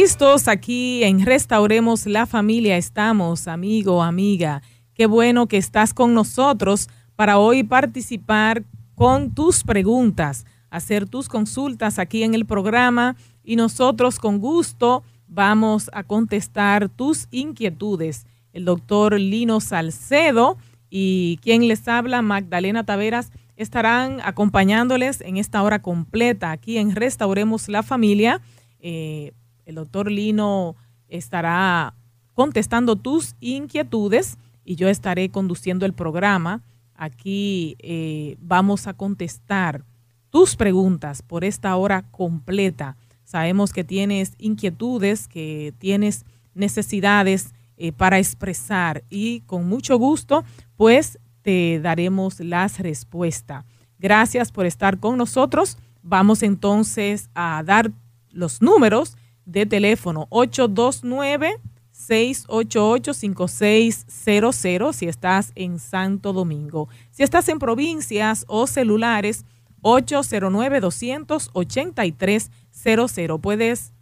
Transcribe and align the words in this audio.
listos 0.00 0.48
aquí 0.48 1.04
en 1.04 1.26
Restauremos 1.26 2.06
la 2.06 2.24
Familia. 2.24 2.78
Estamos, 2.78 3.46
amigo, 3.46 4.02
amiga. 4.02 4.62
Qué 4.94 5.04
bueno 5.04 5.46
que 5.46 5.58
estás 5.58 5.92
con 5.92 6.14
nosotros 6.14 6.88
para 7.16 7.36
hoy 7.36 7.64
participar 7.64 8.64
con 8.94 9.34
tus 9.34 9.62
preguntas, 9.62 10.46
hacer 10.70 11.06
tus 11.06 11.28
consultas 11.28 11.98
aquí 11.98 12.22
en 12.22 12.32
el 12.32 12.46
programa 12.46 13.14
y 13.44 13.56
nosotros 13.56 14.18
con 14.18 14.38
gusto 14.38 15.02
vamos 15.28 15.90
a 15.92 16.02
contestar 16.02 16.88
tus 16.88 17.28
inquietudes. 17.30 18.24
El 18.54 18.64
doctor 18.64 19.20
Lino 19.20 19.60
Salcedo 19.60 20.56
y 20.88 21.38
quien 21.42 21.68
les 21.68 21.86
habla, 21.88 22.22
Magdalena 22.22 22.86
Taveras, 22.86 23.32
estarán 23.56 24.22
acompañándoles 24.24 25.20
en 25.20 25.36
esta 25.36 25.62
hora 25.62 25.82
completa 25.82 26.52
aquí 26.52 26.78
en 26.78 26.96
Restauremos 26.96 27.68
la 27.68 27.82
Familia. 27.82 28.40
Eh, 28.78 29.32
el 29.66 29.76
doctor 29.76 30.10
Lino 30.10 30.76
estará 31.08 31.94
contestando 32.34 32.96
tus 32.96 33.34
inquietudes 33.40 34.38
y 34.64 34.76
yo 34.76 34.88
estaré 34.88 35.30
conduciendo 35.30 35.86
el 35.86 35.92
programa. 35.92 36.62
Aquí 36.94 37.76
eh, 37.80 38.36
vamos 38.40 38.86
a 38.86 38.94
contestar 38.94 39.84
tus 40.30 40.56
preguntas 40.56 41.22
por 41.22 41.44
esta 41.44 41.74
hora 41.76 42.02
completa. 42.10 42.96
Sabemos 43.24 43.72
que 43.72 43.84
tienes 43.84 44.34
inquietudes, 44.38 45.28
que 45.28 45.74
tienes 45.78 46.24
necesidades 46.54 47.52
eh, 47.76 47.92
para 47.92 48.18
expresar 48.18 49.04
y 49.08 49.40
con 49.42 49.68
mucho 49.68 49.98
gusto 49.98 50.44
pues 50.76 51.18
te 51.42 51.80
daremos 51.80 52.40
las 52.40 52.78
respuestas. 52.78 53.64
Gracias 53.98 54.52
por 54.52 54.66
estar 54.66 54.98
con 54.98 55.16
nosotros. 55.16 55.78
Vamos 56.02 56.42
entonces 56.42 57.30
a 57.34 57.62
dar 57.64 57.90
los 58.30 58.62
números 58.62 59.16
de 59.50 59.66
teléfono 59.66 60.26
829 60.30 61.56
688 61.90 63.14
5600 63.14 64.96
si 64.96 65.06
estás 65.06 65.52
en 65.54 65.78
Santo 65.78 66.32
Domingo. 66.32 66.88
Si 67.10 67.22
estás 67.22 67.48
en 67.48 67.58
provincias 67.58 68.44
o 68.48 68.66
celulares 68.66 69.44
809 69.82 70.80
283 70.80 72.50
00. 72.72 73.38
Puedes 73.38 73.92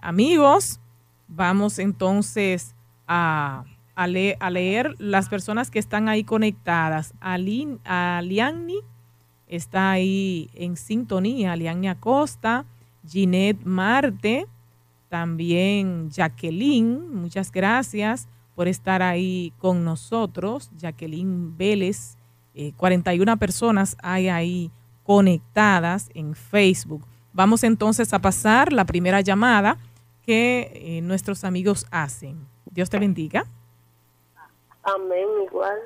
amigos, 0.00 0.80
vamos 1.26 1.80
entonces 1.80 2.74
a 3.08 3.64
a, 3.96 4.06
leer 4.50 4.94
las 4.98 5.28
personas 5.28 5.70
que 5.70 5.78
están 5.78 6.08
ahí 6.08 6.22
conectadas. 6.22 7.14
Aliani 7.20 8.80
está 9.48 9.90
ahí 9.90 10.50
en 10.54 10.76
sintonía, 10.76 11.52
Aliani 11.52 11.88
Acosta, 11.88 12.66
Ginette 13.06 13.64
Marte, 13.64 14.46
también 15.08 16.10
Jacqueline, 16.10 17.14
muchas 17.14 17.52
gracias 17.52 18.28
por 18.54 18.68
estar 18.68 19.02
ahí 19.02 19.52
con 19.58 19.84
nosotros. 19.84 20.70
Jacqueline 20.76 21.56
Vélez, 21.56 22.16
41 22.76 23.32
eh, 23.32 23.36
personas 23.36 23.96
hay 24.02 24.28
ahí 24.28 24.70
conectadas 25.04 26.10
en 26.14 26.34
Facebook. 26.34 27.06
Vamos 27.32 27.62
entonces 27.64 28.12
a 28.14 28.18
pasar 28.18 28.72
la 28.72 28.84
primera 28.86 29.20
llamada 29.20 29.76
que 30.24 30.72
eh, 30.74 31.00
nuestros 31.02 31.44
amigos 31.44 31.86
hacen. 31.90 32.46
Dios 32.64 32.90
te 32.90 32.98
bendiga. 32.98 33.46
Amén, 34.82 35.26
igual. 35.44 35.78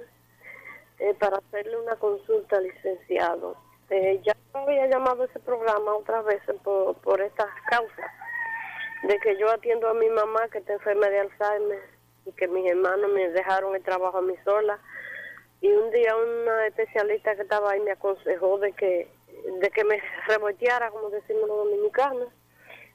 Eh, 0.98 1.14
para 1.18 1.38
hacerle 1.38 1.78
una 1.82 1.96
consulta, 1.96 2.60
licenciado. 2.60 3.56
Eh, 3.90 4.20
ya 4.24 4.36
había 4.52 4.86
llamado 4.86 5.24
ese 5.24 5.40
programa 5.40 5.94
otras 5.94 6.24
veces 6.24 6.56
por, 6.62 6.94
por 6.98 7.20
estas 7.20 7.48
causas, 7.68 8.10
de 9.02 9.18
que 9.18 9.36
yo 9.36 9.50
atiendo 9.50 9.88
a 9.88 9.94
mi 9.94 10.08
mamá 10.08 10.48
que 10.48 10.58
está 10.58 10.74
enferma 10.74 11.08
de 11.08 11.20
Alzheimer 11.20 11.82
y 12.24 12.32
que 12.32 12.46
mis 12.46 12.70
hermanos 12.70 13.10
me 13.12 13.28
dejaron 13.30 13.74
el 13.74 13.82
trabajo 13.82 14.18
a 14.18 14.22
mí 14.22 14.34
sola. 14.44 14.78
Y 15.60 15.70
un 15.72 15.90
día 15.90 16.16
una 16.16 16.66
especialista 16.68 17.34
que 17.34 17.42
estaba 17.42 17.72
ahí 17.72 17.80
me 17.80 17.90
aconsejó 17.90 18.58
de 18.58 18.72
que, 18.72 19.08
de 19.60 19.70
que 19.70 19.84
me 19.84 20.00
revolteara, 20.28 20.90
como 20.90 21.10
decimos 21.10 21.48
los 21.48 21.64
dominicanos, 21.64 22.28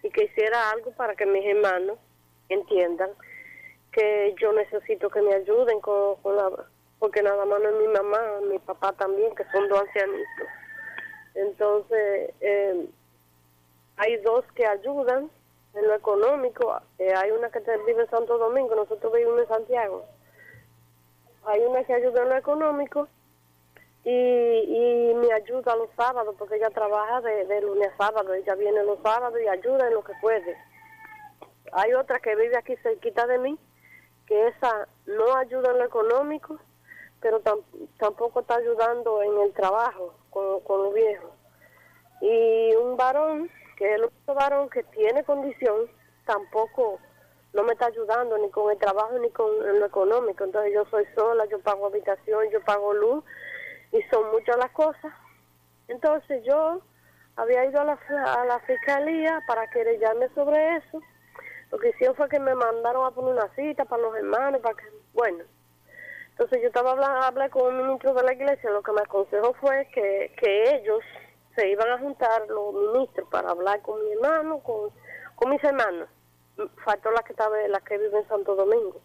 y 0.01 0.09
que 0.09 0.25
hiciera 0.25 0.69
algo 0.71 0.91
para 0.91 1.15
que 1.15 1.25
mis 1.25 1.45
hermanos 1.45 1.99
entiendan 2.49 3.09
que 3.91 4.33
yo 4.39 4.53
necesito 4.53 5.09
que 5.09 5.21
me 5.21 5.33
ayuden 5.33 5.79
con, 5.81 6.17
la, 6.23 6.51
porque 6.99 7.21
nada 7.21 7.43
más 7.45 7.59
no 7.59 7.69
es 7.69 7.75
mi 7.75 7.87
mamá, 7.87 8.19
mi 8.49 8.59
papá 8.59 8.93
también, 8.93 9.33
que 9.35 9.43
son 9.51 9.67
dos 9.67 9.81
ancianitos. 9.81 10.47
Entonces, 11.35 12.33
eh, 12.39 12.87
hay 13.97 14.17
dos 14.17 14.45
que 14.55 14.65
ayudan 14.65 15.29
en 15.73 15.87
lo 15.87 15.93
económico. 15.93 16.81
Eh, 16.97 17.13
hay 17.13 17.31
una 17.31 17.49
que 17.49 17.59
vive 17.85 18.03
en 18.03 18.09
Santo 18.09 18.37
Domingo, 18.37 18.73
nosotros 18.75 19.13
vivimos 19.13 19.41
en 19.41 19.47
Santiago. 19.47 20.05
Hay 21.45 21.61
una 21.61 21.83
que 21.83 21.93
ayuda 21.93 22.23
en 22.23 22.29
lo 22.29 22.37
económico 22.37 23.07
y, 24.03 25.11
me 25.15 25.31
ayuda 25.33 25.75
los 25.75 25.89
sábados, 25.95 26.35
porque 26.37 26.55
ella 26.55 26.69
trabaja 26.69 27.21
de, 27.21 27.45
de 27.45 27.61
lunes 27.61 27.89
a 27.93 27.97
sábado. 27.97 28.33
Ella 28.33 28.55
viene 28.55 28.83
los 28.83 28.99
sábados 29.01 29.39
y 29.41 29.47
ayuda 29.47 29.87
en 29.87 29.93
lo 29.93 30.03
que 30.03 30.13
puede. 30.21 30.57
Hay 31.71 31.93
otra 31.93 32.19
que 32.19 32.35
vive 32.35 32.57
aquí 32.57 32.75
cerquita 32.77 33.25
de 33.27 33.39
mí, 33.39 33.57
que 34.27 34.47
esa 34.47 34.87
no 35.05 35.35
ayuda 35.35 35.71
en 35.71 35.79
lo 35.79 35.85
económico, 35.85 36.59
pero 37.21 37.41
tampoco 37.97 38.41
está 38.41 38.55
ayudando 38.55 39.21
en 39.23 39.39
el 39.41 39.53
trabajo 39.53 40.13
con, 40.35 40.59
con 40.61 40.83
los 40.83 40.93
viejos. 40.93 41.31
Y 42.19 42.75
un 42.75 42.97
varón, 42.97 43.49
que 43.77 43.85
es 43.89 43.95
el 43.95 44.03
único 44.03 44.33
varón 44.33 44.69
que 44.69 44.83
tiene 44.83 45.23
condición, 45.23 45.89
tampoco 46.25 46.99
no 47.53 47.63
me 47.63 47.71
está 47.71 47.85
ayudando 47.85 48.37
ni 48.37 48.49
con 48.49 48.69
el 48.69 48.77
trabajo 48.77 49.17
ni 49.17 49.29
con 49.29 49.79
lo 49.79 49.85
económico. 49.85 50.43
Entonces 50.43 50.73
yo 50.73 50.85
soy 50.91 51.05
sola, 51.15 51.45
yo 51.45 51.59
pago 51.61 51.87
habitación, 51.87 52.49
yo 52.51 52.61
pago 52.65 52.93
luz 52.93 53.23
y 53.91 54.01
son 54.11 54.29
muchas 54.31 54.57
las 54.57 54.71
cosas 54.71 55.13
Entonces 55.87 56.43
yo 56.43 56.81
había 57.37 57.65
ido 57.65 57.79
a 57.79 57.85
la, 57.85 57.99
a 58.25 58.45
la 58.45 58.59
fiscalía 58.59 59.41
para 59.47 59.69
querellarme 59.69 60.27
sobre 60.35 60.77
eso. 60.77 61.01
Lo 61.71 61.79
que 61.79 61.89
hicieron 61.89 62.15
fue 62.15 62.27
que 62.27 62.39
me 62.39 62.55
mandaron 62.55 63.05
a 63.05 63.11
poner 63.11 63.33
una 63.33 63.53
cita 63.55 63.85
para 63.85 64.03
los 64.03 64.15
hermanos, 64.17 64.61
para 64.61 64.75
que, 64.75 64.85
bueno. 65.13 65.43
Entonces 66.37 66.61
yo 66.61 66.67
estaba 66.67 66.91
hablando, 66.91 67.49
con 67.49 67.73
un 67.73 67.87
ministro 67.87 68.13
de 68.13 68.23
la 68.23 68.33
iglesia, 68.33 68.69
lo 68.69 68.83
que 68.83 68.91
me 68.91 68.99
aconsejó 68.99 69.53
fue 69.53 69.87
que, 69.93 70.35
que 70.37 70.75
ellos 70.75 70.99
se 71.55 71.69
iban 71.69 71.89
a 71.89 71.97
juntar, 71.97 72.45
los 72.49 72.73
ministros, 72.73 73.29
para 73.29 73.51
hablar 73.51 73.81
con 73.81 74.03
mi 74.03 74.11
hermano, 74.11 74.59
con, 74.59 74.89
con 75.35 75.49
mis 75.49 75.63
hermanos. 75.63 76.09
Faltó 76.83 77.09
la 77.11 77.23
que 77.23 77.31
estaba, 77.31 77.55
la 77.69 77.79
que 77.79 77.97
vive 77.97 78.19
en 78.19 78.27
Santo 78.27 78.53
Domingo. 78.53 78.99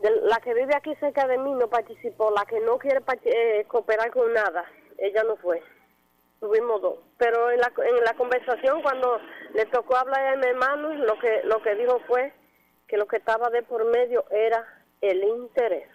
la 0.00 0.36
que 0.40 0.52
vive 0.52 0.74
aquí 0.76 0.94
cerca 0.96 1.26
de 1.26 1.38
mí 1.38 1.54
no 1.54 1.68
participó, 1.68 2.30
la 2.30 2.44
que 2.44 2.60
no 2.60 2.76
quiere 2.78 3.00
eh, 3.24 3.64
cooperar 3.66 4.10
con 4.10 4.30
nada, 4.34 4.66
ella 4.98 5.22
no 5.24 5.36
fue 5.36 5.62
tuvimos 6.40 6.80
dos. 6.80 6.98
Pero 7.18 7.50
en 7.50 7.60
la, 7.60 7.72
en 7.76 8.04
la 8.04 8.14
conversación, 8.14 8.82
cuando 8.82 9.20
le 9.54 9.66
tocó 9.66 9.96
hablar 9.96 10.26
a 10.26 10.36
mi 10.36 10.46
hermano, 10.46 10.94
lo 10.94 11.18
que, 11.18 11.42
lo 11.44 11.62
que 11.62 11.74
dijo 11.76 12.00
fue 12.08 12.32
que 12.88 12.96
lo 12.96 13.06
que 13.06 13.18
estaba 13.18 13.50
de 13.50 13.62
por 13.62 13.84
medio 13.84 14.24
era 14.30 14.79
el 15.00 15.24
interés. 15.24 15.88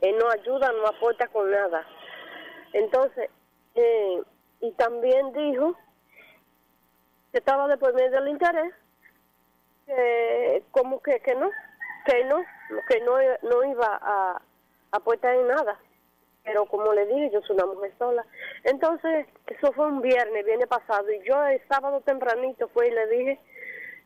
Él 0.00 0.16
no 0.18 0.30
ayuda, 0.30 0.72
no 0.72 0.86
aporta 0.86 1.28
con 1.28 1.50
nada. 1.50 1.86
Entonces, 2.72 3.30
eh, 3.74 4.22
y 4.60 4.72
también 4.72 5.32
dijo 5.32 5.76
que 7.32 7.38
estaba 7.38 7.68
de 7.68 7.78
por 7.78 7.94
medio 7.94 8.18
el 8.18 8.28
interés, 8.28 8.72
que 9.86 10.62
como 10.70 11.00
que, 11.02 11.20
que 11.20 11.34
no, 11.34 11.50
que 12.06 12.24
no, 12.24 12.42
que 12.88 13.00
no, 13.00 13.16
no 13.42 13.64
iba 13.64 13.98
a 14.00 14.42
aportar 14.92 15.34
en 15.34 15.48
nada 15.48 15.78
pero 16.44 16.66
como 16.66 16.92
le 16.92 17.06
dije, 17.06 17.30
yo 17.32 17.40
soy 17.42 17.56
una 17.56 17.66
mujer 17.66 17.92
sola. 17.98 18.24
Entonces, 18.64 19.26
eso 19.46 19.72
fue 19.72 19.86
un 19.86 20.02
viernes, 20.02 20.44
viene 20.44 20.66
pasado, 20.66 21.10
y 21.10 21.26
yo 21.26 21.42
el 21.46 21.60
sábado 21.68 22.02
tempranito 22.02 22.68
fui 22.68 22.86
y 22.86 22.90
le 22.90 23.06
dije, 23.08 23.40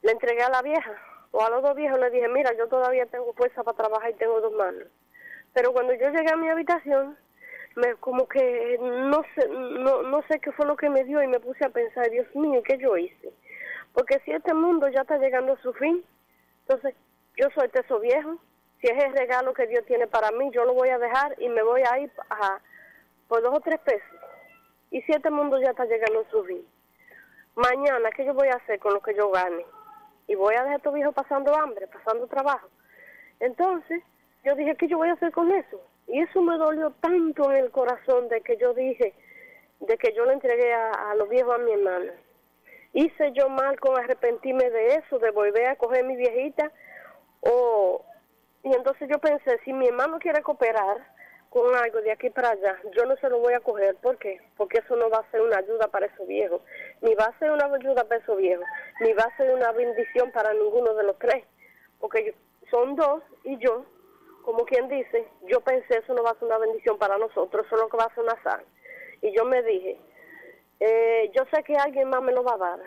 le 0.02 0.12
entregué 0.12 0.43
a 0.43 0.50
la 0.50 0.62
vieja, 0.62 0.93
o 1.30 1.42
a 1.42 1.50
los 1.50 1.62
dos 1.62 1.75
viejos 1.75 1.98
le 1.98 2.10
dije, 2.10 2.28
mira, 2.28 2.52
yo 2.56 2.69
todavía 2.69 3.06
tengo 3.06 3.32
fuerza 3.34 3.62
para 3.62 3.76
trabajar 3.76 4.10
y 4.10 4.14
tengo 4.14 4.40
dos 4.40 4.52
manos. 4.52 4.88
Pero 5.52 5.72
cuando 5.72 5.92
yo 5.94 6.08
llegué 6.10 6.30
a 6.32 6.36
mi 6.36 6.48
habitación, 6.48 7.16
me 7.76 7.94
como 7.96 8.26
que 8.26 8.78
no 8.80 9.22
sé, 9.34 9.48
no, 9.48 10.02
no 10.02 10.22
sé 10.28 10.40
qué 10.40 10.52
fue 10.52 10.66
lo 10.66 10.76
que 10.76 10.90
me 10.90 11.04
dio 11.04 11.22
y 11.22 11.26
me 11.26 11.40
puse 11.40 11.64
a 11.64 11.70
pensar, 11.70 12.10
Dios 12.10 12.26
mío, 12.34 12.62
¿qué 12.62 12.78
yo 12.78 12.96
hice? 12.96 13.32
Porque 13.92 14.20
si 14.25 14.32
este 14.32 14.54
mundo 14.54 14.88
ya 14.88 15.02
está 15.02 15.19
llegando 15.19 15.52
a 15.52 15.62
su 15.62 15.72
fin, 15.75 16.04
entonces 16.60 16.94
yo 17.36 17.48
soy 17.54 17.69
teso 17.69 18.00
viejo, 18.00 18.38
si 18.80 18.88
es 18.88 19.04
el 19.04 19.12
regalo 19.12 19.54
que 19.54 19.66
Dios 19.66 19.84
tiene 19.86 20.06
para 20.06 20.30
mí, 20.30 20.50
yo 20.52 20.64
lo 20.64 20.75
voy 20.75 20.88
a 20.88 20.98
dejar 20.98 21.34
y 21.38 21.48
me 21.48 21.62
voy 21.62 21.82
a 21.90 21.98
ir 21.98 22.12
a, 22.30 22.60
por 23.26 23.42
dos 23.42 23.56
o 23.56 23.60
tres 23.60 23.80
pesos. 23.80 24.08
Y 24.90 25.02
si 25.02 25.12
este 25.12 25.30
mundo 25.30 25.60
ya 25.60 25.70
está 25.70 25.84
llegando 25.84 26.20
a 26.20 26.30
su 26.30 26.44
fin, 26.44 26.64
mañana, 27.54 28.10
¿qué 28.10 28.25
yo 28.25 28.34
voy 28.34 28.48
a 28.48 28.56
hacer 28.56 28.78
con 28.78 28.94
lo 28.94 29.00
que 29.00 29.14
yo 29.14 29.30
gane? 29.30 29.64
Y 30.28 30.36
voy 30.36 30.54
a 30.54 30.58
dejar 30.58 30.75
a 30.75 30.76
estos 30.76 30.94
viejos 30.94 31.14
pasando 31.14 31.54
hambre, 31.56 31.88
pasando 31.88 32.26
trabajo. 32.28 32.69
Entonces, 33.40 34.02
yo 34.44 34.54
dije, 34.54 34.76
¿qué 34.76 34.86
yo 34.86 34.98
voy 34.98 35.08
a 35.08 35.14
hacer 35.14 35.32
con 35.32 35.50
eso? 35.50 35.80
Y 36.06 36.20
eso 36.20 36.40
me 36.40 36.56
dolió 36.56 36.92
tanto 37.00 37.50
en 37.50 37.64
el 37.64 37.70
corazón 37.70 38.28
de 38.28 38.40
que 38.42 38.56
yo 38.56 38.75
dije, 38.75 39.14
de 39.80 39.98
que 39.98 40.12
yo 40.14 40.25
le 40.25 40.34
entregué 40.34 40.72
a, 40.72 41.10
a 41.10 41.14
los 41.16 41.28
viejos 41.28 41.54
a 41.54 41.58
mi 41.58 41.72
hermana. 41.72 42.12
Hice 42.92 43.32
yo 43.32 43.48
mal 43.48 43.78
con 43.80 43.98
arrepentirme 43.98 44.70
de 44.70 44.94
eso, 44.94 45.19
de 45.19 45.30
volver 45.30 45.66
a 45.66 45.76
coger 45.76 46.04
mi 46.04 46.16
viejita 46.16 46.70
o 47.40 48.04
y 48.62 48.75
entonces 48.75 49.08
yo 49.08 49.19
pensé, 49.19 49.58
si 49.64 49.72
mi 49.72 49.86
hermano 49.86 50.19
quiere 50.19 50.42
cooperar 50.42 50.98
con 51.50 51.75
algo 51.75 52.00
de 52.03 52.12
aquí 52.12 52.31
para 52.31 52.50
allá, 52.50 52.77
yo 52.95 53.06
no 53.06 53.17
se 53.17 53.29
lo 53.29 53.39
voy 53.39 53.55
a 53.55 53.61
coger. 53.61 53.97
¿Por 53.97 54.19
qué? 54.19 54.41
Porque 54.56 54.79
eso 54.79 54.97
no 54.97 55.09
va 55.11 55.19
a 55.19 55.31
ser 55.31 55.41
una 55.41 55.59
ayuda 55.59 55.89
para 55.89 56.06
esos 56.06 56.27
viejos. 56.27 56.61
Ni 57.00 57.15
va 57.15 57.25
a 57.25 57.39
ser 57.39 57.50
una 57.50 57.67
ayuda 57.67 58.05
para 58.05 58.21
esos 58.21 58.37
viejos. 58.37 58.67
Ni 59.00 59.12
va 59.12 59.25
a 59.25 59.37
ser 59.37 59.55
una 59.55 59.73
bendición 59.73 60.31
para 60.33 60.53
ninguno 60.53 60.95
de 60.95 61.05
los 61.05 61.19
tres. 61.19 61.45
Porque 61.99 62.35
son 62.71 62.97
dos 62.97 63.23
y 63.45 63.56
yo, 63.59 63.85
como 64.45 64.65
quien 64.65 64.89
dice, 64.89 65.27
yo 65.47 65.61
pensé 65.61 65.99
eso 65.99 66.15
no 66.15 66.23
va 66.23 66.31
a 66.31 66.35
ser 66.35 66.45
una 66.45 66.59
bendición 66.59 66.99
para 66.99 67.19
nosotros, 67.19 67.67
eso 67.67 67.77
es 67.77 67.83
lo 67.83 67.89
que 67.89 67.97
va 67.97 68.05
a 68.05 68.15
ser 68.15 68.25
una 68.25 68.43
sal. 68.43 68.65
Y 69.23 69.33
yo 69.33 69.45
me 69.45 69.62
dije, 69.62 69.99
eh, 70.81 71.31
yo 71.35 71.45
sé 71.53 71.62
que 71.65 71.77
alguien 71.77 72.09
más 72.09 72.23
me 72.23 72.33
lo 72.33 72.45
va 72.45 72.55
a 72.55 72.59
dar 72.59 72.81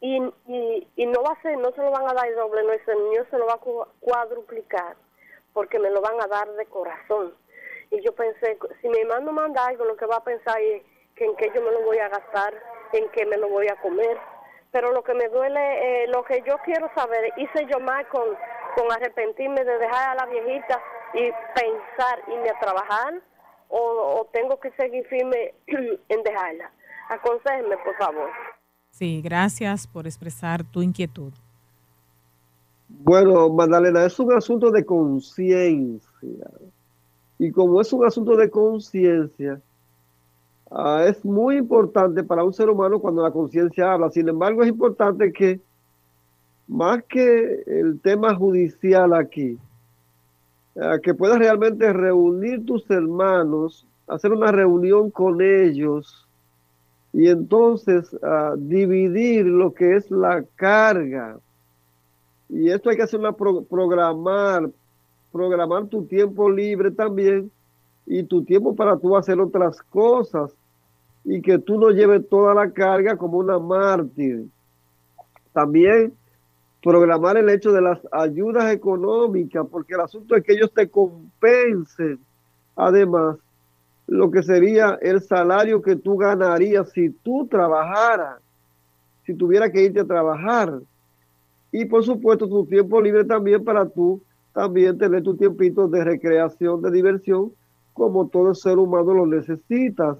y, 0.00 0.16
y, 0.46 0.88
y, 0.96 1.06
no 1.06 1.22
va 1.22 1.32
a 1.32 1.42
ser, 1.42 1.58
no 1.58 1.72
se 1.72 1.82
lo 1.82 1.90
van 1.90 2.08
a 2.08 2.14
dar 2.14 2.34
doble, 2.34 2.62
no, 2.62 2.72
ese 2.72 2.94
niño 2.94 3.24
se 3.30 3.36
lo 3.36 3.46
va 3.46 3.54
a 3.54 3.86
cuadruplicar, 4.00 4.96
porque 5.52 5.78
me 5.78 5.90
lo 5.90 6.00
van 6.00 6.20
a 6.20 6.26
dar 6.26 6.50
de 6.52 6.66
corazón. 6.66 7.34
Y 7.90 8.00
yo 8.02 8.14
pensé, 8.14 8.58
si 8.80 8.88
mi 8.88 8.98
hermano 8.98 9.32
manda 9.32 9.66
algo, 9.66 9.84
lo 9.84 9.96
que 9.96 10.06
va 10.06 10.16
a 10.16 10.24
pensar 10.24 10.60
es 10.60 10.82
que 11.16 11.24
en 11.24 11.36
qué 11.36 11.50
yo 11.54 11.60
me 11.62 11.72
lo 11.72 11.82
voy 11.82 11.98
a 11.98 12.08
gastar, 12.08 12.54
en 12.92 13.08
qué 13.10 13.26
me 13.26 13.36
lo 13.36 13.48
voy 13.48 13.68
a 13.68 13.80
comer. 13.80 14.16
Pero 14.70 14.92
lo 14.92 15.02
que 15.02 15.14
me 15.14 15.28
duele, 15.28 16.04
eh, 16.04 16.06
lo 16.08 16.24
que 16.24 16.42
yo 16.46 16.56
quiero 16.64 16.88
saber, 16.94 17.32
hice 17.36 17.66
yo 17.70 17.80
mal 17.80 18.06
con, 18.08 18.22
con 18.76 18.92
arrepentirme 18.92 19.64
de 19.64 19.78
dejar 19.78 20.10
a 20.10 20.14
la 20.14 20.26
viejita 20.26 20.80
y 21.14 21.30
pensar, 21.54 22.22
irme 22.28 22.50
a 22.50 22.60
trabajar, 22.60 23.14
o, 23.68 24.20
o 24.20 24.28
tengo 24.32 24.58
que 24.60 24.70
seguir 24.72 25.04
firme 25.06 25.54
en 25.66 26.22
dejarla. 26.22 26.70
Aconséjenme, 27.08 27.76
por 27.78 27.96
favor. 27.96 28.30
Sí, 28.90 29.20
gracias 29.22 29.86
por 29.86 30.06
expresar 30.06 30.62
tu 30.64 30.82
inquietud. 30.82 31.32
Bueno, 32.88 33.48
Magdalena, 33.48 34.04
es 34.04 34.18
un 34.18 34.32
asunto 34.32 34.70
de 34.70 34.84
conciencia. 34.84 36.50
Y 37.40 37.50
como 37.52 37.80
es 37.80 37.90
un 37.90 38.04
asunto 38.04 38.36
de 38.36 38.50
conciencia, 38.50 39.62
ah, 40.70 41.06
es 41.08 41.24
muy 41.24 41.56
importante 41.56 42.22
para 42.22 42.44
un 42.44 42.52
ser 42.52 42.68
humano 42.68 42.98
cuando 43.00 43.22
la 43.22 43.30
conciencia 43.30 43.94
habla. 43.94 44.10
Sin 44.10 44.28
embargo, 44.28 44.62
es 44.62 44.68
importante 44.68 45.32
que, 45.32 45.58
más 46.68 47.02
que 47.04 47.62
el 47.66 47.98
tema 47.98 48.34
judicial 48.34 49.14
aquí, 49.14 49.58
ah, 50.78 50.98
que 51.02 51.14
puedas 51.14 51.38
realmente 51.38 51.90
reunir 51.94 52.66
tus 52.66 52.88
hermanos, 52.90 53.86
hacer 54.06 54.32
una 54.32 54.52
reunión 54.52 55.10
con 55.10 55.40
ellos, 55.40 56.28
y 57.14 57.26
entonces 57.28 58.12
uh, 58.12 58.54
dividir 58.54 59.46
lo 59.46 59.72
que 59.72 59.96
es 59.96 60.10
la 60.10 60.44
carga. 60.56 61.38
Y 62.50 62.68
esto 62.68 62.90
hay 62.90 62.96
que 62.96 63.04
hacer 63.04 63.18
una 63.18 63.32
programar, 63.32 64.68
programar 65.32 65.86
tu 65.86 66.04
tiempo 66.04 66.50
libre 66.50 66.90
también 66.90 67.50
y 68.06 68.22
tu 68.24 68.44
tiempo 68.44 68.74
para 68.74 68.96
tú 68.96 69.16
hacer 69.16 69.40
otras 69.40 69.80
cosas 69.82 70.52
y 71.24 71.40
que 71.42 71.58
tú 71.58 71.78
no 71.78 71.90
lleves 71.90 72.28
toda 72.28 72.54
la 72.54 72.70
carga 72.70 73.16
como 73.16 73.38
una 73.38 73.58
mártir. 73.58 74.46
También 75.52 76.12
programar 76.82 77.36
el 77.36 77.48
hecho 77.50 77.72
de 77.72 77.82
las 77.82 77.98
ayudas 78.10 78.72
económicas, 78.72 79.66
porque 79.70 79.94
el 79.94 80.00
asunto 80.00 80.34
es 80.34 80.42
que 80.42 80.54
ellos 80.54 80.72
te 80.72 80.88
compensen 80.88 82.18
además 82.76 83.36
lo 84.06 84.30
que 84.30 84.42
sería 84.42 84.98
el 85.00 85.20
salario 85.20 85.82
que 85.82 85.94
tú 85.94 86.16
ganarías 86.16 86.90
si 86.90 87.10
tú 87.10 87.46
trabajaras, 87.46 88.40
si 89.24 89.34
tuviera 89.34 89.70
que 89.70 89.84
irte 89.84 90.00
a 90.00 90.04
trabajar. 90.04 90.80
Y 91.70 91.84
por 91.84 92.02
supuesto 92.02 92.48
tu 92.48 92.66
tiempo 92.66 93.00
libre 93.00 93.24
también 93.24 93.62
para 93.62 93.86
tú 93.86 94.20
también 94.52 94.98
tener 94.98 95.22
tu 95.22 95.36
tiempito 95.36 95.88
de 95.88 96.04
recreación, 96.04 96.82
de 96.82 96.90
diversión, 96.90 97.52
como 97.92 98.28
todo 98.28 98.54
ser 98.54 98.78
humano 98.78 99.14
lo 99.14 99.26
necesitas 99.26 100.16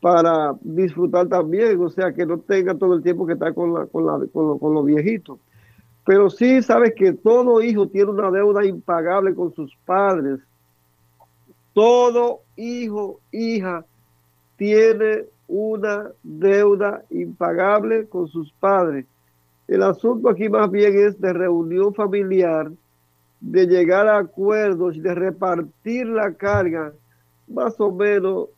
para 0.00 0.54
disfrutar 0.62 1.28
también, 1.28 1.80
o 1.80 1.90
sea, 1.90 2.12
que 2.12 2.24
no 2.24 2.38
tenga 2.38 2.74
todo 2.74 2.94
el 2.94 3.02
tiempo 3.02 3.26
que 3.26 3.34
está 3.34 3.52
con, 3.52 3.74
la, 3.74 3.86
con, 3.86 4.06
la, 4.06 4.26
con, 4.32 4.58
con 4.58 4.74
los 4.74 4.84
viejitos. 4.84 5.38
Pero 6.06 6.30
sí 6.30 6.62
sabes 6.62 6.94
que 6.96 7.12
todo 7.12 7.60
hijo 7.60 7.88
tiene 7.88 8.10
una 8.10 8.30
deuda 8.30 8.64
impagable 8.64 9.34
con 9.34 9.52
sus 9.54 9.76
padres 9.84 10.40
todo 11.72 12.42
hijo, 12.56 13.20
hija, 13.32 13.84
tiene 14.56 15.24
una 15.48 16.10
deuda 16.22 17.02
impagable 17.10 18.06
con 18.06 18.28
sus 18.28 18.52
padres. 18.52 19.06
El 19.68 19.82
asunto 19.82 20.28
aquí 20.28 20.48
más 20.48 20.70
bien 20.70 20.98
es 20.98 21.20
de 21.20 21.32
reunión 21.32 21.94
familiar, 21.94 22.70
de 23.40 23.66
llegar 23.66 24.06
a 24.06 24.18
acuerdos, 24.18 25.02
de 25.02 25.14
repartir 25.14 26.06
la 26.06 26.34
carga 26.34 26.92
más 27.48 27.80
o 27.80 27.90
menos 27.90 28.48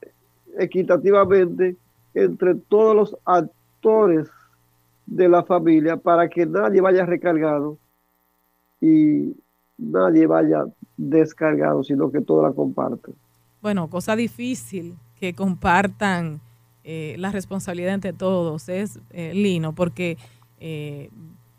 equitativamente 0.58 1.76
entre 2.14 2.54
todos 2.54 2.94
los 2.94 3.16
actores 3.24 4.28
de 5.06 5.28
la 5.28 5.42
familia 5.44 5.96
para 5.96 6.28
que 6.28 6.46
nadie 6.46 6.80
vaya 6.80 7.06
recargado 7.06 7.78
y 8.80 9.34
nadie 9.78 10.26
vaya 10.26 10.64
descargado, 10.96 11.82
sino 11.84 12.10
que 12.10 12.20
todo 12.20 12.42
la 12.42 12.52
comparten. 12.52 13.14
Bueno, 13.60 13.88
cosa 13.88 14.16
difícil 14.16 14.96
que 15.18 15.34
compartan 15.34 16.40
eh, 16.84 17.14
la 17.18 17.30
responsabilidad 17.30 17.94
entre 17.94 18.12
todos, 18.12 18.68
es 18.68 18.98
eh, 19.10 19.32
Lino, 19.34 19.72
porque 19.72 20.18
eh, 20.58 21.10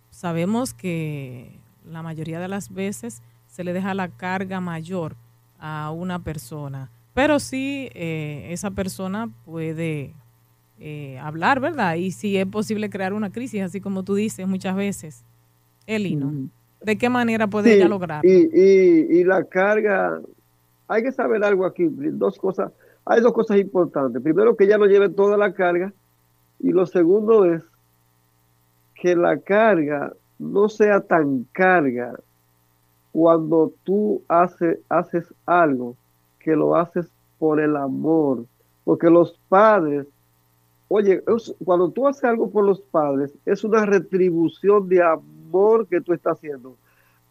sabemos 0.09 0.73
que 0.73 1.59
la 1.85 2.01
mayoría 2.01 2.39
de 2.39 2.47
las 2.47 2.73
veces 2.73 3.21
se 3.47 3.63
le 3.63 3.73
deja 3.73 3.93
la 3.93 4.09
carga 4.09 4.59
mayor 4.59 5.15
a 5.59 5.91
una 5.91 6.23
persona 6.23 6.89
pero 7.13 7.39
sí 7.39 7.89
eh, 7.93 8.47
esa 8.49 8.71
persona 8.71 9.29
puede 9.45 10.13
eh, 10.79 11.19
hablar, 11.19 11.59
¿verdad? 11.59 11.95
Y 11.95 12.11
si 12.11 12.37
es 12.37 12.47
posible 12.47 12.89
crear 12.89 13.13
una 13.13 13.31
crisis, 13.31 13.61
así 13.61 13.79
como 13.79 14.03
tú 14.03 14.15
dices 14.15 14.47
muchas 14.47 14.75
veces. 14.75 15.23
Elino, 15.85 16.49
¿de 16.81 16.97
qué 16.97 17.09
manera 17.09 17.47
puede 17.47 17.75
ella 17.75 17.87
lograrlo? 17.87 18.29
Y, 18.29 18.49
y, 18.53 19.19
y 19.19 19.23
la 19.25 19.43
carga, 19.43 20.21
hay 20.87 21.03
que 21.03 21.11
saber 21.11 21.43
algo 21.43 21.65
aquí, 21.65 21.87
dos 21.87 22.37
cosas, 22.37 22.71
hay 23.05 23.21
dos 23.21 23.33
cosas 23.33 23.57
importantes. 23.57 24.21
Primero, 24.21 24.55
que 24.55 24.63
ella 24.63 24.77
no 24.77 24.85
lleve 24.85 25.09
toda 25.09 25.37
la 25.37 25.53
carga, 25.53 25.93
y 26.59 26.71
lo 26.71 26.85
segundo 26.85 27.45
es 27.45 27.61
que 28.95 29.15
la 29.15 29.37
carga 29.39 30.13
no 30.39 30.69
sea 30.69 31.01
tan 31.01 31.45
carga 31.51 32.15
cuando 33.11 33.71
tú 33.83 34.21
haces 34.27 35.33
algo 35.45 35.95
que 36.39 36.55
lo 36.55 36.75
haces 36.75 37.09
por 37.37 37.59
el 37.59 37.75
amor, 37.75 38.45
porque 38.83 39.09
los 39.09 39.39
padres, 39.49 40.07
oye, 40.87 41.23
cuando 41.63 41.89
tú 41.89 42.07
haces 42.07 42.23
algo 42.23 42.49
por 42.49 42.65
los 42.65 42.81
padres, 42.81 43.33
es 43.45 43.63
una 43.63 43.85
retribución 43.85 44.89
de 44.89 45.03
amor 45.03 45.87
que 45.87 46.01
tú 46.01 46.13
estás 46.13 46.37
haciendo 46.37 46.75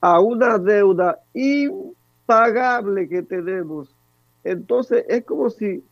a 0.00 0.20
una 0.20 0.58
deuda 0.58 1.18
impagable 1.34 3.08
que 3.08 3.22
tenemos. 3.22 3.94
Entonces 4.44 5.04
es 5.08 5.24
como 5.24 5.50
si, 5.50 5.82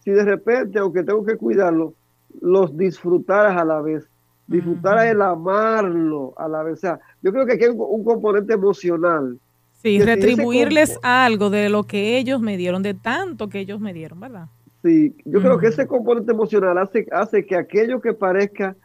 si 0.00 0.10
de 0.10 0.24
repente, 0.24 0.78
aunque 0.78 1.02
tengo 1.02 1.24
que 1.24 1.36
cuidarlo, 1.36 1.94
los 2.40 2.76
disfrutaras 2.76 3.60
a 3.60 3.64
la 3.64 3.80
vez 3.80 4.08
disfrutar 4.46 5.06
el 5.06 5.20
amarlo 5.22 6.34
a 6.36 6.48
la 6.48 6.62
vez. 6.62 6.74
O 6.74 6.80
sea, 6.80 7.00
yo 7.22 7.32
creo 7.32 7.46
que 7.46 7.54
aquí 7.54 7.64
hay 7.64 7.70
un, 7.70 8.04
componente 8.04 8.54
emocional. 8.54 9.38
Sí, 9.82 10.00
retribuirles 10.00 10.98
algo 11.02 11.50
de 11.50 11.68
lo 11.68 11.84
que 11.84 12.18
ellos 12.18 12.40
me 12.40 12.56
dieron, 12.56 12.82
de 12.82 12.94
tanto 12.94 13.48
que 13.48 13.60
ellos 13.60 13.80
me 13.80 13.92
dieron, 13.92 14.20
¿verdad? 14.20 14.48
Sí, 14.82 15.14
yo 15.24 15.40
creo 15.40 15.58
que 15.58 15.68
ese 15.68 15.86
componente 15.86 16.32
emocional 16.32 16.78
hace, 16.78 17.06
hace 17.12 17.44
que 17.44 17.56
aquello 17.56 18.00
que 18.00 18.14
parezca 18.14 18.76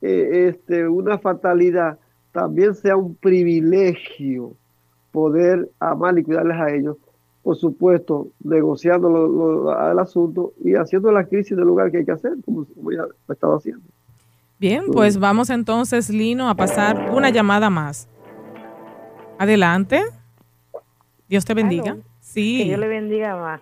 eh, 0.00 0.48
este, 0.48 0.86
una 0.86 1.18
fatalidad 1.18 1.98
también 2.32 2.74
sea 2.74 2.96
un 2.96 3.14
privilegio 3.14 4.54
poder 5.10 5.70
amar 5.80 6.18
y 6.18 6.22
cuidarles 6.22 6.56
a 6.56 6.74
ellos. 6.74 6.96
Por 7.42 7.56
supuesto, 7.56 8.28
negociando 8.44 9.08
lo, 9.08 9.90
el 9.90 9.98
asunto 9.98 10.52
y 10.62 10.74
haciendo 10.74 11.10
la 11.10 11.24
crisis 11.24 11.56
del 11.56 11.66
lugar 11.66 11.90
que 11.90 11.98
hay 11.98 12.04
que 12.04 12.12
hacer, 12.12 12.32
como, 12.44 12.66
como 12.66 12.92
ya 12.92 13.02
lo 13.02 13.32
estaba 13.32 13.56
haciendo. 13.56 13.82
Bien, 14.58 14.84
pues 14.92 15.18
vamos 15.18 15.50
entonces, 15.50 16.10
Lino, 16.10 16.48
a 16.48 16.54
pasar 16.54 17.10
una 17.12 17.30
llamada 17.30 17.70
más. 17.70 18.08
Adelante. 19.38 20.02
Dios 21.28 21.44
te 21.44 21.54
bendiga. 21.54 21.96
Sí. 22.18 22.58
Que 22.58 22.64
Dios 22.64 22.80
le 22.80 22.88
bendiga 22.88 23.36
más. 23.36 23.60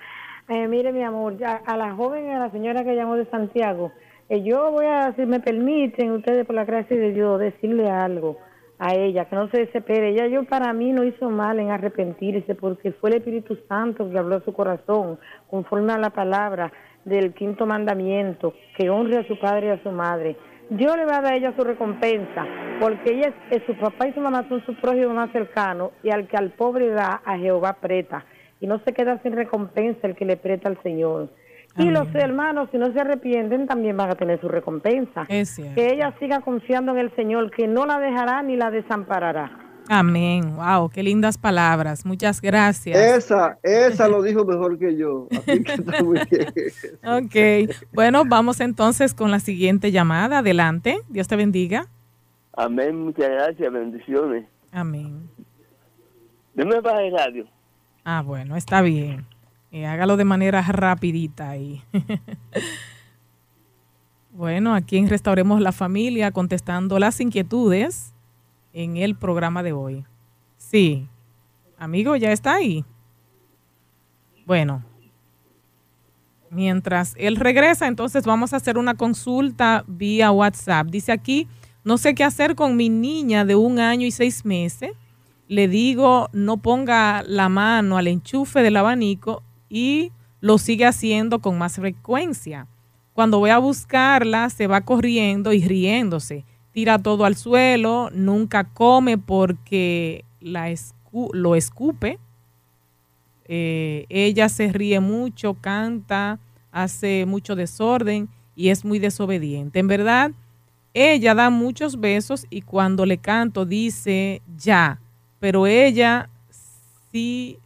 Eh, 0.49 0.67
mire, 0.69 0.93
mi 0.93 1.03
amor, 1.03 1.37
a 1.45 1.77
la 1.77 1.95
joven, 1.95 2.31
a 2.31 2.39
la 2.39 2.51
señora 2.51 2.85
que 2.85 2.95
llamó 2.95 3.17
de 3.17 3.27
Santiago, 3.27 3.93
eh, 4.29 4.43
yo 4.43 4.73
voy 4.73 4.87
a, 4.87 5.15
si 5.15 5.27
me 5.27 5.41
permiten 5.41 6.13
ustedes, 6.13 6.47
por 6.47 6.55
la 6.55 6.65
gracia 6.65 6.97
de 6.97 7.13
Dios, 7.13 7.39
decirle 7.41 7.91
algo 7.91 8.39
a 8.79 8.95
ella, 8.95 9.27
que 9.27 9.37
no 9.37 9.49
se 9.51 9.59
desespere. 9.59 10.11
Ella, 10.11 10.27
yo 10.27 10.45
para 10.45 10.73
mí 10.73 10.93
no 10.93 11.05
hizo 11.05 11.31
mal 11.31 11.61
en 11.61 11.71
arrepentirse, 11.71 12.55
porque 12.55 12.93
fue 12.93 13.11
el 13.11 13.17
Espíritu 13.17 13.59
Santo 13.69 14.11
que 14.11 14.19
habló 14.19 14.37
a 14.37 14.45
su 14.45 14.53
corazón, 14.53 15.19
conforme 15.49 15.93
a 15.93 15.99
la 15.99 16.11
palabra 16.11 16.73
del 17.05 17.35
quinto 17.35 17.67
mandamiento, 17.67 18.55
que 18.77 18.91
honre 18.91 19.19
a 19.19 19.27
su 19.29 19.39
padre 19.39 19.69
y 19.69 19.71
a 19.71 19.83
su 19.83 19.91
madre. 19.91 20.37
Dios 20.71 20.97
le 20.97 21.05
va 21.05 21.19
a 21.19 21.21
dar 21.21 21.33
a 21.35 21.37
ella 21.37 21.53
su 21.57 21.63
recompensa, 21.63 22.45
porque 22.81 23.15
ella 23.15 23.33
es, 23.51 23.63
su 23.67 23.75
papá 23.77 24.09
y 24.09 24.13
su 24.13 24.21
mamá 24.21 24.47
son 24.49 24.65
su 24.67 24.75
prójimo 24.75 25.15
más 25.15 25.31
cercano, 25.31 25.93
y 26.03 26.11
al 26.11 26.27
que 26.27 26.37
al 26.37 26.51
pobre 26.51 26.91
da, 26.91 27.23
a 27.25 27.39
Jehová 27.39 27.75
preta. 27.75 28.25
Y 28.61 28.67
no 28.67 28.81
se 28.85 28.93
queda 28.93 29.21
sin 29.23 29.33
recompensa 29.33 30.07
el 30.07 30.17
que 30.17 30.25
le 30.25 30.37
preta 30.37 30.69
al 30.69 30.83
Señor. 30.83 31.29
Y 31.79 31.91
los 31.91 32.09
hermanos, 32.15 32.71
si 32.73 32.79
no 32.79 32.91
se 32.93 33.01
arrepienten, 33.01 33.67
también 33.67 33.97
van 33.99 34.11
a 34.11 34.15
tener 34.15 34.41
su 34.41 34.49
recompensa. 34.49 35.27
que 35.27 35.93
ella 35.93 36.15
siga 36.19 36.41
confiando 36.41 36.93
en 36.93 36.99
el 36.99 37.15
Señor, 37.15 37.51
que 37.51 37.67
no 37.67 37.85
la 37.85 38.01
dejará 38.01 38.43
ni 38.43 38.57
la 38.57 38.71
desamparará. 38.71 39.66
Amén. 39.89 40.57
Wow, 40.57 40.91
qué 40.91 41.03
lindas 41.03 41.39
palabras. 41.39 42.05
Muchas 42.05 42.41
gracias. 42.41 42.97
Esa, 42.97 43.59
esa 43.63 44.09
lo 44.09 44.23
dijo 44.23 44.45
mejor 44.45 44.79
que 44.79 44.97
yo. 44.97 45.29
ok. 47.05 47.71
Bueno, 47.93 48.25
vamos 48.25 48.61
entonces 48.61 49.15
con 49.15 49.31
la 49.31 49.41
siguiente 49.41 49.93
llamada. 49.93 50.39
Adelante. 50.39 50.99
Dios 51.09 51.29
te 51.29 51.37
bendiga. 51.37 51.87
Amén. 52.53 53.05
Muchas 53.05 53.31
gracias. 53.31 53.73
Bendiciones. 53.73 54.47
Amén. 54.73 55.29
Deme 56.55 56.83
para 56.83 57.03
el 57.03 57.13
radio. 57.13 57.47
Ah, 58.05 58.23
bueno, 58.23 58.57
está 58.57 58.83
bien. 58.83 59.27
Eh, 59.71 59.87
hágalo 59.87 60.17
de 60.17 60.25
manera 60.25 60.63
rapidita 60.63 61.51
ahí. 61.51 61.83
bueno, 64.33 64.75
aquí 64.75 64.97
en 64.97 65.09
Restauremos 65.09 65.61
la 65.61 65.73
Familia 65.73 66.31
contestando 66.31 66.99
las 66.99 67.21
inquietudes 67.21 68.15
en 68.77 68.99
el 68.99 69.17
programa 69.17 69.63
de 69.63 69.73
hoy. 69.73 70.05
Sí, 70.59 71.09
amigo, 71.79 72.15
ya 72.15 72.31
está 72.31 72.57
ahí. 72.57 72.85
Bueno, 74.45 74.85
mientras 76.51 77.15
él 77.17 77.37
regresa, 77.37 77.87
entonces 77.87 78.27
vamos 78.27 78.53
a 78.53 78.57
hacer 78.57 78.77
una 78.77 78.95
consulta 78.95 79.83
vía 79.87 80.31
WhatsApp. 80.31 80.89
Dice 80.89 81.11
aquí, 81.11 81.49
no 81.85 81.97
sé 81.97 82.15
qué 82.15 82.23
hacer 82.23 82.55
con 82.55 82.77
mi 82.77 82.91
niña 82.91 83.47
de 83.47 83.55
un 83.55 83.79
año 83.79 84.07
y 84.07 84.11
seis 84.11 84.45
meses. 84.45 84.91
Le 85.49 85.69
digo, 85.69 86.29
no 86.35 86.59
ponga 86.59 87.23
la 87.27 87.49
mano 87.49 87.97
al 87.97 88.09
enchufe 88.09 88.61
del 88.61 88.77
abanico 88.77 89.43
y 89.71 90.13
lo 90.41 90.59
sigue 90.59 90.85
haciendo 90.85 91.41
con 91.41 91.57
más 91.57 91.77
frecuencia. 91.77 92.67
Cuando 93.15 93.39
voy 93.39 93.49
a 93.49 93.59
buscarla, 93.59 94.51
se 94.51 94.67
va 94.67 94.83
corriendo 94.83 95.55
y 95.55 95.67
riéndose 95.67 96.45
tira 96.77 96.99
todo 96.99 97.25
al 97.25 97.37
suelo, 97.37 98.11
nunca 98.13 98.65
come 98.65 99.17
porque 99.17 100.27
la 100.43 100.71
lo 101.33 101.57
escupe. 101.57 102.19
Eh, 103.47 104.05
ella 104.11 104.51
se 104.51 104.71
ríe 104.71 105.01
mucho, 105.01 105.55
canta, 105.55 106.39
hace 106.71 107.25
mucho 107.25 107.57
desorden 107.57 108.29
y 108.55 108.69
es 108.69 108.85
muy 108.85 108.99
desobediente. 108.99 109.79
En 109.79 109.89
verdad, 109.89 110.33
ella 110.93 111.35
da 111.35 111.49
muchos 111.49 111.99
besos 111.99 112.47
y 112.51 112.61
cuando 112.61 113.07
le 113.07 113.17
canto 113.17 113.65
dice 113.65 114.43
ya, 114.59 115.01
pero 115.41 115.67
ella 115.67 116.29
sí, 117.11 117.59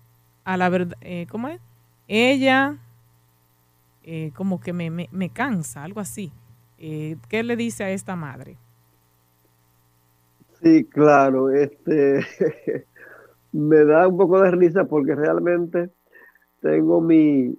a 0.44 0.56
la 0.56 0.68
verdad, 0.68 0.96
eh, 1.00 1.26
¿cómo 1.28 1.48
es? 1.48 1.60
Ella 2.06 2.78
eh, 4.04 4.30
como 4.36 4.60
que 4.60 4.72
me, 4.72 4.88
me, 4.88 5.30
cansa, 5.30 5.82
algo 5.82 5.98
así. 5.98 6.30
¿Qué 6.78 7.42
le 7.42 7.56
dice 7.56 7.82
a 7.82 7.90
esta 7.90 8.14
madre? 8.14 8.56
Sí, 10.62 10.84
claro, 10.84 11.50
este 11.50 12.20
me 13.52 13.84
da 13.84 14.08
un 14.08 14.16
poco 14.16 14.40
de 14.40 14.50
risa 14.50 14.84
porque 14.84 15.14
realmente 15.14 15.90
tengo 16.60 17.00
mi, 17.00 17.58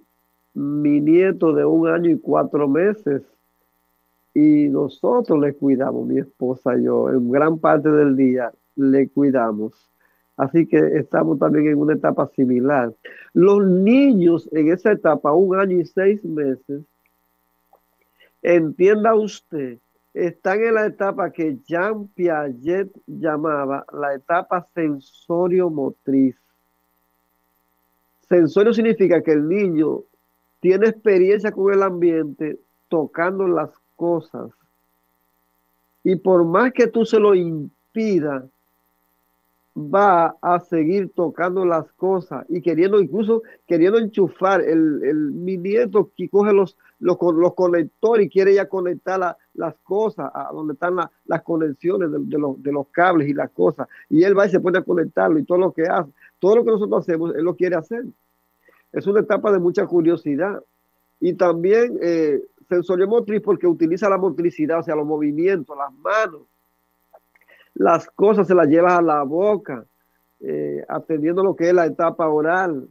mi 0.54 1.00
nieto 1.00 1.52
de 1.52 1.64
un 1.64 1.88
año 1.88 2.10
y 2.10 2.18
cuatro 2.20 2.68
meses 2.68 3.22
y 4.34 4.68
nosotros 4.68 5.38
le 5.40 5.54
cuidamos, 5.54 6.06
mi 6.06 6.18
esposa 6.18 6.76
y 6.78 6.84
yo, 6.84 7.10
en 7.10 7.30
gran 7.30 7.58
parte 7.58 7.90
del 7.90 8.16
día 8.16 8.52
le 8.76 9.08
cuidamos. 9.08 9.90
Así 10.36 10.66
que 10.66 10.78
estamos 10.96 11.38
también 11.38 11.66
en 11.66 11.78
una 11.78 11.94
etapa 11.94 12.28
similar. 12.34 12.94
Los 13.34 13.66
niños 13.66 14.48
en 14.52 14.72
esa 14.72 14.92
etapa, 14.92 15.32
un 15.32 15.58
año 15.58 15.78
y 15.80 15.84
seis 15.84 16.24
meses, 16.24 16.82
entienda 18.42 19.14
usted 19.14 19.78
están 20.14 20.62
en 20.62 20.74
la 20.74 20.86
etapa 20.86 21.30
que 21.30 21.58
Jean 21.66 22.06
Piaget 22.08 22.90
llamaba 23.06 23.84
la 23.92 24.14
etapa 24.14 24.66
sensorio-motriz. 24.74 26.36
Sensorio 28.28 28.72
significa 28.72 29.22
que 29.22 29.32
el 29.32 29.48
niño 29.48 30.02
tiene 30.60 30.88
experiencia 30.88 31.50
con 31.50 31.72
el 31.72 31.82
ambiente 31.82 32.58
tocando 32.88 33.48
las 33.48 33.70
cosas. 33.96 34.50
Y 36.04 36.16
por 36.16 36.44
más 36.44 36.72
que 36.72 36.86
tú 36.86 37.04
se 37.04 37.18
lo 37.18 37.34
impidas, 37.34 38.44
va 39.76 40.36
a 40.42 40.60
seguir 40.60 41.12
tocando 41.14 41.64
las 41.64 41.90
cosas 41.92 42.44
y 42.48 42.60
queriendo, 42.60 43.00
incluso 43.00 43.42
queriendo 43.66 43.98
enchufar. 43.98 44.60
El, 44.60 45.02
el 45.02 45.32
mi 45.32 45.56
nieto 45.56 46.10
que 46.14 46.28
coge 46.28 46.52
los, 46.52 46.76
los, 46.98 47.16
los 47.20 47.54
conectores 47.54 48.26
y 48.26 48.28
quiere 48.28 48.54
ya 48.54 48.68
conectar 48.68 49.36
las 49.54 49.74
cosas 49.82 50.30
a 50.34 50.50
donde 50.52 50.74
están 50.74 50.96
las 51.24 51.42
conexiones 51.42 52.10
de, 52.12 52.38
los, 52.38 52.62
de 52.62 52.72
los 52.72 52.88
cables 52.88 53.28
y 53.28 53.34
las 53.34 53.50
cosas. 53.50 53.88
Y 54.10 54.24
él 54.24 54.38
va 54.38 54.46
y 54.46 54.50
se 54.50 54.60
pone 54.60 54.78
a 54.78 54.82
conectarlo 54.82 55.38
y 55.38 55.44
todo 55.44 55.58
lo 55.58 55.72
que 55.72 55.82
hace, 55.82 56.10
todo 56.38 56.56
lo 56.56 56.64
que 56.64 56.70
nosotros 56.70 57.00
hacemos, 57.00 57.34
él 57.34 57.44
lo 57.44 57.56
quiere 57.56 57.76
hacer. 57.76 58.04
Es 58.92 59.06
una 59.06 59.20
etapa 59.20 59.50
de 59.52 59.58
mucha 59.58 59.86
curiosidad. 59.86 60.62
Y 61.18 61.34
también 61.34 61.98
eh, 62.02 62.42
sensorio 62.68 63.06
motriz 63.06 63.40
porque 63.40 63.66
utiliza 63.66 64.10
la 64.10 64.18
motricidad, 64.18 64.80
o 64.80 64.82
sea, 64.82 64.96
los 64.96 65.06
movimientos, 65.06 65.76
las 65.76 65.92
manos 65.94 66.42
las 67.74 68.08
cosas 68.10 68.46
se 68.46 68.54
las 68.54 68.68
llevas 68.68 68.94
a 68.94 69.02
la 69.02 69.22
boca, 69.22 69.84
eh, 70.40 70.84
atendiendo 70.88 71.42
lo 71.42 71.56
que 71.56 71.68
es 71.68 71.74
la 71.74 71.86
etapa 71.86 72.28
oral, 72.28 72.88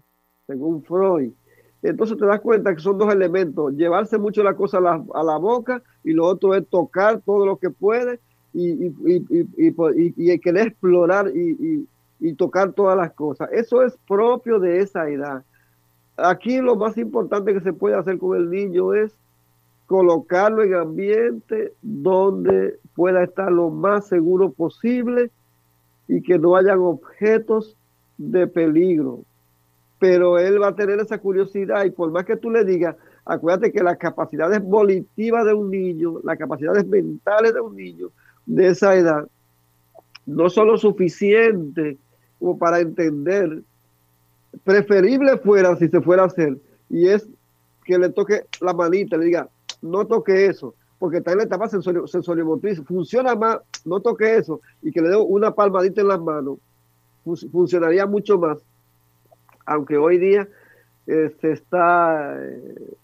según 0.47 0.83
Freud. 0.83 1.31
Entonces 1.83 2.17
te 2.17 2.25
das 2.25 2.41
cuenta 2.41 2.75
que 2.75 2.81
son 2.81 2.97
dos 2.97 3.11
elementos, 3.11 3.73
llevarse 3.73 4.17
mucho 4.17 4.43
la 4.43 4.55
cosa 4.55 4.77
a 4.77 4.81
la, 4.81 5.03
a 5.13 5.23
la 5.23 5.38
boca 5.38 5.81
y 6.03 6.13
lo 6.13 6.25
otro 6.25 6.53
es 6.53 6.67
tocar 6.67 7.21
todo 7.21 7.45
lo 7.45 7.57
que 7.57 7.71
puede 7.71 8.19
y, 8.53 8.85
y, 8.85 8.95
y, 9.57 10.33
y 10.33 10.39
querer 10.39 10.67
explorar 10.67 11.31
y, 11.33 11.88
tocar 12.38 12.73
todas 12.73 12.95
las 12.95 13.13
cosas. 13.13 13.50
Eso 13.51 13.81
es 13.81 13.97
propio 14.07 14.59
de 14.59 14.79
esa 14.79 15.09
edad. 15.09 15.43
Aquí 16.17 16.61
lo 16.61 16.75
más 16.75 16.97
importante 16.97 17.53
que 17.53 17.61
se 17.61 17.73
puede 17.73 17.95
hacer 17.95 18.19
con 18.19 18.38
el 18.38 18.50
niño 18.50 18.93
es 18.93 19.17
colocarlo 19.91 20.63
en 20.63 20.74
ambiente 20.74 21.74
donde 21.81 22.79
pueda 22.95 23.25
estar 23.25 23.51
lo 23.51 23.69
más 23.69 24.07
seguro 24.07 24.50
posible 24.50 25.29
y 26.07 26.21
que 26.21 26.39
no 26.39 26.55
hayan 26.55 26.79
objetos 26.79 27.75
de 28.17 28.48
peligro. 28.48 29.25
Pero 30.00 30.39
él 30.39 30.62
va 30.62 30.69
a 30.69 30.75
tener 30.77 30.98
esa 31.01 31.17
curiosidad 31.17 31.83
y 31.83 31.91
por 31.91 32.10
más 32.10 32.24
que 32.24 32.38
tú 32.38 32.50
le 32.50 32.63
digas, 32.63 32.95
acuérdate 33.25 33.74
que 33.74 33.83
las 33.83 33.98
capacidades 33.98 34.63
volitivas 34.63 35.45
de 35.45 35.53
un 35.53 35.69
niño, 35.69 36.21
las 36.24 36.38
capacidades 36.38 36.88
mentales 36.88 37.53
de 37.53 37.60
un 37.60 37.75
niño 37.75 38.12
de 38.45 38.67
esa 38.67 38.95
edad, 38.95 39.27
no 40.25 40.50
son 40.50 40.67
lo 40.67 40.77
suficiente 40.77 41.98
como 42.39 42.57
para 42.57 42.79
entender. 42.79 43.62
Preferible 44.63 45.38
fuera 45.38 45.75
si 45.75 45.89
se 45.89 46.00
fuera 46.00 46.24
a 46.24 46.27
hacer, 46.27 46.55
y 46.89 47.10
es 47.10 47.27
que 47.83 47.98
le 47.98 48.07
toque 48.07 48.45
la 48.62 48.71
manita, 48.71 49.17
le 49.17 49.25
diga, 49.25 49.50
no 49.81 50.05
toque 50.05 50.45
eso, 50.45 50.75
porque 51.00 51.17
está 51.17 51.31
en 51.31 51.39
la 51.39 51.43
etapa 51.43 51.67
sensorio, 51.67 52.07
sensoriomotriz, 52.07 52.81
funciona 52.83 53.35
más, 53.35 53.59
no 53.85 54.00
toque 54.00 54.35
eso, 54.38 54.61
y 54.81 54.91
que 54.91 55.01
le 55.01 55.09
dé 55.09 55.17
una 55.17 55.53
palmadita 55.53 56.01
en 56.01 56.07
las 56.07 56.21
manos, 56.21 56.59
funcionaría 57.51 58.05
mucho 58.05 58.38
más, 58.38 58.59
aunque 59.65 59.97
hoy 59.97 60.17
día 60.17 60.47
se 61.05 61.51
está 61.51 62.38
eh, 62.39 62.95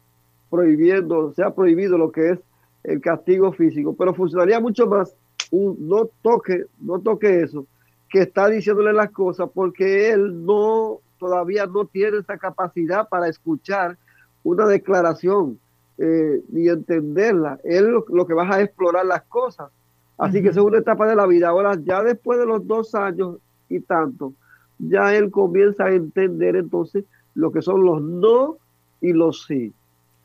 prohibiendo, 0.49 1.33
se 1.33 1.43
ha 1.43 1.53
prohibido 1.53 1.97
lo 1.97 2.11
que 2.11 2.31
es 2.31 2.39
el 2.83 3.01
castigo 3.01 3.51
físico, 3.51 3.95
pero 3.97 4.13
funcionaría 4.13 4.59
mucho 4.59 4.87
más 4.87 5.13
un 5.51 5.77
no 5.87 6.09
toque, 6.21 6.65
no 6.79 6.99
toque 6.99 7.41
eso, 7.41 7.65
que 8.09 8.21
está 8.21 8.47
diciéndole 8.47 8.93
las 8.93 9.11
cosas 9.11 9.49
porque 9.53 10.11
él 10.11 10.45
no, 10.45 10.99
todavía 11.19 11.65
no 11.65 11.85
tiene 11.85 12.19
esa 12.19 12.37
capacidad 12.37 13.09
para 13.09 13.27
escuchar 13.27 13.97
una 14.43 14.65
declaración 14.65 15.59
eh, 15.97 16.41
ni 16.49 16.67
entenderla. 16.67 17.59
Él 17.63 17.89
lo, 18.07 18.27
que 18.27 18.33
va 18.33 18.47
a 18.47 18.61
explorar 18.61 19.05
las 19.05 19.23
cosas. 19.23 19.69
Así 20.17 20.41
que 20.41 20.49
esa 20.49 20.59
es 20.59 20.65
una 20.65 20.79
etapa 20.79 21.07
de 21.07 21.15
la 21.15 21.25
vida. 21.25 21.49
Ahora, 21.49 21.77
ya 21.83 22.03
después 22.03 22.39
de 22.39 22.45
los 22.45 22.65
dos 22.65 22.95
años 22.95 23.37
y 23.69 23.79
tanto, 23.79 24.33
ya 24.79 25.15
él 25.15 25.31
comienza 25.31 25.85
a 25.85 25.93
entender 25.93 26.55
entonces 26.55 27.05
lo 27.33 27.51
que 27.51 27.61
son 27.61 27.85
los 27.85 28.01
no 28.01 28.57
y 29.01 29.13
los 29.13 29.45
sí. 29.45 29.73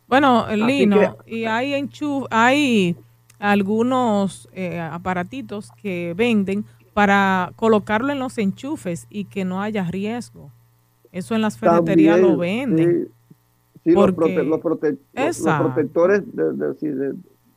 Bueno, 0.08 0.46
Lino, 0.54 1.16
y 1.26 1.44
hay 1.44 1.74
enchuf, 1.74 2.26
hay 2.30 2.96
algunos 3.38 4.48
eh, 4.52 4.78
aparatitos 4.78 5.70
que 5.72 6.14
venden 6.16 6.64
para 6.94 7.52
colocarlo 7.56 8.12
en 8.12 8.18
los 8.18 8.38
enchufes 8.38 9.06
y 9.10 9.24
que 9.24 9.44
no 9.44 9.62
haya 9.62 9.84
riesgo. 9.84 10.50
Eso 11.10 11.34
en 11.34 11.42
las 11.42 11.58
ferreterías 11.58 12.18
lo 12.18 12.36
venden. 12.36 13.04
Sí, 13.04 13.12
los, 13.84 14.12
protectores 14.60 16.22
de, 16.32 17.14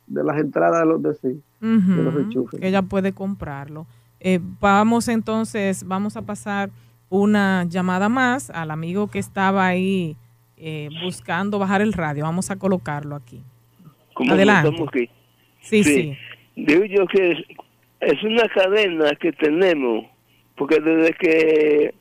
las 0.08 0.38
entradas 0.38 0.80
de 0.80 0.86
los, 0.86 1.02
de, 1.02 1.14
sí, 1.14 1.40
los 1.60 2.16
enchufes. 2.16 2.62
ella 2.62 2.82
puede 2.82 3.12
comprarlo. 3.12 3.86
Eh, 4.20 4.40
vamos 4.60 5.08
entonces, 5.08 5.84
vamos 5.86 6.16
a 6.16 6.22
pasar 6.22 6.70
una 7.08 7.64
llamada 7.68 8.08
más 8.08 8.50
al 8.50 8.70
amigo 8.70 9.08
que 9.08 9.18
estaba 9.18 9.66
ahí 9.66 10.16
eh, 10.56 10.88
buscando 11.02 11.58
bajar 11.58 11.82
el 11.82 11.92
radio. 11.92 12.24
Vamos 12.24 12.50
a 12.50 12.56
colocarlo 12.56 13.14
aquí. 13.14 13.42
Adelante. 14.28 15.10
Sí, 15.60 15.84
sí. 15.84 16.16
Digo 16.56 16.84
yo 16.86 17.06
que 17.06 17.44
es, 18.00 18.22
una 18.22 18.48
cadena 18.48 19.14
que 19.20 19.32
tenemos, 19.32 20.06
porque 20.56 20.80
desde 20.80 21.12
que 21.12 21.94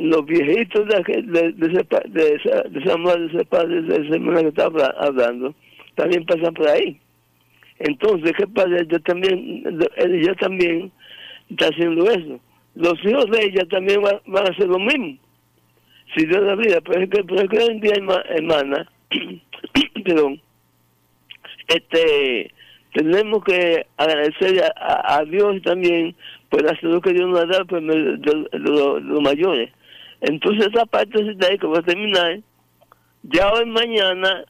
los 0.00 0.24
viejitos 0.26 0.86
de, 0.88 1.22
de, 1.22 1.52
de, 1.52 1.66
ese, 1.66 1.86
de, 2.08 2.34
esa, 2.34 2.62
de 2.68 2.80
esa 2.80 2.96
madre, 2.96 3.20
de 3.20 3.26
ese 3.26 3.44
padre, 3.44 3.82
de 3.82 3.94
esa 3.94 4.14
hermana 4.14 4.42
que 4.42 4.48
estaba 4.48 4.86
hablando, 4.98 5.54
también 5.94 6.24
pasan 6.24 6.54
por 6.54 6.68
ahí. 6.68 6.98
Entonces, 7.78 8.32
¿qué 8.36 8.46
pasa? 8.46 8.82
Yo 8.88 9.00
también, 9.00 9.64
ella 9.96 10.34
también 10.34 10.90
está 11.50 11.66
haciendo 11.66 12.10
eso. 12.10 12.40
Los 12.74 12.94
hijos 13.04 13.30
de 13.30 13.44
ella 13.44 13.66
también 13.70 14.02
van, 14.02 14.46
a 14.46 14.50
hacer 14.50 14.68
lo 14.68 14.78
mismo. 14.78 15.16
Si 16.14 16.26
Dios 16.26 16.42
la 16.42 16.54
vida, 16.54 16.80
pero 16.80 17.02
es 17.02 17.10
que, 17.10 17.24
pero 17.24 17.42
es 17.42 17.48
que 17.48 17.58
hoy 17.58 17.70
en 17.70 17.80
día, 17.80 17.94
hermana, 18.28 18.88
perdón, 20.04 20.40
este, 21.68 22.50
tenemos 22.92 23.44
que 23.44 23.86
agradecer 23.96 24.62
a, 24.76 25.22
Dios 25.24 25.60
también 25.62 26.14
por 26.48 26.64
hacer 26.66 26.84
lo 26.84 27.00
que 27.00 27.12
Dios 27.12 27.28
nos 27.28 27.48
dado 27.48 27.66
por 27.66 27.82
de, 27.82 28.48
los 28.52 29.20
mayores. 29.20 29.70
Entonces 30.26 30.66
esa 30.72 30.84
parte 30.86 31.22
de 31.22 31.46
ahí 31.46 31.56
que 31.56 31.66
va 31.68 31.78
a 31.78 31.82
terminar, 31.82 32.40
ya 33.22 33.52
hoy 33.52 33.64
mañana 33.66 34.44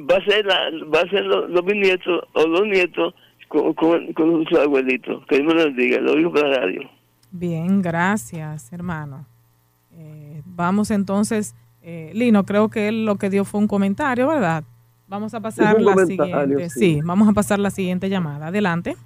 va 0.00 0.16
a 0.16 0.24
ser 0.24 0.46
va 0.48 1.00
a 1.00 1.10
ser 1.10 1.24
los, 1.24 1.50
los 1.50 1.64
bisnietos 1.64 2.24
o 2.32 2.46
los 2.46 2.66
nietos 2.66 3.14
con, 3.48 3.74
con, 3.74 4.44
sus 4.48 4.58
abuelitos. 4.58 5.24
Que 5.26 5.40
Dios 5.40 5.54
me 5.54 5.62
lo 5.62 5.70
diga, 5.70 6.00
lo 6.00 6.14
digo 6.14 6.32
para 6.32 6.48
la 6.48 6.60
radio. 6.60 6.88
Bien, 7.30 7.82
gracias, 7.82 8.72
hermano. 8.72 9.26
Eh, 9.92 10.40
vamos 10.46 10.90
entonces, 10.90 11.54
eh, 11.82 12.10
Lino, 12.14 12.46
creo 12.46 12.70
que 12.70 12.88
él 12.88 13.04
lo 13.04 13.16
que 13.16 13.28
dio 13.28 13.44
fue 13.44 13.60
un 13.60 13.68
comentario, 13.68 14.26
¿verdad? 14.28 14.64
Vamos 15.06 15.34
a 15.34 15.40
pasar 15.40 15.80
la 15.82 15.94
siguiente. 16.06 16.70
Sí. 16.70 17.00
vamos 17.04 17.28
a 17.28 17.32
pasar 17.32 17.58
la 17.58 17.70
siguiente 17.70 18.08
llamada. 18.08 18.46
Adelante. 18.46 18.96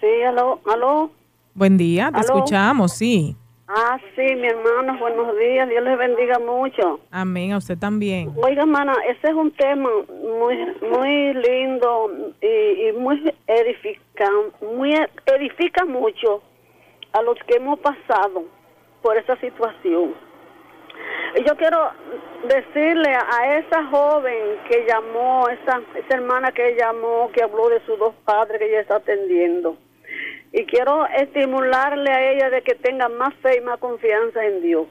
Sí, 0.00 0.22
aló, 0.26 0.60
aló. 0.66 1.12
Buen 1.54 1.76
día, 1.78 2.10
te 2.12 2.20
escuchamos, 2.20 2.92
sí. 2.92 3.36
Ah, 3.68 3.98
sí, 4.14 4.22
mi 4.36 4.46
hermano, 4.46 4.96
buenos 4.98 5.36
días, 5.38 5.68
Dios 5.68 5.82
les 5.82 5.98
bendiga 5.98 6.38
mucho. 6.38 7.00
Amén, 7.10 7.52
a 7.52 7.56
usted 7.56 7.76
también. 7.76 8.32
Oiga, 8.36 8.62
hermana, 8.62 8.94
ese 9.08 9.26
es 9.26 9.34
un 9.34 9.50
tema 9.50 9.90
muy 10.08 10.56
muy 10.88 11.34
lindo 11.34 12.10
y, 12.40 12.88
y 12.88 12.92
muy 12.92 13.34
edifica, 13.48 14.30
muy 14.60 14.94
edifica 15.26 15.84
mucho 15.84 16.42
a 17.12 17.22
los 17.22 17.36
que 17.46 17.56
hemos 17.56 17.80
pasado 17.80 18.44
por 19.02 19.16
esa 19.16 19.36
situación. 19.40 20.14
Y 21.36 21.44
yo 21.44 21.56
quiero 21.56 21.90
decirle 22.48 23.14
a 23.14 23.58
esa 23.58 23.84
joven 23.86 24.58
que 24.70 24.86
llamó, 24.86 25.48
esa, 25.48 25.82
esa 25.94 26.14
hermana 26.16 26.52
que 26.52 26.76
llamó, 26.78 27.30
que 27.32 27.42
habló 27.42 27.68
de 27.68 27.80
sus 27.84 27.98
dos 27.98 28.14
padres 28.24 28.58
que 28.58 28.68
ella 28.68 28.80
está 28.80 28.96
atendiendo. 28.96 29.76
Y 30.52 30.64
quiero 30.64 31.06
estimularle 31.06 32.10
a 32.10 32.32
ella 32.32 32.50
de 32.50 32.62
que 32.62 32.74
tenga 32.74 33.08
más 33.08 33.34
fe 33.36 33.58
y 33.58 33.60
más 33.60 33.78
confianza 33.78 34.44
en 34.44 34.62
Dios. 34.62 34.88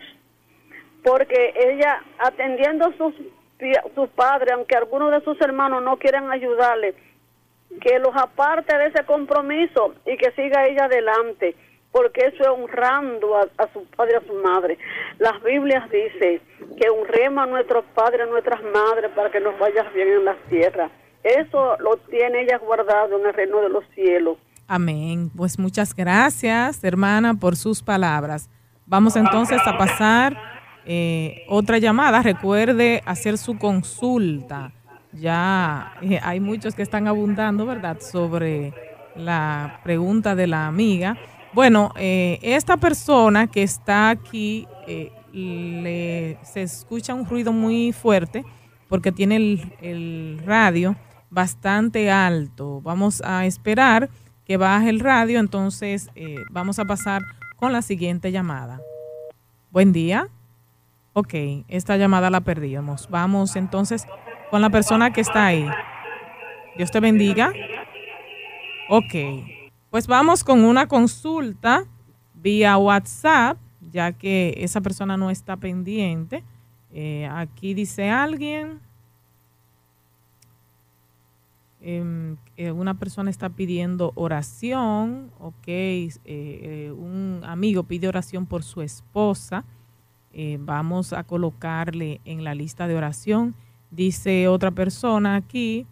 Porque 1.03 1.53
ella, 1.55 2.03
atendiendo 2.19 2.85
a 2.87 2.97
sus, 2.97 3.13
sus 3.95 4.09
padres, 4.09 4.53
aunque 4.53 4.75
algunos 4.75 5.11
de 5.11 5.21
sus 5.21 5.39
hermanos 5.41 5.83
no 5.83 5.97
quieran 5.97 6.31
ayudarle, 6.31 6.93
que 7.81 7.99
los 7.99 8.15
aparte 8.15 8.77
de 8.77 8.87
ese 8.87 9.05
compromiso 9.05 9.95
y 10.05 10.17
que 10.17 10.31
siga 10.31 10.65
ella 10.67 10.85
adelante 10.85 11.55
porque 11.95 12.25
eso 12.25 12.43
es 12.43 12.49
honrando 12.49 13.37
a, 13.37 13.71
su 13.71 13.85
padre 13.85 14.17
a 14.17 14.27
su 14.27 14.33
madre. 14.33 14.77
Las 15.17 15.41
Biblias 15.41 15.89
dicen 15.89 16.41
que 16.77 16.89
honremos 16.89 17.45
a 17.45 17.47
nuestros 17.47 17.85
padres, 17.93 18.19
a 18.19 18.25
nuestras 18.25 18.61
madres, 18.63 19.11
para 19.15 19.31
que 19.31 19.39
nos 19.39 19.57
vaya 19.57 19.83
bien 19.93 20.09
en 20.09 20.25
la 20.25 20.35
tierra. 20.49 20.89
Eso 21.23 21.77
lo 21.79 21.95
tiene 22.09 22.41
ella 22.41 22.57
guardado 22.57 23.17
en 23.17 23.27
el 23.27 23.33
reino 23.33 23.61
de 23.61 23.69
los 23.69 23.85
cielos. 23.95 24.37
Amén. 24.67 25.29
Pues 25.35 25.59
muchas 25.59 25.95
gracias, 25.95 26.83
hermana, 26.83 27.35
por 27.35 27.55
sus 27.55 27.83
palabras. 27.83 28.49
Vamos 28.87 29.15
entonces 29.15 29.61
a 29.65 29.77
pasar 29.77 30.37
eh, 30.85 31.43
otra 31.47 31.77
llamada. 31.77 32.21
Recuerde 32.21 33.03
hacer 33.05 33.37
su 33.37 33.57
consulta. 33.57 34.71
Ya 35.13 35.93
eh, 36.01 36.19
hay 36.21 36.39
muchos 36.39 36.73
que 36.73 36.81
están 36.81 37.07
abundando, 37.07 37.65
¿verdad?, 37.65 37.99
sobre 37.99 38.73
la 39.15 39.79
pregunta 39.83 40.35
de 40.35 40.47
la 40.47 40.67
amiga. 40.67 41.15
Bueno, 41.53 41.91
eh, 41.95 42.39
esta 42.41 42.77
persona 42.77 43.47
que 43.47 43.63
está 43.63 44.09
aquí, 44.09 44.67
le, 45.31 46.37
se 46.43 46.63
escucha 46.63 47.13
un 47.13 47.25
ruido 47.25 47.51
muy 47.51 47.91
fuerte 47.91 48.43
porque 48.87 49.11
tiene 49.11 49.59
el, 49.81 50.41
radio 50.45 50.95
bastante 51.29 52.11
alto. 52.11 52.81
Vamos 52.81 53.21
a 53.25 53.45
esperar 53.45 54.09
que 54.45 54.57
baje 54.57 54.89
el 54.89 54.99
radio, 54.99 55.39
entonces 55.39 56.09
eh, 56.15 56.37
vamos 56.51 56.79
a 56.79 56.85
pasar 56.85 57.23
con 57.57 57.73
la 57.73 57.81
siguiente 57.81 58.31
llamada. 58.31 58.79
Buen 59.71 59.91
día. 59.91 60.29
Ok, 61.13 61.33
esta 61.67 61.97
llamada 61.97 62.29
la 62.29 62.41
perdimos. 62.41 63.09
Vamos 63.09 63.55
entonces 63.55 64.05
con 64.51 64.61
la 64.61 64.69
persona 64.69 65.11
que 65.11 65.21
está 65.21 65.47
ahí. 65.47 65.67
Dios 66.77 66.91
te 66.91 66.99
bendiga. 66.99 67.51
Ok. 68.89 69.15
Pues 69.89 70.07
vamos 70.07 70.43
con 70.43 70.63
una 70.63 70.87
consulta 70.87 71.85
vía 72.33 72.77
WhatsApp, 72.77 73.57
ya 73.79 74.11
que 74.11 74.53
esa 74.57 74.81
persona 74.81 75.17
no 75.17 75.31
está 75.31 75.57
pendiente. 75.57 76.43
Eh, 76.91 77.27
aquí 77.31 77.73
dice 77.73 78.09
alguien, 78.09 78.81
em, 81.85 82.37
una 82.75 82.95
persona 82.95 83.29
está 83.29 83.49
pidiendo 83.49 84.11
oración, 84.15 85.31
ok, 85.39 85.67
un 86.97 87.41
amigo 87.45 87.83
pide 87.83 88.07
oración 88.07 88.45
por 88.45 88.63
su 88.63 88.81
esposa, 88.81 89.65
vamos 90.59 91.13
a 91.13 91.23
colocarle 91.23 92.21
en 92.25 92.43
la 92.43 92.55
lista 92.55 92.87
de 92.87 92.95
oración. 92.95 93.55
Dice 93.91 94.47
otra 94.47 94.71
persona 94.71 95.35
aquí, 95.35 95.85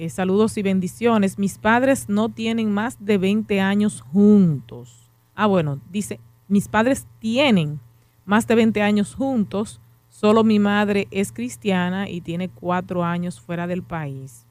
eh, 0.00 0.10
saludos 0.10 0.56
y 0.56 0.62
bendiciones. 0.62 1.40
Mis 1.40 1.58
padres 1.58 2.08
no 2.08 2.28
tienen 2.28 2.70
más 2.70 3.04
de 3.04 3.18
20 3.18 3.60
años 3.60 4.00
juntos. 4.00 5.10
Ah, 5.34 5.46
bueno, 5.46 5.80
dice, 5.90 6.20
mis 6.46 6.68
padres 6.68 7.08
tienen 7.18 7.80
más 8.24 8.46
de 8.46 8.54
20 8.54 8.80
años 8.80 9.16
juntos. 9.16 9.80
Solo 10.08 10.44
mi 10.44 10.60
madre 10.60 11.08
es 11.10 11.32
cristiana 11.32 12.08
y 12.08 12.20
tiene 12.20 12.48
cuatro 12.48 13.02
años 13.02 13.40
fuera 13.40 13.66
del 13.66 13.82
país. 13.82 14.46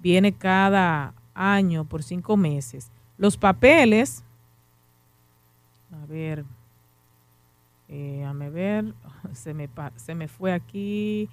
Viene 0.00 0.32
cada 0.32 1.14
año 1.34 1.84
por 1.84 2.02
cinco 2.02 2.36
meses. 2.36 2.90
Los 3.16 3.36
papeles, 3.36 4.24
a 5.92 6.06
ver, 6.06 6.44
eh, 7.88 8.24
a 8.24 8.32
ver, 8.32 8.94
se 9.32 9.54
me, 9.54 9.68
se 9.96 10.14
me 10.14 10.28
fue 10.28 10.52
aquí 10.52 11.28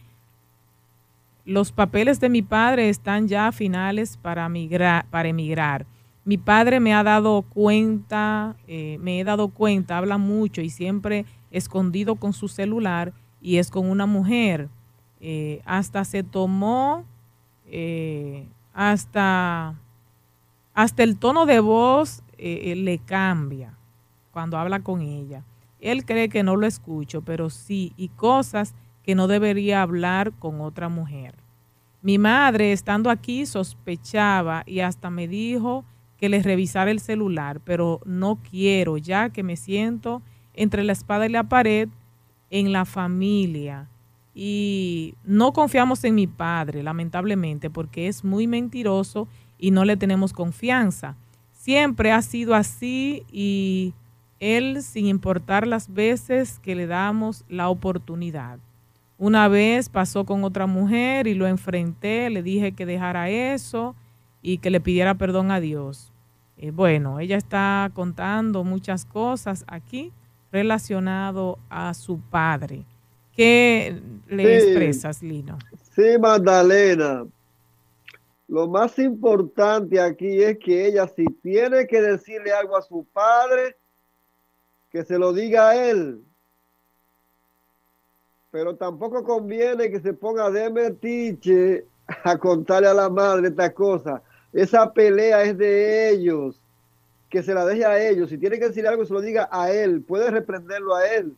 los 1.47 1.71
papeles 1.71 2.19
de 2.19 2.27
mi 2.27 2.41
padre 2.41 2.89
están 2.89 3.29
ya 3.29 3.53
finales 3.53 4.17
para, 4.17 4.49
migrar, 4.49 5.05
para 5.09 5.29
emigrar. 5.29 5.85
Mi 6.25 6.37
padre 6.37 6.81
me 6.81 6.93
ha 6.93 7.03
dado 7.03 7.41
cuenta, 7.41 8.57
eh, 8.67 8.97
me 8.99 9.21
he 9.21 9.23
dado 9.23 9.47
cuenta, 9.47 9.97
habla 9.97 10.17
mucho 10.17 10.59
y 10.59 10.69
siempre 10.69 11.25
escondido 11.49 12.17
con 12.17 12.33
su 12.33 12.49
celular 12.49 13.13
y 13.41 13.57
es 13.57 13.71
con 13.71 13.89
una 13.89 14.05
mujer. 14.05 14.67
Eh, 15.21 15.61
hasta 15.63 16.03
se 16.03 16.21
tomó, 16.21 17.05
eh, 17.65 18.45
hasta, 18.77 19.73
hasta 20.75 21.01
el 21.01 21.17
tono 21.17 21.47
de 21.47 21.59
voz 21.59 22.21
le 22.37 22.99
cambia 22.99 23.75
cuando 24.29 24.59
habla 24.59 24.81
con 24.81 25.01
ella. 25.01 25.43
Él 25.79 26.05
cree 26.05 26.29
que 26.29 26.43
no 26.43 26.55
lo 26.55 26.67
escucho, 26.67 27.23
pero 27.23 27.49
sí, 27.49 27.93
y 27.97 28.09
cosas 28.09 28.75
que 29.01 29.15
no 29.15 29.27
debería 29.27 29.81
hablar 29.81 30.31
con 30.33 30.61
otra 30.61 30.89
mujer. 30.89 31.33
Mi 32.03 32.19
madre, 32.19 32.71
estando 32.71 33.09
aquí, 33.09 33.47
sospechaba 33.47 34.61
y 34.67 34.81
hasta 34.81 35.09
me 35.09 35.27
dijo 35.27 35.83
que 36.19 36.29
le 36.29 36.43
revisara 36.43 36.91
el 36.91 36.99
celular, 36.99 37.59
pero 37.61 37.99
no 38.05 38.37
quiero, 38.47 38.97
ya 38.97 39.31
que 39.31 39.41
me 39.41 39.55
siento 39.55 40.21
entre 40.53 40.83
la 40.83 40.93
espada 40.93 41.25
y 41.25 41.29
la 41.29 41.49
pared 41.49 41.89
en 42.51 42.71
la 42.71 42.85
familia. 42.85 43.89
Y 44.39 45.15
no 45.23 45.51
confiamos 45.51 46.03
en 46.03 46.13
mi 46.13 46.27
padre, 46.27 46.83
lamentablemente, 46.83 47.71
porque 47.71 48.07
es 48.07 48.23
muy 48.23 48.45
mentiroso 48.45 49.27
y 49.57 49.71
no 49.71 49.83
le 49.83 49.97
tenemos 49.97 50.31
confianza. 50.31 51.15
Siempre 51.53 52.11
ha 52.11 52.21
sido 52.21 52.53
así 52.53 53.23
y 53.31 53.95
él, 54.39 54.83
sin 54.83 55.07
importar 55.07 55.65
las 55.65 55.91
veces 55.91 56.59
que 56.59 56.75
le 56.75 56.85
damos 56.85 57.45
la 57.49 57.69
oportunidad. 57.69 58.59
Una 59.17 59.47
vez 59.47 59.89
pasó 59.89 60.23
con 60.23 60.43
otra 60.43 60.67
mujer 60.67 61.25
y 61.25 61.33
lo 61.33 61.47
enfrenté, 61.47 62.29
le 62.29 62.43
dije 62.43 62.73
que 62.73 62.85
dejara 62.85 63.31
eso 63.31 63.95
y 64.43 64.59
que 64.59 64.69
le 64.69 64.79
pidiera 64.79 65.15
perdón 65.15 65.49
a 65.49 65.59
Dios. 65.59 66.13
Eh, 66.57 66.69
bueno, 66.69 67.19
ella 67.19 67.37
está 67.37 67.89
contando 67.95 68.63
muchas 68.63 69.03
cosas 69.03 69.65
aquí 69.67 70.11
relacionado 70.51 71.57
a 71.71 71.95
su 71.95 72.19
padre. 72.19 72.85
¿Qué 73.37 74.01
le 74.29 74.57
expresas, 74.57 75.21
Lino? 75.21 75.57
Sí, 75.95 76.17
Magdalena. 76.19 77.25
Lo 78.47 78.67
más 78.67 78.97
importante 78.99 79.99
aquí 79.99 80.41
es 80.41 80.57
que 80.57 80.87
ella 80.87 81.07
si 81.07 81.25
tiene 81.25 81.85
que 81.85 82.01
decirle 82.01 82.51
algo 82.51 82.77
a 82.77 82.81
su 82.81 83.05
padre, 83.11 83.75
que 84.89 85.03
se 85.03 85.19
lo 85.19 85.33
diga 85.33 85.69
a 85.69 85.89
él 85.89 86.21
pero 88.51 88.75
tampoco 88.75 89.23
conviene 89.23 89.91
que 89.91 89.99
se 89.99 90.13
ponga 90.13 90.49
de 90.49 90.69
metiche 90.69 91.85
a 92.23 92.37
contarle 92.37 92.87
a 92.87 92.93
la 92.93 93.09
madre 93.09 93.49
esta 93.49 93.71
cosa. 93.73 94.21
Esa 94.53 94.91
pelea 94.91 95.43
es 95.43 95.57
de 95.57 96.09
ellos, 96.09 96.59
que 97.29 97.43
se 97.43 97.53
la 97.53 97.65
deje 97.65 97.85
a 97.85 98.01
ellos. 98.01 98.29
Si 98.29 98.37
tiene 98.37 98.57
que 98.57 98.69
decir 98.69 98.87
algo, 98.87 99.05
se 99.05 99.13
lo 99.13 99.21
diga 99.21 99.49
a 99.51 99.71
él. 99.71 100.01
Puede 100.01 100.31
reprenderlo 100.31 100.95
a 100.95 101.05
él 101.07 101.35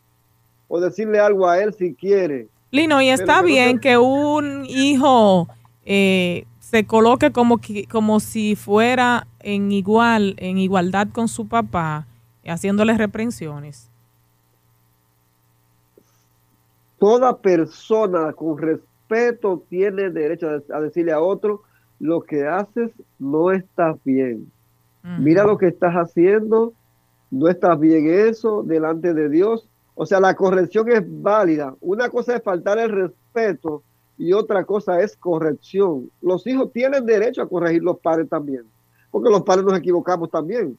o 0.67 0.79
decirle 0.79 1.19
algo 1.19 1.47
a 1.47 1.61
él 1.61 1.73
si 1.73 1.95
quiere. 1.95 2.47
Lino, 2.71 3.01
y 3.01 3.09
está 3.09 3.41
bien 3.41 3.79
que 3.79 3.97
un 3.97 4.65
hijo 4.65 5.47
eh, 5.85 6.45
se 6.59 6.85
coloque 6.85 7.31
como, 7.31 7.59
como 7.89 8.19
si 8.19 8.55
fuera 8.55 9.27
en 9.39 9.71
igual, 9.71 10.35
en 10.37 10.57
igualdad 10.57 11.07
con 11.11 11.27
su 11.27 11.47
papá, 11.47 12.05
haciéndole 12.45 12.95
reprensiones. 12.97 13.89
Toda 16.99 17.37
persona 17.37 18.33
con 18.33 18.57
respeto 18.57 19.63
tiene 19.69 20.09
derecho 20.09 20.47
a 20.71 20.81
decirle 20.81 21.13
a 21.13 21.21
otro, 21.21 21.63
lo 21.99 22.21
que 22.21 22.45
haces 22.45 22.91
no 23.17 23.51
está 23.51 23.95
bien. 24.03 24.51
Mira 25.01 25.45
lo 25.45 25.57
que 25.57 25.67
estás 25.67 25.93
haciendo, 25.93 26.73
no 27.31 27.47
estás 27.47 27.79
bien 27.79 28.09
eso 28.09 28.63
delante 28.63 29.13
de 29.13 29.29
Dios. 29.29 29.68
O 30.01 30.05
sea, 30.05 30.21
la 30.21 30.33
corrección 30.33 30.89
es 30.89 31.03
válida. 31.05 31.75
Una 31.81 32.07
cosa 32.07 32.37
es 32.37 32.41
faltar 32.41 32.79
el 32.79 32.89
respeto 32.89 33.83
y 34.17 34.31
otra 34.31 34.63
cosa 34.63 35.01
es 35.01 35.17
corrección. 35.17 36.09
Los 36.21 36.47
hijos 36.47 36.71
tienen 36.71 37.05
derecho 37.05 37.41
a 37.41 37.49
corregir 37.49 37.83
los 37.83 37.99
padres 37.99 38.29
también, 38.29 38.63
porque 39.11 39.29
los 39.29 39.43
padres 39.43 39.65
nos 39.65 39.77
equivocamos 39.77 40.31
también. 40.31 40.77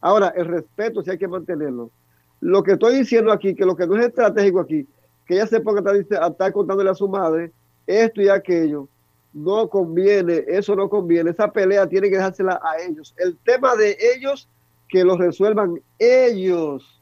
Ahora, 0.00 0.32
el 0.34 0.46
respeto 0.46 1.02
sí 1.02 1.10
hay 1.12 1.18
que 1.18 1.28
mantenerlo. 1.28 1.92
Lo 2.40 2.64
que 2.64 2.72
estoy 2.72 2.98
diciendo 2.98 3.30
aquí, 3.30 3.54
que 3.54 3.64
lo 3.64 3.76
que 3.76 3.86
no 3.86 3.96
es 3.96 4.06
estratégico 4.06 4.58
aquí, 4.58 4.84
que 5.24 5.34
ella 5.34 5.46
se 5.46 5.60
ponga 5.60 5.88
a 5.92 6.26
estar 6.26 6.52
contándole 6.52 6.90
a 6.90 6.96
su 6.96 7.08
madre 7.08 7.52
esto 7.86 8.20
y 8.20 8.28
aquello. 8.28 8.88
No 9.32 9.68
conviene, 9.68 10.42
eso 10.48 10.74
no 10.74 10.88
conviene. 10.88 11.30
Esa 11.30 11.52
pelea 11.52 11.86
tiene 11.86 12.10
que 12.10 12.16
dejársela 12.16 12.60
a 12.60 12.82
ellos. 12.82 13.14
El 13.18 13.36
tema 13.36 13.76
de 13.76 13.96
ellos, 14.16 14.48
que 14.88 15.04
lo 15.04 15.16
resuelvan 15.16 15.80
ellos 16.00 16.97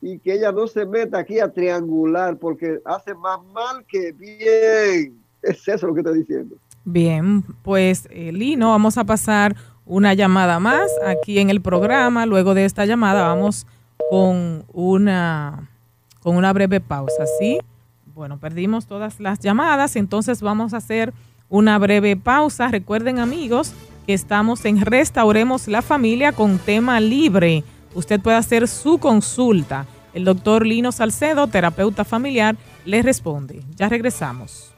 y 0.00 0.18
que 0.18 0.34
ella 0.34 0.52
no 0.52 0.66
se 0.66 0.86
meta 0.86 1.18
aquí 1.18 1.40
a 1.40 1.52
triangular 1.52 2.38
porque 2.38 2.80
hace 2.84 3.14
más 3.14 3.38
mal 3.52 3.84
que 3.86 4.12
bien. 4.12 5.20
Es 5.42 5.66
eso 5.66 5.86
lo 5.86 5.94
que 5.94 6.00
estoy 6.00 6.18
diciendo. 6.18 6.56
Bien, 6.84 7.42
pues 7.62 8.08
Lino, 8.10 8.70
vamos 8.70 8.98
a 8.98 9.04
pasar 9.04 9.56
una 9.84 10.14
llamada 10.14 10.60
más 10.60 10.90
aquí 11.04 11.38
en 11.38 11.50
el 11.50 11.60
programa. 11.60 12.26
Luego 12.26 12.54
de 12.54 12.64
esta 12.64 12.86
llamada 12.86 13.26
vamos 13.26 13.66
con 14.10 14.64
una 14.72 15.68
con 16.20 16.36
una 16.36 16.52
breve 16.52 16.80
pausa, 16.80 17.24
¿sí? 17.38 17.58
Bueno, 18.14 18.38
perdimos 18.38 18.86
todas 18.86 19.20
las 19.20 19.38
llamadas, 19.38 19.96
entonces 19.96 20.42
vamos 20.42 20.74
a 20.74 20.78
hacer 20.78 21.14
una 21.48 21.78
breve 21.78 22.16
pausa. 22.16 22.68
Recuerden 22.68 23.18
amigos 23.18 23.72
que 24.06 24.14
estamos 24.14 24.64
en 24.64 24.80
Restauremos 24.80 25.68
la 25.68 25.82
Familia 25.82 26.32
con 26.32 26.58
tema 26.58 27.00
libre. 27.00 27.64
Usted 27.94 28.20
puede 28.20 28.36
hacer 28.36 28.68
su 28.68 28.98
consulta. 28.98 29.86
El 30.12 30.24
doctor 30.24 30.66
Lino 30.66 30.92
Salcedo, 30.92 31.46
terapeuta 31.46 32.04
familiar, 32.04 32.56
le 32.84 33.02
responde. 33.02 33.62
Ya 33.76 33.88
regresamos. 33.88 34.72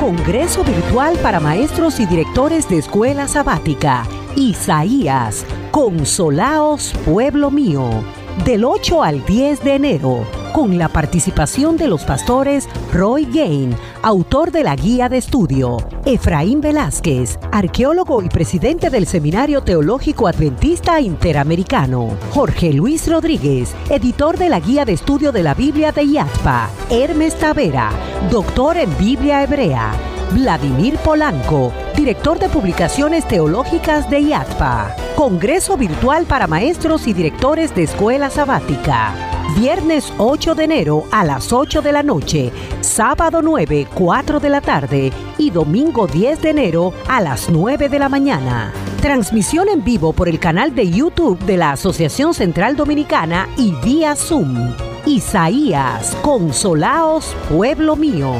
Congreso 0.00 0.62
Virtual 0.62 1.16
para 1.22 1.40
Maestros 1.40 1.98
y 2.00 2.06
Directores 2.06 2.68
de 2.68 2.78
Escuela 2.78 3.26
Sabática. 3.26 4.06
Isaías, 4.36 5.44
Consolaos, 5.72 6.92
Pueblo 7.04 7.50
Mío. 7.50 8.04
Del 8.44 8.64
8 8.64 9.02
al 9.02 9.24
10 9.24 9.64
de 9.64 9.74
enero 9.74 10.26
con 10.52 10.78
la 10.78 10.88
participación 10.88 11.76
de 11.76 11.86
los 11.86 12.04
pastores 12.04 12.68
Roy 12.92 13.26
Gain, 13.26 13.74
autor 14.02 14.52
de 14.52 14.62
la 14.62 14.76
guía 14.76 15.08
de 15.08 15.18
estudio, 15.18 15.78
Efraín 16.04 16.60
Velázquez, 16.60 17.38
arqueólogo 17.52 18.22
y 18.22 18.28
presidente 18.28 18.88
del 18.88 19.06
Seminario 19.06 19.62
Teológico 19.62 20.28
Adventista 20.28 21.00
Interamericano, 21.00 22.16
Jorge 22.30 22.72
Luis 22.72 23.06
Rodríguez, 23.10 23.74
editor 23.90 24.38
de 24.38 24.48
la 24.48 24.60
guía 24.60 24.84
de 24.84 24.92
estudio 24.92 25.32
de 25.32 25.42
la 25.42 25.54
Biblia 25.54 25.92
de 25.92 26.04
IATPA, 26.04 26.70
Hermes 26.90 27.34
Tavera, 27.38 27.90
doctor 28.30 28.76
en 28.76 28.96
Biblia 28.96 29.42
Hebrea, 29.42 29.92
Vladimir 30.32 30.96
Polanco, 30.98 31.72
director 31.96 32.38
de 32.38 32.48
publicaciones 32.48 33.26
teológicas 33.26 34.10
de 34.10 34.20
IATPA. 34.20 34.94
Congreso 35.14 35.76
Virtual 35.76 36.26
para 36.26 36.46
Maestros 36.46 37.06
y 37.06 37.12
Directores 37.12 37.74
de 37.74 37.84
Escuela 37.84 38.28
Sabática. 38.28 39.14
Viernes 39.56 40.12
8 40.18 40.54
de 40.54 40.64
enero 40.64 41.04
a 41.10 41.24
las 41.24 41.52
8 41.52 41.80
de 41.80 41.92
la 41.92 42.02
noche, 42.02 42.52
sábado 42.80 43.40
9, 43.40 43.86
4 43.94 44.40
de 44.40 44.50
la 44.50 44.60
tarde 44.60 45.12
y 45.38 45.50
domingo 45.50 46.06
10 46.06 46.42
de 46.42 46.50
enero 46.50 46.92
a 47.08 47.20
las 47.20 47.48
9 47.48 47.88
de 47.88 47.98
la 47.98 48.08
mañana. 48.08 48.72
Transmisión 49.00 49.68
en 49.68 49.84
vivo 49.84 50.12
por 50.12 50.28
el 50.28 50.40
canal 50.40 50.74
de 50.74 50.90
YouTube 50.90 51.38
de 51.44 51.56
la 51.56 51.70
Asociación 51.72 52.34
Central 52.34 52.76
Dominicana 52.76 53.48
y 53.56 53.72
vía 53.82 54.16
Zoom. 54.16 54.74
Isaías, 55.06 56.16
Consolaos, 56.22 57.34
Pueblo 57.48 57.94
Mío. 57.94 58.34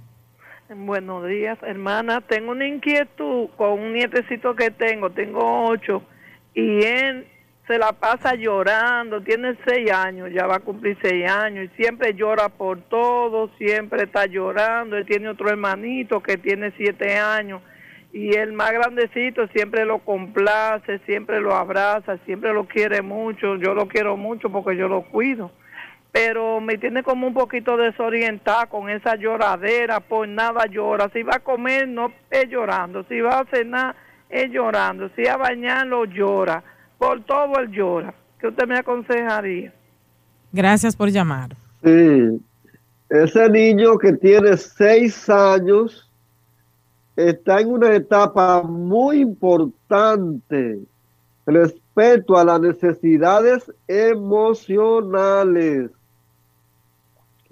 Buenos 0.71 1.27
días, 1.27 1.59
hermana. 1.63 2.21
Tengo 2.21 2.51
una 2.51 2.67
inquietud 2.67 3.49
con 3.57 3.81
un 3.81 3.95
nietecito 3.95 4.55
que 4.55 4.71
tengo. 4.71 5.09
Tengo 5.09 5.65
ocho. 5.65 6.03
Y 6.53 6.85
él 6.85 7.27
se 7.67 7.79
la 7.79 7.93
pasa 7.93 8.35
llorando. 8.35 9.23
Tiene 9.23 9.57
seis 9.67 9.91
años, 9.91 10.31
ya 10.31 10.47
va 10.47 10.57
a 10.57 10.61
cumplir 10.61 10.99
seis 11.01 11.27
años. 11.27 11.71
Y 11.71 11.83
siempre 11.83 12.13
llora 12.13 12.51
por 12.51 12.83
todo. 12.83 13.51
Siempre 13.57 14.05
está 14.05 14.27
llorando. 14.27 14.99
Él 14.99 15.07
tiene 15.07 15.31
otro 15.31 15.49
hermanito 15.49 16.23
que 16.23 16.37
tiene 16.37 16.71
siete 16.77 17.17
años 17.17 17.63
y 18.13 18.35
el 18.35 18.53
más 18.53 18.73
grandecito 18.73 19.47
siempre 19.49 19.85
lo 19.85 19.99
complace, 19.99 20.99
siempre 21.01 21.41
lo 21.41 21.55
abraza, 21.55 22.17
siempre 22.25 22.53
lo 22.55 22.67
quiere 22.67 23.03
mucho, 23.03 23.57
yo 23.57 23.75
lo 23.75 23.87
quiero 23.87 24.17
mucho 24.17 24.51
porque 24.51 24.77
yo 24.77 24.89
lo 24.89 25.03
cuido, 25.03 25.51
pero 26.13 26.61
me 26.61 26.79
tiene 26.79 27.03
como 27.03 27.27
un 27.27 27.35
poquito 27.35 27.77
desorientada 27.77 28.67
con 28.67 28.89
esa 28.89 29.17
lloradera, 29.17 30.01
por 30.01 30.27
nada 30.27 30.67
llora, 30.67 31.11
si 31.13 31.23
va 31.23 31.37
a 31.37 31.41
comer 31.41 31.89
no 31.89 32.13
es 32.31 32.49
llorando, 32.49 33.05
si 33.05 33.21
va 33.21 33.41
a 33.41 33.45
cenar 33.47 33.95
es 34.29 34.51
llorando, 34.51 35.11
si 35.17 35.27
a 35.27 35.37
bañarlo 35.37 36.05
llora, 36.05 36.63
por 36.99 37.25
todo 37.25 37.59
él 37.61 37.71
llora. 37.71 38.15
¿Qué 38.39 38.49
usted 38.49 38.67
me 38.67 38.79
aconsejaría? 38.79 39.73
Gracias 40.53 40.97
por 40.97 41.11
llamar. 41.11 41.57
Sí, 41.83 42.41
ese 43.09 43.49
niño 43.49 43.97
que 43.99 44.13
tiene 44.15 44.57
seis 44.57 45.29
años 45.29 46.09
está 47.17 47.61
en 47.61 47.73
una 47.73 47.95
etapa 47.95 48.63
muy 48.63 49.21
importante 49.21 50.79
respecto 51.47 52.37
a 52.37 52.45
las 52.45 52.61
necesidades 52.61 53.73
emocionales. 53.89 55.91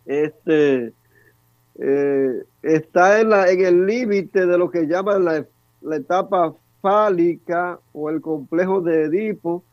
Este 0.07 0.93
eh, 1.79 2.45
está 2.63 3.21
en, 3.21 3.31
la, 3.31 3.51
en 3.51 3.61
el 3.65 3.87
límite 3.87 4.47
de 4.47 4.59
lo 4.59 4.71
que 4.71 4.87
llaman 4.87 5.25
la, 5.25 5.45
la 5.83 5.97
etapa 5.97 6.55
fálica 6.81 7.79
o 7.93 8.09
el 8.11 8.21
complejo 8.21 8.81
de 8.81 9.05
Edipo, 9.05 9.65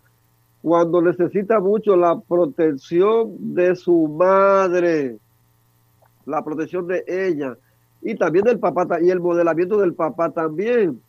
cuando 0.61 1.01
necesita 1.01 1.59
mucho 1.59 1.95
la 1.95 2.19
protección 2.19 3.53
de 3.53 3.75
su 3.75 4.07
madre, 4.07 5.17
la 6.25 6.43
protección 6.43 6.87
de 6.87 7.03
ella 7.07 7.57
y 8.01 8.15
también 8.15 8.45
del 8.45 8.59
papá 8.59 8.87
y 9.01 9.09
el 9.09 9.19
modelamiento 9.19 9.77
del 9.77 9.93
papá 9.93 10.29
también. 10.31 11.01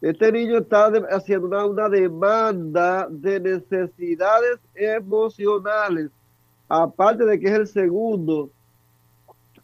Este 0.00 0.32
niño 0.32 0.58
está 0.58 0.86
haciendo 1.10 1.70
una, 1.70 1.88
demanda 1.88 3.06
de 3.08 3.38
necesidades 3.38 4.58
emocionales, 4.74 6.10
aparte 6.68 7.24
de 7.24 7.38
que 7.38 7.46
es 7.46 7.52
el 7.52 7.66
segundo, 7.68 8.50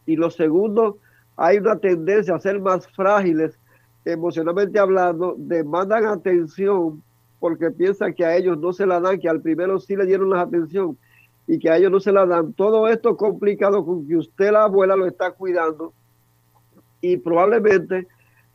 y 0.09 0.17
los 0.17 0.35
segundos 0.35 0.95
hay 1.37 1.59
una 1.59 1.77
tendencia 1.77 2.35
a 2.35 2.41
ser 2.41 2.59
más 2.61 2.89
frágiles 2.89 3.59
emocionalmente 4.07 4.79
hablando, 4.79 5.35
demandan 5.37 6.07
atención 6.07 7.03
porque 7.39 7.71
piensan 7.71 8.15
que 8.15 8.25
a 8.25 8.35
ellos 8.35 8.59
no 8.59 8.73
se 8.73 8.87
la 8.87 9.01
dan, 9.01 9.21
que 9.21 9.29
al 9.29 9.43
primero 9.43 9.79
sí 9.79 9.95
le 9.95 10.07
dieron 10.07 10.31
la 10.31 10.41
atención 10.41 10.97
y 11.47 11.59
que 11.59 11.69
a 11.69 11.77
ellos 11.77 11.93
no 11.93 12.01
se 12.01 12.11
la 12.11 12.25
dan. 12.25 12.55
Todo 12.55 12.89
esto 12.89 13.19
complicado 13.19 13.85
con 13.85 14.09
que 14.09 14.17
usted, 14.17 14.51
la 14.51 14.65
abuela, 14.65 14.97
lo 14.97 15.07
está 15.07 15.33
cuidando 15.33 15.93
y 17.03 17.19
probablemente 17.19 18.07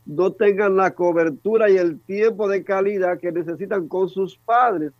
no 0.06 0.32
tengan 0.32 0.76
la 0.76 0.90
cobertura 0.90 1.70
y 1.70 1.76
el 1.76 2.00
tiempo 2.00 2.48
de 2.48 2.64
calidad 2.64 3.20
que 3.20 3.30
necesitan 3.30 3.86
con 3.86 4.08
sus 4.08 4.36
padres. 4.38 4.92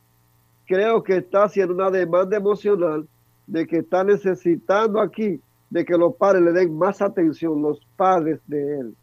Creo 0.66 1.02
que 1.02 1.16
está 1.16 1.42
haciendo 1.42 1.74
una 1.74 1.90
demanda 1.90 2.36
emocional 2.36 3.08
de 3.48 3.66
que 3.66 3.78
está 3.78 4.04
necesitando 4.04 5.00
aquí 5.00 5.40
de 5.74 5.84
que 5.84 5.98
los 5.98 6.14
padres 6.14 6.40
le 6.40 6.52
den 6.52 6.78
más 6.78 7.02
atención, 7.02 7.60
los 7.60 7.80
padres 7.96 8.38
de 8.46 8.78
él. 8.78 8.94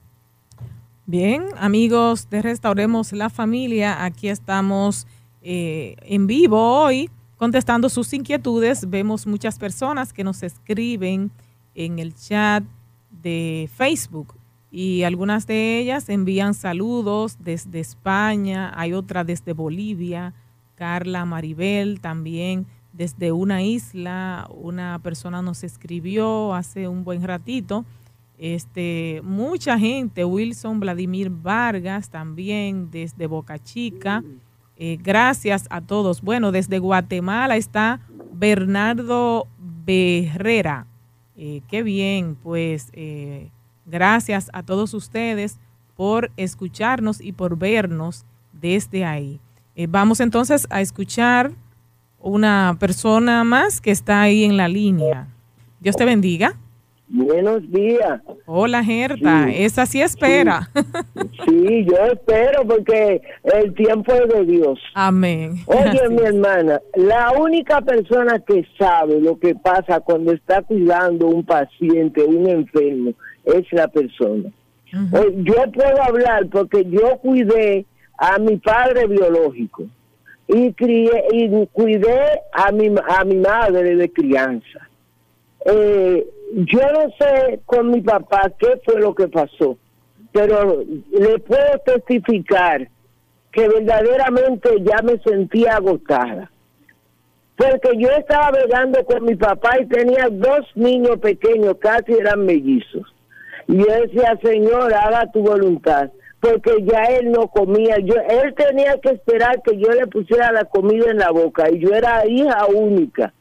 Bien, 1.06 1.48
amigos 1.58 2.30
de 2.30 2.42
Restauremos 2.42 3.12
la 3.12 3.30
Familia, 3.30 4.06
aquí 4.06 4.30
estamos 4.30 5.06
eh, 5.42 5.98
en 6.02 6.28
vivo 6.28 6.58
hoy 6.58 7.10
contestando 7.36 7.90
sus 7.90 8.14
inquietudes. 8.14 8.90
Vemos 8.90 9.28
muchas 9.28 9.60
personas 9.60 10.14
que 10.14 10.24
nos 10.24 10.44
escriben 10.44 11.30
en 11.76 12.00
el 12.00 12.16
chat 12.16 12.64
de 13.22 13.70
Facebook 13.76 14.34
y 14.72 15.04
algunas 15.04 15.48
de 15.48 15.78
ellas 15.78 16.08
envían 16.08 16.54
saludos 16.54 17.38
desde 17.44 17.82
España, 17.82 18.72
hay 18.78 18.94
otra 18.94 19.26
desde 19.26 19.52
Bolivia, 19.52 20.34
Carla 20.76 21.26
Maribel 21.26 22.00
también 22.00 22.66
desde 22.94 23.32
una 23.32 23.64
isla, 23.64 24.48
una 24.54 25.00
persona 25.00 25.42
nos 25.42 25.64
escribió 25.64 26.54
hace 26.54 26.88
un 26.88 27.04
buen 27.04 27.24
ratito. 27.24 27.86
Este, 28.38 29.22
mucha 29.24 29.78
gente, 29.78 30.26
Wilson 30.26 30.80
Vladimir 30.80 31.30
Vargas 31.30 32.10
también 32.10 32.90
desde 32.90 33.28
Boca 33.28 33.60
Chica. 33.60 34.24
Eh, 34.78 34.98
gracias 35.02 35.68
a 35.70 35.80
todos. 35.82 36.22
Bueno, 36.22 36.52
desde 36.52 36.80
Guatemala 36.80 37.56
está 37.56 38.02
Bernardo 38.34 39.48
Berrera. 39.86 40.88
Eh, 41.38 41.62
qué 41.68 41.84
bien, 41.84 42.36
pues 42.36 42.90
eh, 42.94 43.52
gracias 43.86 44.50
a 44.54 44.64
todos 44.64 44.96
ustedes 44.96 45.60
por 45.96 46.32
escucharnos 46.36 47.22
y 47.22 47.34
por 47.34 47.58
vernos 47.58 48.26
desde 48.54 49.06
ahí. 49.06 49.40
Vamos 49.88 50.20
entonces 50.20 50.68
a 50.70 50.82
escuchar 50.82 51.54
una 52.24 52.78
persona 52.80 53.44
más 53.44 53.82
que 53.82 53.92
está 53.92 54.22
ahí 54.22 54.44
en 54.44 54.58
la 54.58 54.68
línea. 54.68 55.28
Dios 55.80 55.96
te 55.96 56.06
bendiga. 56.06 56.56
Buenos 57.14 57.70
días. 57.70 58.22
Hola, 58.46 58.84
Gerta. 58.84 59.50
Esa 59.52 59.86
sí 59.86 60.02
espera. 60.02 60.70
Sí. 61.46 61.86
yo 61.86 61.98
espero 62.06 62.66
porque 62.66 63.22
el 63.44 63.74
tiempo 63.74 64.14
es 64.14 64.30
de 64.30 64.46
Dios. 64.46 64.80
Amén. 64.94 65.56
Oye, 65.66 66.08
mi 66.10 66.22
hermana, 66.22 66.80
la 66.96 67.32
única 67.32 67.82
persona 67.82 68.40
que 68.40 68.66
sabe 68.78 69.20
lo 69.20 69.38
que 69.38 69.56
pasa 69.56 70.00
cuando 70.00 70.32
está 70.32 70.62
cuidando 70.62 71.28
un 71.28 71.44
paciente, 71.44 72.24
un 72.24 72.48
enfermo, 72.48 73.12
es 73.44 73.66
la 73.72 73.88
persona. 73.90 74.50
Yo 74.94 75.72
puedo 75.74 76.04
hablar 76.04 76.48
porque 76.48 76.86
yo 76.86 77.18
cuidé 77.22 77.86
a 78.18 78.38
mi 78.38 78.56
padre 78.58 79.08
biológico 79.08 79.84
y 80.54 80.74
crié 80.74 81.24
y 81.32 81.68
cuidé 81.68 82.42
a 82.52 82.72
mi 82.72 82.94
a 83.08 83.24
mi 83.24 83.38
madre 83.38 83.96
de 83.96 84.12
crianza. 84.12 84.90
Eh, 85.66 86.28
yo 86.54 86.80
no 86.92 87.10
sé 87.18 87.62
con 87.66 87.92
mi 87.92 88.02
papá 88.02 88.52
qué 88.60 88.80
fue 88.84 89.00
lo 89.00 89.16
que 89.16 89.28
pasó, 89.30 89.78
pero 90.34 90.84
le 91.12 91.40
puedo 91.40 91.80
testificar 91.86 92.90
que 93.52 93.68
verdaderamente 93.68 94.70
ya 94.82 95.02
me 95.02 95.18
sentía 95.20 95.76
agotada. 95.76 96.52
Porque 97.56 97.98
yo 97.98 98.10
estaba 98.10 98.52
bregando 98.52 99.06
con 99.06 99.24
mi 99.24 99.36
papá 99.36 99.80
y 99.80 99.86
tenía 99.86 100.28
dos 100.30 100.66
niños 100.76 101.18
pequeños, 101.20 101.78
casi 101.80 102.14
eran 102.14 102.46
mellizos. 102.46 103.14
Y 103.68 103.78
yo 103.78 103.86
decía, 103.86 104.38
Señor, 104.42 104.94
haga 104.94 105.32
tu 105.32 105.42
voluntad, 105.44 106.10
porque 106.42 106.84
ya 106.84 107.04
él 107.04 107.32
no 107.32 107.48
comía. 107.48 107.98
Yo, 108.04 108.16
él 108.16 108.54
tenía 108.56 109.00
que 109.00 109.12
esperar 109.12 109.62
que 109.62 109.78
yo 109.78 109.92
le 109.92 110.08
pusiera 110.08 110.52
la 110.52 110.66
comida 110.66 111.10
en 111.10 111.20
la 111.20 111.32
boca 111.32 111.70
y 111.70 111.80
yo 111.80 111.94
era 111.94 112.28
hija 112.28 112.66
única 112.66 113.32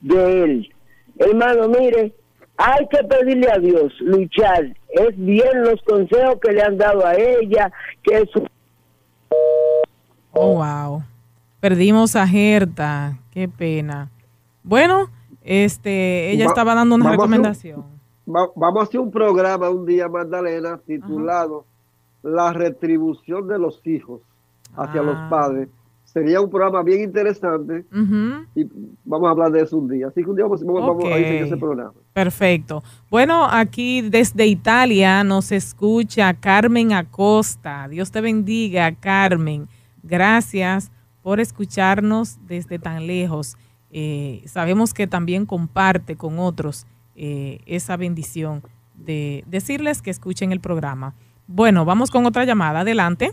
de 0.00 0.42
él. 0.42 0.74
Hermano, 1.18 1.68
mire, 1.68 2.14
hay 2.56 2.88
que 2.88 3.04
pedirle 3.04 3.50
a 3.52 3.58
Dios, 3.58 3.92
luchar. 4.00 4.74
Es 4.88 5.16
bien 5.16 5.62
los 5.62 5.80
consejos 5.82 6.36
que 6.40 6.52
le 6.52 6.62
han 6.62 6.78
dado 6.78 7.06
a 7.06 7.14
ella, 7.14 7.70
que 8.02 8.16
es... 8.16 8.30
Oh, 10.32 10.54
wow. 10.56 11.02
Perdimos 11.60 12.16
a 12.16 12.26
Gerta, 12.26 13.18
qué 13.30 13.48
pena. 13.48 14.10
Bueno, 14.62 15.10
este, 15.42 16.30
ella 16.30 16.46
estaba 16.46 16.74
dando 16.74 16.94
una 16.94 17.10
recomendación. 17.10 17.84
vamos 18.24 18.80
a 18.80 18.82
hacer 18.82 18.98
un 18.98 19.10
programa 19.10 19.68
un 19.68 19.84
día, 19.84 20.08
Magdalena, 20.08 20.80
titulado 20.86 21.66
La 22.24 22.52
retribución 22.52 23.46
de 23.46 23.58
los 23.58 23.80
hijos 23.86 24.20
hacia 24.76 25.02
los 25.02 25.14
ah. 25.16 25.28
padres 25.30 25.68
sería 26.14 26.40
un 26.40 26.48
programa 26.48 26.82
bien 26.84 27.02
interesante 27.02 27.84
y 28.54 28.66
vamos 29.04 29.26
a 29.26 29.30
hablar 29.32 29.50
de 29.50 29.62
eso 29.62 29.76
un 29.76 29.88
día. 29.88 30.06
Así 30.06 30.22
que 30.22 30.30
un 30.30 30.36
día 30.36 30.46
vamos, 30.46 30.62
a 31.04 31.18
ir 31.18 31.26
ese 31.42 31.56
programa. 31.56 31.92
Perfecto. 32.12 32.84
Bueno, 33.10 33.46
aquí 33.50 34.00
desde 34.00 34.46
Italia 34.46 35.24
nos 35.24 35.50
escucha 35.50 36.32
Carmen 36.34 36.92
Acosta. 36.92 37.88
Dios 37.88 38.12
te 38.12 38.20
bendiga, 38.20 38.92
Carmen. 38.94 39.66
Gracias 40.04 40.92
por 41.20 41.40
escucharnos 41.40 42.38
desde 42.46 42.78
tan 42.78 43.08
lejos. 43.08 43.56
Eh, 43.90 44.42
sabemos 44.46 44.94
que 44.94 45.08
también 45.08 45.46
comparte 45.46 46.14
con 46.14 46.38
otros 46.38 46.86
eh, 47.16 47.58
esa 47.66 47.96
bendición 47.96 48.62
de 48.94 49.42
decirles 49.48 50.00
que 50.00 50.10
escuchen 50.10 50.52
el 50.52 50.60
programa. 50.60 51.14
Bueno, 51.46 51.84
vamos 51.84 52.10
con 52.10 52.26
otra 52.26 52.44
llamada. 52.44 52.80
Adelante. 52.80 53.32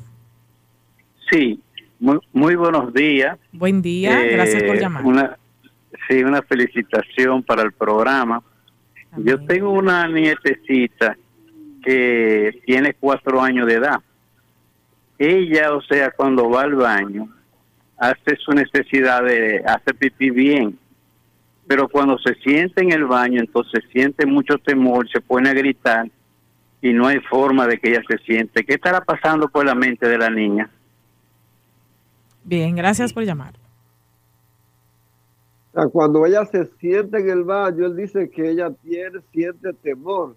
Sí, 1.29 1.61
muy, 1.99 2.55
buenos 2.55 2.93
días. 2.93 3.37
Buen 3.51 3.81
día, 3.81 4.21
gracias 4.23 4.63
por 4.63 4.75
eh, 4.75 4.79
llamar. 4.79 5.05
Una, 5.05 5.37
sí, 6.07 6.23
una 6.23 6.41
felicitación 6.41 7.43
para 7.43 7.61
el 7.61 7.71
programa. 7.71 8.43
Yo 9.17 9.39
tengo 9.45 9.71
una 9.71 10.07
nietecita 10.07 11.15
que 11.83 12.61
tiene 12.65 12.93
cuatro 12.93 13.41
años 13.41 13.67
de 13.67 13.75
edad. 13.75 13.99
Ella, 15.17 15.73
o 15.73 15.81
sea, 15.81 16.11
cuando 16.11 16.49
va 16.49 16.63
al 16.63 16.75
baño, 16.75 17.29
hace 17.97 18.35
su 18.37 18.51
necesidad 18.51 19.23
de 19.23 19.63
hacer 19.65 19.95
pipí 19.95 20.31
bien, 20.31 20.77
pero 21.67 21.87
cuando 21.87 22.17
se 22.17 22.33
siente 22.35 22.81
en 22.81 22.91
el 22.91 23.05
baño, 23.05 23.39
entonces 23.39 23.83
siente 23.91 24.25
mucho 24.25 24.57
temor, 24.57 25.07
se 25.09 25.21
pone 25.21 25.49
a 25.49 25.53
gritar 25.53 26.09
y 26.81 26.93
no 26.93 27.07
hay 27.07 27.19
forma 27.19 27.67
de 27.67 27.77
que 27.77 27.89
ella 27.89 28.01
se 28.07 28.17
siente. 28.19 28.63
¿Qué 28.65 28.73
estará 28.73 29.01
pasando 29.01 29.47
por 29.47 29.65
la 29.65 29.75
mente 29.75 30.07
de 30.07 30.17
la 30.17 30.29
niña? 30.29 30.69
Bien, 32.43 32.75
gracias 32.75 33.13
por 33.13 33.23
llamar. 33.23 33.53
Cuando 35.93 36.25
ella 36.25 36.45
se 36.45 36.65
siente 36.79 37.19
en 37.19 37.29
el 37.29 37.43
baño, 37.43 37.85
él 37.85 37.95
dice 37.95 38.29
que 38.29 38.49
ella 38.49 38.71
tiene, 38.81 39.19
siente 39.31 39.71
temor. 39.73 40.35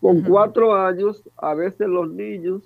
Con 0.00 0.22
cuatro 0.22 0.74
años, 0.74 1.22
a 1.36 1.54
veces 1.54 1.88
los 1.88 2.10
niños 2.10 2.62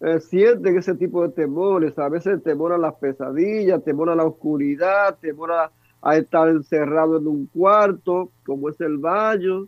eh, 0.00 0.20
sienten 0.20 0.78
ese 0.78 0.94
tipo 0.94 1.22
de 1.22 1.30
temores, 1.30 1.98
a 1.98 2.08
veces 2.08 2.42
temor 2.42 2.72
a 2.72 2.78
las 2.78 2.94
pesadillas, 2.94 3.82
temor 3.82 4.10
a 4.10 4.14
la 4.14 4.24
oscuridad, 4.24 5.16
temor 5.20 5.52
a, 5.52 5.70
a 6.02 6.16
estar 6.16 6.48
encerrado 6.48 7.18
en 7.18 7.26
un 7.26 7.46
cuarto, 7.46 8.30
como 8.44 8.68
es 8.68 8.80
el 8.80 8.98
baño. 8.98 9.66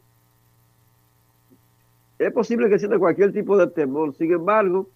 Es 2.23 2.33
posible 2.33 2.69
que 2.69 2.79
sienta 2.79 2.99
cualquier 2.99 3.33
tipo 3.33 3.57
de 3.57 3.67
temor. 3.67 4.15
Sin 4.15 4.33
embargo, 4.33 4.89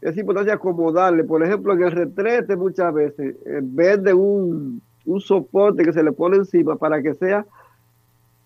es 0.00 0.16
importante 0.16 0.52
acomodarle. 0.52 1.24
Por 1.24 1.42
ejemplo, 1.42 1.72
en 1.72 1.82
el 1.82 1.90
retrete 1.90 2.56
muchas 2.56 2.94
veces, 2.94 3.34
en 3.44 3.74
vez 3.74 4.02
de 4.02 4.14
un, 4.14 4.80
soporte 5.20 5.82
que 5.82 5.92
se 5.92 6.02
le 6.02 6.12
pone 6.12 6.36
encima 6.36 6.76
para 6.76 7.02
que 7.02 7.14
sea 7.14 7.46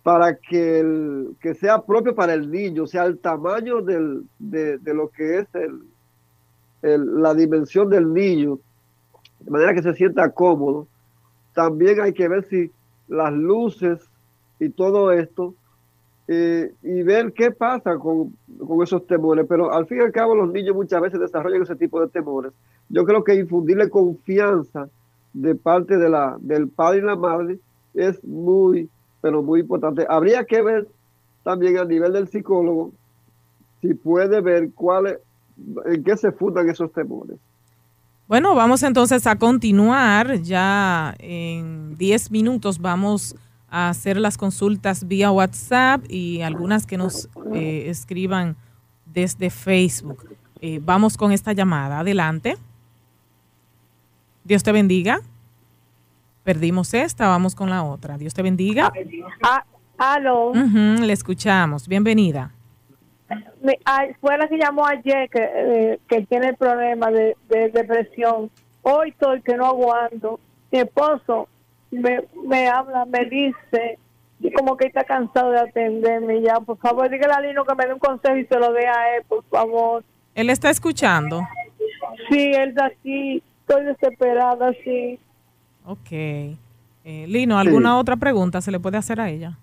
para 0.05 0.37
que, 0.37 1.27
que 1.41 1.55
sea 1.55 1.83
propio 1.83 2.15
para 2.15 2.35
el 2.35 2.51
niño, 2.51 2.85
o 2.85 2.87
sea, 2.87 3.05
el 3.05 3.19
tamaño 3.19 3.83
del, 3.83 4.25
de, 4.39 4.79
lo 4.87 5.11
que 5.11 5.39
es 5.39 5.47
el, 5.55 7.23
la 7.23 7.35
dimensión 7.35 7.89
del 7.89 8.13
niño, 8.13 8.59
de 9.41 9.51
manera 9.51 9.75
que 9.75 9.83
se 9.83 9.95
sienta 9.95 10.31
cómodo. 10.31 10.89
También 11.53 12.01
hay 12.01 12.13
que 12.13 12.27
ver 12.27 12.45
si 12.49 12.71
las 13.07 13.33
luces 13.33 14.09
y 14.59 14.71
todo 14.71 15.13
esto 15.13 15.55
eh, 16.35 16.73
y 16.83 17.03
ver 17.03 17.35
qué 17.35 17.51
pasa 17.51 17.99
con, 17.99 18.35
esos 18.83 19.07
temores. 19.07 19.45
Pero 19.47 19.71
al 19.71 19.87
fin 19.87 19.99
y 19.99 20.01
al 20.01 20.13
cabo 20.13 20.35
los 20.35 20.51
niños 20.51 20.75
muchas 20.75 21.03
veces 21.03 21.21
desarrollan 21.21 21.63
ese 21.63 21.77
tipo 21.77 22.01
de 22.01 22.09
temores. 22.09 22.53
Yo 22.89 23.05
creo 23.05 23.23
que 23.23 23.35
infundirle 23.35 23.91
confianza 23.91 24.89
de 25.35 25.55
parte 25.55 25.99
de 25.99 26.09
la, 26.09 26.39
del 26.41 26.69
padre 26.69 27.01
y 27.01 27.03
la 27.03 27.17
madre 27.17 27.59
es 27.93 28.25
muy, 28.25 28.89
pero 29.21 29.43
muy 29.43 29.61
importante. 29.61 30.07
Habría 30.09 30.45
que 30.45 30.63
ver 30.63 30.89
también 31.43 31.77
a 31.77 31.85
nivel 31.85 32.15
del 32.15 32.29
psicólogo 32.29 32.93
si 33.83 33.93
puede 33.93 34.41
ver 34.41 34.71
cuáles, 34.75 35.19
en 35.85 36.03
qué 36.03 36.17
se 36.17 36.33
fundan 36.33 36.67
esos 36.71 36.91
temores. 36.93 37.37
Bueno, 38.27 38.55
vamos 38.55 38.83
entonces 38.85 39.27
a 39.27 39.37
continuar. 39.37 40.41
Ya 40.41 41.15
en 41.19 41.95
10 41.99 42.31
minutos 42.31 42.79
vamos 42.79 43.35
a 43.35 43.52
hacer 43.73 44.19
las 44.19 44.37
consultas 44.37 45.09
vía 45.09 45.31
WhatsApp 45.31 46.05
y 46.09 46.43
algunas 46.43 46.87
que 46.87 46.99
nos 46.99 47.31
eh, 47.55 47.85
escriban 47.89 48.55
desde 49.07 49.49
Facebook. 49.49 50.37
Eh, 50.61 50.79
vamos 50.83 51.17
con 51.17 51.33
esta 51.33 51.55
llamada. 51.55 52.01
Adelante. 52.01 52.57
Dios 54.45 54.63
te 54.63 54.73
bendiga. 54.73 55.21
Perdimos 56.45 56.93
esta, 56.93 57.29
vamos 57.29 57.55
con 57.55 57.71
la 57.71 57.83
otra. 57.83 58.19
Dios 58.19 58.35
te 58.35 58.43
bendiga. 58.43 58.93
Ah, 59.43 59.65
aló. 59.97 60.53
le 60.55 61.13
escuchamos. 61.13 61.89
Bienvenida. 61.89 62.53
fue 64.21 64.37
la 64.37 64.49
que 64.49 64.59
llamó 64.59 64.87
ayer 64.87 65.31
que, 65.31 65.41
eh, 65.43 66.01
que 66.07 66.27
tiene 66.27 66.49
el 66.49 66.57
problema 66.57 67.11
de, 67.11 67.39
de 67.49 67.71
depresión. 67.71 68.51
Hoy 68.83 69.11
estoy 69.11 69.41
que 69.41 69.57
no 69.57 69.65
aguanto. 69.65 70.41
Mi 70.71 70.81
esposo 70.81 71.49
me, 71.93 72.25
me 72.45 72.69
habla, 72.69 73.05
me 73.05 73.25
dice, 73.27 73.99
y 74.41 74.51
como 74.53 74.77
que 74.77 74.87
está 74.87 75.05
cansado 75.05 75.51
de 75.51 75.61
atenderme 75.61 76.41
ya, 76.41 76.59
por 76.61 76.79
favor, 76.79 77.09
dígale 77.09 77.33
a 77.33 77.41
Lino 77.41 77.65
que 77.65 77.75
me 77.75 77.87
dé 77.87 77.93
un 77.93 77.99
consejo 77.99 78.37
y 78.37 78.47
se 78.47 78.59
lo 78.59 78.73
dé 78.73 78.87
a 78.89 79.17
él, 79.17 79.25
por 79.29 79.45
favor. 79.45 80.05
Él 80.35 80.51
está 80.51 80.71
escuchando. 80.71 81.43
Sí, 82.29 82.53
él 82.53 82.71
está 82.71 82.87
aquí, 82.87 83.43
estoy 83.61 83.85
desesperada, 83.85 84.73
sí. 84.85 85.19
Ok. 85.85 86.11
Eh, 86.11 87.27
Lino, 87.29 87.59
¿alguna 87.59 87.99
otra 87.99 88.17
pregunta 88.17 88.61
se 88.61 88.71
le 88.71 88.81
puede 88.81 88.97
hacer 88.97 89.21
a 89.21 89.29
ella? 89.29 89.59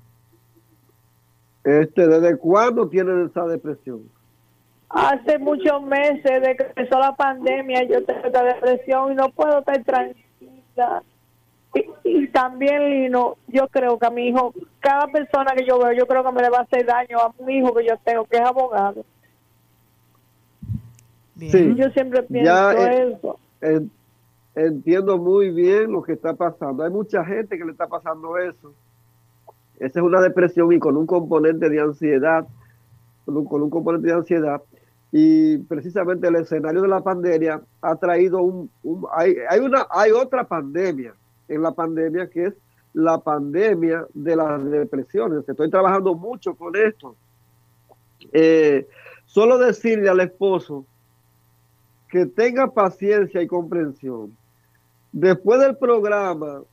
Este, 1.64 2.08
¿Desde 2.08 2.38
cuándo 2.38 2.88
tiene 2.88 3.26
esa 3.26 3.46
depresión? 3.46 4.04
Hace 4.90 5.38
muchos 5.38 5.82
meses, 5.84 6.42
de 6.42 6.56
que 6.56 6.64
empezó 6.64 7.00
la 7.00 7.16
pandemia, 7.16 7.84
yo 7.84 8.04
tengo 8.06 8.26
esta 8.26 8.44
depresión 8.44 9.12
y 9.12 9.16
no 9.16 9.30
puedo 9.30 9.60
estar 9.60 9.84
tranquila. 9.84 11.04
Y, 12.04 12.28
también, 12.30 12.90
Lino, 12.90 13.38
yo 13.48 13.68
creo 13.68 14.00
que 14.00 14.06
a 14.06 14.10
mi 14.10 14.28
hijo, 14.28 14.54
cada 14.80 15.08
persona 15.08 15.54
que 15.56 15.66
yo 15.66 15.78
veo, 15.78 15.94
yo 15.94 16.08
creo 16.08 16.24
que 16.24 16.32
me 16.32 16.42
le 16.42 16.50
va 16.50 16.60
a 16.60 16.62
hacer 16.62 16.86
daño 16.86 17.20
a 17.20 17.34
mi 17.44 17.58
hijo 17.58 17.74
que 17.74 17.86
yo 17.86 17.98
tengo, 18.04 18.26
que 18.26 18.38
es 18.38 18.44
abogado. 18.44 19.06
Sí. 21.38 21.76
Yo 21.76 21.90
siempre 21.92 22.24
pienso 22.24 22.72
eso. 22.72 23.40
entiendo 24.56 25.18
muy 25.18 25.52
bien 25.52 25.92
lo 25.92 26.02
que 26.02 26.14
está 26.14 26.34
pasando. 26.34 26.84
Hay 26.84 26.90
mucha 26.90 27.24
gente 27.24 27.58
que 27.58 27.64
le 27.64 27.72
está 27.72 27.88
pasando 27.88 28.38
eso. 28.38 28.74
Esa 29.80 30.00
es 30.00 30.06
una 30.06 30.20
depresión 30.20 30.74
y 30.74 30.80
con 30.80 30.98
un 30.98 31.06
componente 31.06 31.70
de 31.70 31.80
ansiedad, 31.80 32.46
con 33.26 33.38
un, 33.38 33.70
componente 33.70 34.08
de 34.08 34.14
ansiedad. 34.14 34.62
Y 35.12 35.60
precisamente 35.60 36.28
el 36.28 36.36
escenario 36.36 36.82
de 36.82 36.90
la 36.90 37.02
pandemia 37.02 37.62
ha 37.82 37.96
traído 37.96 38.42
un... 38.42 38.70
hay, 39.14 39.36
hay, 39.50 39.60
una, 39.62 39.88
hay 39.90 40.12
otra 40.12 40.44
pandemia 40.44 41.14
en 41.50 41.62
la 41.62 41.72
pandemia 41.72 42.30
que 42.30 42.46
es 42.46 42.54
la 42.94 43.20
pandemia 43.20 44.06
de 44.14 44.36
las 44.36 44.64
depresiones. 44.70 45.48
Estoy 45.48 45.70
trabajando 45.70 46.16
mucho 46.16 46.56
con 46.56 46.76
esto. 46.76 47.16
Eh, 48.32 48.88
solo 49.26 49.58
decirle 49.58 50.10
al 50.10 50.20
esposo 50.20 50.86
que 52.10 52.26
tenga 52.26 52.72
paciencia 52.72 53.42
y 53.42 53.48
comprensión. 53.48 54.36
Después 55.12 55.60
del 55.60 55.78
programa, 55.78 56.64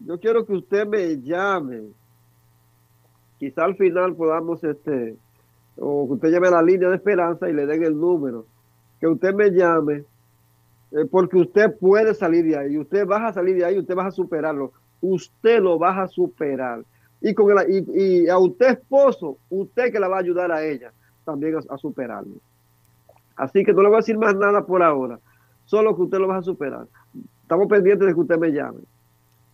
yo 0.00 0.18
quiero 0.18 0.44
que 0.44 0.54
usted 0.54 0.86
me 0.86 1.20
llame. 1.20 1.82
Quizá 3.38 3.64
al 3.64 3.76
final 3.76 4.14
podamos, 4.14 4.62
este, 4.64 5.16
o 5.76 6.06
que 6.06 6.14
usted 6.14 6.30
llame 6.30 6.48
a 6.48 6.52
la 6.52 6.62
línea 6.62 6.88
de 6.88 6.96
esperanza 6.96 7.48
y 7.48 7.52
le 7.52 7.66
den 7.66 7.84
el 7.84 7.98
número. 7.98 8.46
Que 8.98 9.06
usted 9.06 9.32
me 9.34 9.50
llame, 9.50 10.04
porque 11.10 11.36
usted 11.36 11.76
puede 11.78 12.14
salir 12.14 12.44
de 12.44 12.58
ahí. 12.58 12.78
Usted 12.78 13.06
va 13.06 13.28
a 13.28 13.32
salir 13.32 13.56
de 13.56 13.64
ahí, 13.64 13.78
usted 13.78 13.96
va 13.96 14.06
a 14.06 14.10
superarlo. 14.10 14.72
Usted 15.00 15.60
lo 15.60 15.78
va 15.78 16.02
a 16.02 16.08
superar. 16.08 16.84
Y, 17.20 18.28
a 18.28 18.38
usted, 18.38 18.70
esposo, 18.70 19.38
usted 19.50 19.92
que 19.92 20.00
la 20.00 20.08
va 20.08 20.16
a 20.16 20.20
ayudar 20.20 20.50
a 20.50 20.64
ella 20.64 20.92
también 21.24 21.54
a 21.68 21.76
superarlo. 21.76 22.36
Así 23.36 23.64
que 23.64 23.72
no 23.72 23.82
le 23.82 23.88
voy 23.88 23.96
a 23.96 24.00
decir 24.00 24.18
más 24.18 24.34
nada 24.34 24.64
por 24.66 24.82
ahora, 24.82 25.18
solo 25.64 25.94
que 25.94 26.02
usted 26.02 26.18
lo 26.18 26.28
va 26.28 26.38
a 26.38 26.42
superar. 26.42 26.86
Estamos 27.42 27.68
pendientes 27.68 28.06
de 28.06 28.14
que 28.14 28.20
usted 28.20 28.38
me 28.38 28.50
llame. 28.50 28.80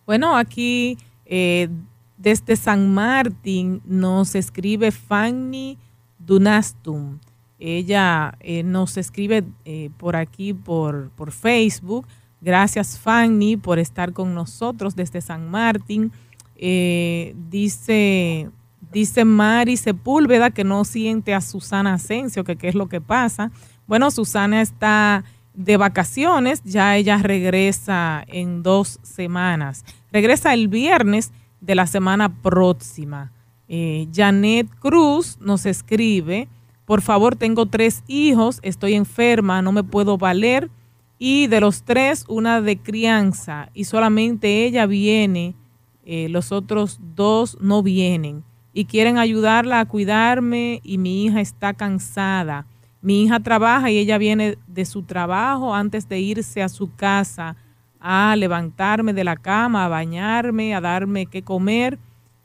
Bueno, 0.05 0.35
aquí 0.35 0.97
eh, 1.25 1.69
desde 2.17 2.55
San 2.55 2.93
Martín 2.93 3.81
nos 3.85 4.35
escribe 4.35 4.91
Fanny 4.91 5.77
Dunastum. 6.19 7.19
Ella 7.59 8.35
eh, 8.39 8.63
nos 8.63 8.97
escribe 8.97 9.43
eh, 9.65 9.89
por 9.97 10.15
aquí, 10.15 10.53
por, 10.53 11.09
por 11.11 11.31
Facebook. 11.31 12.05
Gracias 12.41 12.99
Fanny 12.99 13.57
por 13.57 13.79
estar 13.79 14.13
con 14.13 14.35
nosotros 14.35 14.95
desde 14.95 15.21
San 15.21 15.49
Martín. 15.49 16.11
dice, 16.55 18.49
dice 18.91 19.25
Mari 19.25 19.77
Sepúlveda 19.77 20.51
que 20.51 20.63
no 20.63 20.85
siente 20.85 21.33
a 21.33 21.41
Susana 21.41 21.95
Asensio, 21.95 22.43
que 22.43 22.55
qué 22.55 22.67
es 22.67 22.75
lo 22.75 22.87
que 22.87 23.01
pasa. 23.01 23.51
Bueno, 23.87 24.11
Susana 24.11 24.61
está 24.61 25.23
de 25.57 25.75
vacaciones, 25.75 26.61
ya 26.63 26.95
ella 26.95 27.17
regresa 27.17 28.23
en 28.27 28.61
dos 28.61 28.99
semanas. 29.01 29.83
Regresa 30.11 30.53
el 30.53 30.67
viernes 30.67 31.31
de 31.61 31.73
la 31.73 31.87
semana 31.87 32.29
próxima. 32.41 33.31
Eh, 33.67 34.07
Janet 34.13 34.69
Cruz 34.79 35.37
nos 35.41 35.65
escribe, 35.65 36.47
por 36.87 37.01
favor, 37.01 37.35
tengo 37.35 37.65
tres 37.65 38.01
hijos, 38.07 38.59
estoy 38.61 38.93
enferma, 38.93 39.61
no 39.61 39.73
me 39.73 39.83
puedo 39.83 40.17
valer. 40.17 40.69
Y 41.19 41.47
de 41.47 41.59
los 41.59 41.83
tres, 41.83 42.23
una 42.29 42.61
de 42.61 42.77
crianza 42.77 43.69
y 43.73 43.83
solamente 43.83 44.63
ella 44.63 44.85
viene, 44.85 45.53
eh, 46.05 46.29
los 46.29 46.53
otros 46.53 47.01
dos 47.13 47.57
no 47.59 47.83
vienen. 47.83 48.45
Y 48.71 48.85
quieren 48.85 49.17
ayudarla 49.17 49.81
a 49.81 49.85
cuidarme 49.85 50.79
y 50.81 50.97
mi 50.97 51.25
hija 51.25 51.41
está 51.41 51.73
cansada. 51.73 52.65
Mi 53.01 53.23
hija 53.23 53.41
trabaja 53.41 53.91
y 53.91 53.97
ella 53.97 54.17
viene 54.17 54.57
de 54.67 54.85
su 54.85 55.03
trabajo 55.03 55.75
antes 55.75 56.07
de 56.07 56.21
irse 56.21 56.63
a 56.63 56.69
su 56.69 56.95
casa 56.95 57.57
a 57.99 58.33
levantarme 58.37 59.11
de 59.11 59.25
la 59.25 59.35
cama, 59.35 59.83
a 59.83 59.89
bañarme, 59.89 60.73
a 60.73 60.79
darme 60.79 61.25
qué 61.25 61.41
comer. 61.41 61.99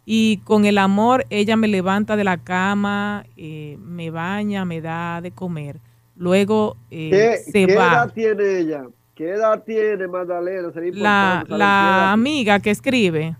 Y 0.04 0.38
con 0.38 0.64
el 0.64 0.78
amor 0.78 1.26
ella 1.30 1.56
me 1.56 1.68
levanta 1.68 2.16
de 2.16 2.24
la 2.24 2.38
cama, 2.38 3.24
eh, 3.36 3.78
me 3.80 4.10
baña, 4.10 4.64
me 4.64 4.80
da 4.80 5.20
de 5.20 5.30
comer. 5.30 5.78
Luego 6.16 6.76
eh, 6.90 7.38
se 7.44 7.66
¿qué 7.66 7.76
va. 7.76 7.88
¿Qué 7.88 7.94
edad 7.94 8.12
tiene 8.12 8.58
ella? 8.58 8.84
¿Qué 9.14 9.30
edad 9.30 9.62
tiene 9.64 10.08
Magdalena? 10.08 10.72
La, 10.94 11.44
la 11.48 12.12
amiga 12.12 12.58
que 12.60 12.70
escribe. 12.70 13.36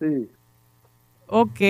Sí. 0.00 0.30
Ok. 1.26 1.60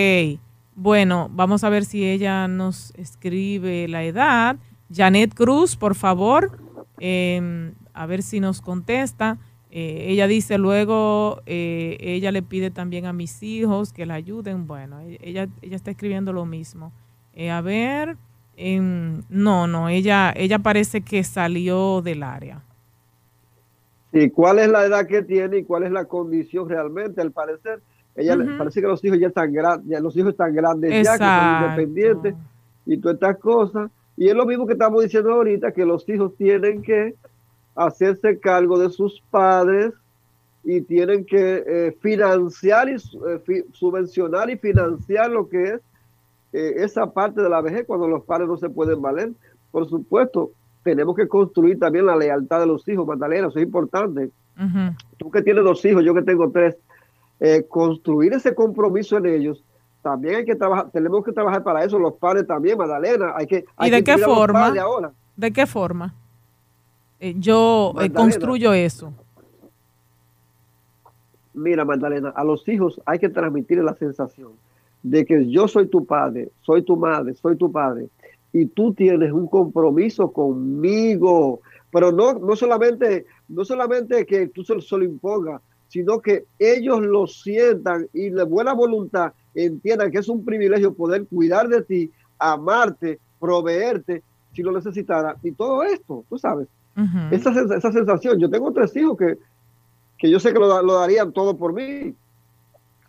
Bueno, 0.74 1.28
vamos 1.32 1.64
a 1.64 1.68
ver 1.68 1.84
si 1.84 2.04
ella 2.08 2.48
nos 2.48 2.92
escribe 2.96 3.86
la 3.88 4.04
edad. 4.04 4.56
Janet 4.92 5.34
Cruz, 5.34 5.76
por 5.76 5.94
favor, 5.94 6.58
em, 6.98 7.74
a 7.94 8.06
ver 8.06 8.22
si 8.22 8.40
nos 8.40 8.60
contesta. 8.60 9.38
Eh, 9.74 10.10
ella 10.10 10.26
dice 10.26 10.58
luego, 10.58 11.40
eh, 11.46 11.96
ella 11.98 12.30
le 12.30 12.42
pide 12.42 12.70
también 12.70 13.06
a 13.06 13.14
mis 13.14 13.42
hijos 13.42 13.94
que 13.94 14.04
la 14.04 14.14
ayuden. 14.14 14.66
Bueno, 14.66 15.00
e-, 15.00 15.18
ella, 15.22 15.48
ella 15.62 15.76
está 15.76 15.90
escribiendo 15.90 16.34
lo 16.34 16.44
mismo. 16.44 16.92
Eh, 17.32 17.50
a 17.50 17.62
ver, 17.62 18.18
em, 18.58 19.22
no, 19.30 19.66
no, 19.66 19.88
ella, 19.88 20.30
ella 20.36 20.58
parece 20.58 21.00
que 21.00 21.24
salió 21.24 22.02
del 22.02 22.22
área. 22.22 22.62
¿Y 24.12 24.28
cuál 24.28 24.58
es 24.58 24.68
la 24.68 24.84
edad 24.84 25.06
que 25.06 25.22
tiene 25.22 25.58
y 25.58 25.64
cuál 25.64 25.84
es 25.84 25.90
la 25.90 26.04
condición 26.04 26.68
realmente? 26.68 27.22
Al 27.22 27.32
parecer, 27.32 27.80
ella 28.14 28.36
parece 28.58 28.82
que 28.82 28.86
los 28.86 29.02
hijos 29.02 29.18
ya 29.18 29.28
están 29.28 29.54
grandes, 29.54 30.02
los 30.02 30.14
hijos 30.18 30.32
están 30.32 30.54
grandes 30.54 31.02
ya, 31.02 31.12
que 31.12 31.24
son 31.24 31.62
independientes 31.62 32.34
y 32.84 32.98
todas 32.98 33.14
estas 33.14 33.38
cosas. 33.38 33.90
Y 34.18 34.28
es 34.28 34.34
lo 34.34 34.44
mismo 34.44 34.66
que 34.66 34.74
estamos 34.74 35.02
diciendo 35.02 35.32
ahorita, 35.32 35.72
que 35.72 35.86
los 35.86 36.06
hijos 36.10 36.36
tienen 36.36 36.82
que 36.82 37.14
hacerse 37.74 38.38
cargo 38.38 38.78
de 38.78 38.90
sus 38.90 39.22
padres 39.30 39.92
y 40.64 40.80
tienen 40.82 41.24
que 41.24 41.64
eh, 41.66 41.96
financiar 42.00 42.88
y 42.88 42.94
eh, 42.94 43.64
subvencionar 43.72 44.50
y 44.50 44.56
financiar 44.56 45.30
lo 45.30 45.48
que 45.48 45.62
es 45.62 45.80
eh, 46.52 46.74
esa 46.76 47.10
parte 47.10 47.42
de 47.42 47.48
la 47.48 47.60
vejez 47.60 47.84
cuando 47.86 48.06
los 48.06 48.24
padres 48.24 48.48
no 48.48 48.56
se 48.56 48.70
pueden 48.70 49.00
valer. 49.00 49.32
Por 49.70 49.88
supuesto, 49.88 50.50
tenemos 50.84 51.16
que 51.16 51.26
construir 51.26 51.78
también 51.78 52.06
la 52.06 52.16
lealtad 52.16 52.60
de 52.60 52.66
los 52.66 52.86
hijos, 52.88 53.06
Magdalena, 53.06 53.48
eso 53.48 53.58
es 53.58 53.64
importante. 53.64 54.30
Tú 55.16 55.30
que 55.30 55.42
tienes 55.42 55.64
dos 55.64 55.84
hijos, 55.84 56.04
yo 56.04 56.14
que 56.14 56.22
tengo 56.22 56.50
tres, 56.50 56.76
construir 57.68 58.34
ese 58.34 58.54
compromiso 58.54 59.16
en 59.16 59.26
ellos 59.26 59.64
también 60.02 60.36
hay 60.36 60.44
que 60.44 60.56
trabajar, 60.56 60.90
tenemos 60.90 61.24
que 61.24 61.32
trabajar 61.32 61.62
para 61.62 61.84
eso, 61.84 61.98
los 61.98 62.14
padres 62.14 62.46
también, 62.46 62.76
Magdalena, 62.76 63.32
hay 63.36 63.46
que... 63.46 63.64
¿Y 63.80 63.90
de 63.90 64.04
qué 64.04 64.18
forma? 64.18 64.72
¿De 65.36 65.52
qué 65.52 65.66
forma? 65.66 66.14
Yo 67.38 67.94
eh, 68.00 68.10
construyo 68.10 68.72
eso. 68.72 69.12
Mira, 71.54 71.84
Magdalena, 71.84 72.30
a 72.30 72.44
los 72.44 72.66
hijos 72.68 73.00
hay 73.04 73.18
que 73.18 73.28
transmitir 73.28 73.78
la 73.78 73.94
sensación 73.94 74.52
de 75.02 75.24
que 75.24 75.48
yo 75.48 75.68
soy 75.68 75.86
tu 75.86 76.04
padre, 76.04 76.50
soy 76.62 76.82
tu 76.82 76.96
madre, 76.96 77.34
soy 77.34 77.56
tu 77.56 77.70
padre, 77.70 78.08
y 78.52 78.66
tú 78.66 78.94
tienes 78.94 79.32
un 79.32 79.46
compromiso 79.46 80.32
conmigo, 80.32 81.60
pero 81.90 82.10
no, 82.12 82.34
no 82.34 82.56
solamente, 82.56 83.26
no 83.48 83.64
solamente 83.64 84.24
que 84.26 84.48
tú 84.48 84.64
se 84.64 84.74
lo 84.74 85.04
impongas, 85.04 85.60
sino 85.88 86.20
que 86.20 86.46
ellos 86.58 87.02
lo 87.02 87.26
sientan 87.26 88.08
y 88.14 88.30
de 88.30 88.44
buena 88.44 88.72
voluntad 88.72 89.32
entiendan 89.54 90.10
que 90.10 90.18
es 90.18 90.28
un 90.28 90.44
privilegio 90.44 90.94
poder 90.94 91.26
cuidar 91.26 91.68
de 91.68 91.82
ti, 91.82 92.10
amarte, 92.38 93.18
proveerte 93.38 94.22
si 94.54 94.62
lo 94.62 94.72
necesitara. 94.72 95.36
Y 95.42 95.52
todo 95.52 95.82
esto, 95.82 96.24
tú 96.28 96.38
sabes, 96.38 96.68
esa, 97.30 97.50
esa, 97.50 97.92
sensación. 97.92 98.38
Yo 98.38 98.50
tengo 98.50 98.72
tres 98.72 98.94
hijos 98.96 99.16
que, 99.16 99.38
que 100.18 100.30
yo 100.30 100.38
sé 100.38 100.52
que 100.52 100.58
lo, 100.58 100.98
darían 100.98 101.32
todo 101.32 101.56
por 101.56 101.72
mí, 101.72 102.14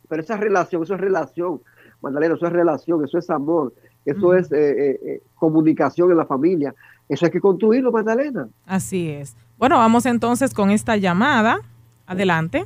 pero 0.07 0.21
esa 0.21 0.37
relación, 0.37 0.83
eso 0.83 0.95
es 0.95 1.01
relación, 1.01 1.61
Magdalena, 2.01 2.35
eso 2.35 2.47
es 2.47 2.53
relación, 2.53 3.03
eso 3.03 3.17
es 3.17 3.29
amor, 3.29 3.73
eso 4.05 4.33
es 4.33 4.51
eh, 4.51 4.57
eh, 4.57 4.99
eh, 5.05 5.21
comunicación 5.35 6.11
en 6.11 6.17
la 6.17 6.25
familia. 6.25 6.73
Eso 7.07 7.25
hay 7.25 7.31
que 7.31 7.41
construirlo, 7.41 7.91
Magdalena. 7.91 8.47
Así 8.65 9.09
es. 9.09 9.35
Bueno, 9.57 9.77
vamos 9.77 10.05
entonces 10.05 10.53
con 10.53 10.71
esta 10.71 10.97
llamada. 10.97 11.59
Adelante. 12.05 12.65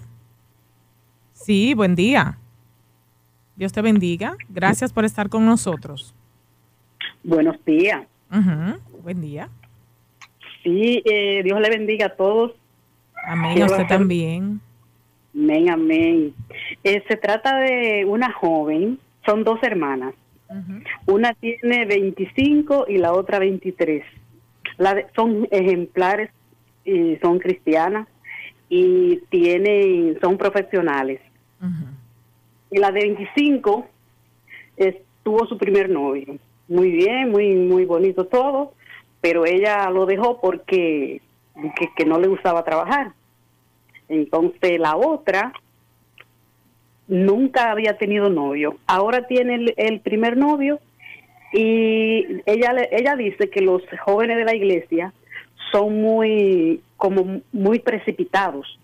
Sí, 1.34 1.74
buen 1.74 1.96
día. 1.96 2.38
Dios 3.56 3.74
te 3.74 3.82
bendiga. 3.82 4.36
Gracias 4.50 4.94
por 4.94 5.06
estar 5.06 5.30
con 5.30 5.46
nosotros. 5.46 6.14
Buenos 7.24 7.64
días. 7.66 8.08
Buen 9.04 9.22
día. 9.22 9.50
Sí, 10.68 11.02
eh, 11.06 11.44
Dios 11.44 11.62
le 11.62 11.70
bendiga 11.70 12.08
a 12.08 12.16
todos. 12.18 12.52
Amén, 13.26 13.64
a 13.64 13.68
usted 13.68 13.88
también. 13.88 14.60
Amén, 15.34 15.70
amén. 15.70 16.34
Eh, 16.84 17.02
se 17.08 17.16
trata 17.16 17.58
de 17.60 18.04
una 18.06 18.34
joven, 18.34 19.00
son 19.26 19.46
dos 19.46 19.64
hermanas. 19.64 20.14
Una 21.06 21.34
tiene 21.36 21.86
25 21.86 22.86
y 22.90 22.98
la 22.98 23.14
otra 23.14 23.40
23. 23.40 24.04
La 24.78 25.06
son 25.16 25.48
ejemplares 25.52 26.32
y 26.84 27.16
son 27.22 27.40
cristianas 27.40 28.06
y 28.68 29.22
tienen, 29.30 30.18
son 30.20 30.38
profesionales. 30.38 31.22
Y 32.72 32.78
la 32.78 32.92
de 32.92 33.02
25 33.02 33.88
tuvo 35.24 35.48
su 35.48 35.58
primer 35.58 35.90
novio. 35.90 36.38
Muy 36.68 36.92
bien, 36.92 37.32
muy 37.32 37.56
muy 37.56 37.86
bonito 37.86 38.26
todo, 38.26 38.74
pero 39.22 39.46
ella 39.46 39.90
lo 39.90 40.06
dejó 40.06 40.40
porque 40.40 41.22
que, 41.96 42.06
no 42.06 42.20
le 42.20 42.28
gustaba 42.28 42.64
trabajar. 42.64 43.14
Entonces 44.10 44.80
la 44.80 44.96
otra 44.96 45.54
nunca 47.08 47.72
había 47.72 47.98
tenido 47.98 48.30
novio. 48.30 48.78
Ahora 48.86 49.28
tiene 49.28 49.56
el, 49.56 49.74
el 49.78 50.00
primer 50.02 50.38
novio 50.38 50.80
y 51.54 52.42
ella 52.46 52.76
ella 52.92 53.16
dice 53.16 53.50
que 53.50 53.62
los 53.62 53.82
jóvenes 54.04 54.38
de 54.38 54.46
la 54.46 54.56
iglesia 54.56 55.14
son 55.72 56.02
muy 56.02 56.82
como 56.98 57.42
muy 57.52 57.80
precipitados. 57.80 58.80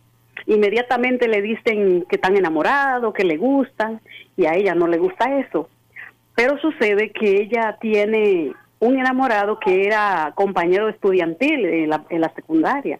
Inmediatamente 0.45 1.27
le 1.27 1.41
dicen 1.41 2.05
que 2.09 2.15
están 2.15 2.35
enamorados, 2.35 3.13
que 3.13 3.23
le 3.23 3.37
gustan 3.37 4.01
y 4.35 4.45
a 4.45 4.55
ella 4.55 4.75
no 4.75 4.87
le 4.87 4.97
gusta 4.97 5.39
eso. 5.39 5.69
Pero 6.35 6.57
sucede 6.57 7.11
que 7.11 7.43
ella 7.43 7.77
tiene 7.79 8.53
un 8.79 8.99
enamorado 8.99 9.59
que 9.59 9.85
era 9.85 10.33
compañero 10.35 10.89
estudiantil 10.89 11.65
en 11.65 11.89
la, 11.89 12.03
en 12.09 12.21
la 12.21 12.33
secundaria. 12.33 12.99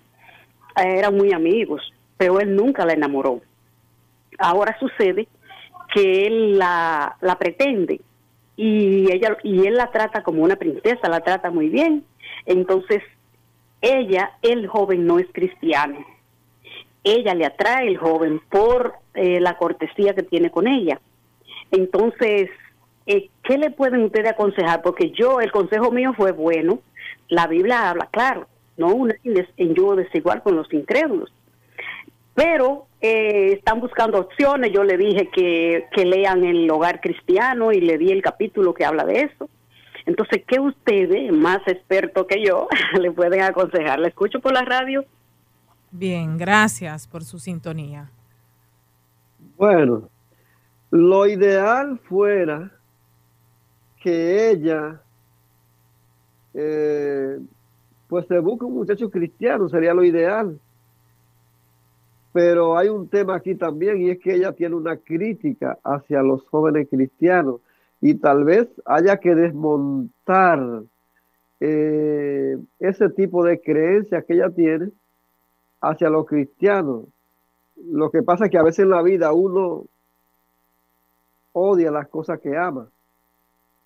Eh, 0.78 1.00
Eran 1.00 1.16
muy 1.16 1.34
amigos, 1.34 1.94
pero 2.18 2.40
él 2.40 2.56
nunca 2.56 2.86
la 2.86 2.94
enamoró. 2.94 3.42
Ahora 4.40 4.78
sucede 4.80 5.28
que 5.94 6.26
él 6.28 6.58
la, 6.58 7.18
la 7.22 7.38
pretende 7.38 8.02
y 8.56 9.12
ella 9.12 9.38
y 9.44 9.68
él 9.68 9.76
la 9.76 9.92
trata 9.92 10.24
como 10.24 10.44
una 10.44 10.56
princesa, 10.56 11.10
la 11.10 11.22
trata 11.22 11.52
muy 11.52 11.70
bien. 11.70 12.04
Entonces, 12.46 13.02
ella, 13.82 14.32
el 14.42 14.68
joven 14.68 15.06
no 15.06 15.20
es 15.20 15.28
cristiano. 15.32 15.98
Ella 17.04 17.36
le 17.36 17.46
atrae 17.46 17.88
el 17.88 17.98
joven 17.98 18.40
por 18.50 18.94
eh, 19.14 19.40
la 19.42 19.58
cortesía 19.58 20.14
que 20.16 20.24
tiene 20.24 20.50
con 20.50 20.68
ella. 20.68 21.00
Entonces, 21.72 22.50
¿qué 23.06 23.58
le 23.58 23.72
pueden 23.72 24.04
ustedes 24.04 24.32
aconsejar? 24.32 24.82
Porque 24.82 25.12
yo, 25.12 25.42
el 25.42 25.52
consejo 25.52 25.92
mío 25.92 26.14
fue 26.16 26.32
bueno. 26.32 26.80
La 27.30 27.48
Biblia 27.48 27.90
habla 27.90 28.08
claro, 28.12 28.48
no 28.78 28.94
una 28.94 29.16
en 29.24 29.74
yugo 29.74 29.96
desigual 29.96 30.42
con 30.42 30.56
los 30.56 30.72
incrédulos. 30.74 31.32
Pero 32.36 32.88
eh, 33.02 33.54
están 33.54 33.80
buscando 33.80 34.20
opciones. 34.20 34.72
Yo 34.72 34.84
le 34.84 34.98
dije 34.98 35.30
que, 35.30 35.86
que 35.92 36.06
lean 36.06 36.44
el 36.44 36.70
hogar 36.72 37.02
cristiano 37.02 37.72
y 37.72 37.82
le 37.82 37.98
di 37.98 38.12
el 38.12 38.22
capítulo 38.22 38.74
que 38.74 38.86
habla 38.86 39.06
de 39.06 39.22
eso. 39.22 39.50
Entonces, 40.06 40.44
¿qué 40.48 40.60
ustedes, 40.60 41.32
más 41.32 41.60
expertos 41.68 42.26
que 42.28 42.44
yo, 42.44 42.68
le 43.00 43.12
pueden 43.12 43.42
aconsejar? 43.42 44.00
¿Le 44.00 44.10
escucho 44.10 44.40
por 44.40 44.54
la 44.54 44.64
radio? 44.64 45.06
Bien, 45.92 46.38
gracias 46.38 47.08
por 47.08 47.24
su 47.24 47.40
sintonía. 47.40 48.10
Bueno, 49.58 50.10
lo 50.90 51.28
ideal 51.28 52.00
fuera 52.10 52.72
que 54.04 54.52
ella, 54.52 55.02
eh, 56.54 57.40
pues 58.10 58.28
se 58.28 58.38
busque 58.40 58.66
un 58.66 58.74
muchacho 58.74 59.10
cristiano, 59.10 59.70
sería 59.70 59.94
lo 59.94 60.04
ideal. 60.04 60.60
Pero 62.34 62.78
hay 62.78 62.90
un 62.90 63.08
tema 63.08 63.36
aquí 63.36 63.56
también 63.56 64.02
y 64.02 64.10
es 64.10 64.20
que 64.20 64.36
ella 64.36 64.52
tiene 64.52 64.76
una 64.76 64.98
crítica 64.98 65.80
hacia 65.84 66.22
los 66.22 66.44
jóvenes 66.48 66.90
cristianos 66.90 67.62
y 68.02 68.16
tal 68.16 68.44
vez 68.44 68.68
haya 68.86 69.18
que 69.18 69.36
desmontar 69.36 70.84
eh, 71.62 72.58
ese 72.80 73.10
tipo 73.10 73.46
de 73.46 73.62
creencias 73.62 74.26
que 74.26 74.34
ella 74.34 74.50
tiene 74.50 74.90
hacia 75.80 76.10
los 76.10 76.26
cristianos. 76.26 77.06
Lo 77.78 78.12
que 78.12 78.22
pasa 78.22 78.46
es 78.46 78.52
que 78.52 78.58
a 78.58 78.64
veces 78.64 78.80
en 78.80 78.90
la 78.90 79.02
vida 79.02 79.32
uno 79.32 79.86
odia 81.54 81.92
las 81.92 82.10
cosas 82.10 82.42
que 82.42 82.58
ama, 82.58 82.90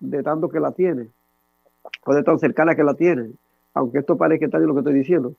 de 0.00 0.22
tanto 0.22 0.48
que 0.48 0.60
la 0.60 0.72
tiene, 0.72 1.08
o 2.04 2.14
de 2.14 2.22
tan 2.22 2.38
cercana 2.38 2.74
que 2.74 2.84
la 2.84 2.94
tiene, 2.94 3.30
aunque 3.74 3.98
esto 3.98 4.16
parezca 4.16 4.46
extraño 4.46 4.66
lo 4.66 4.74
que 4.74 4.80
estoy 4.80 4.94
diciendo. 4.94 5.34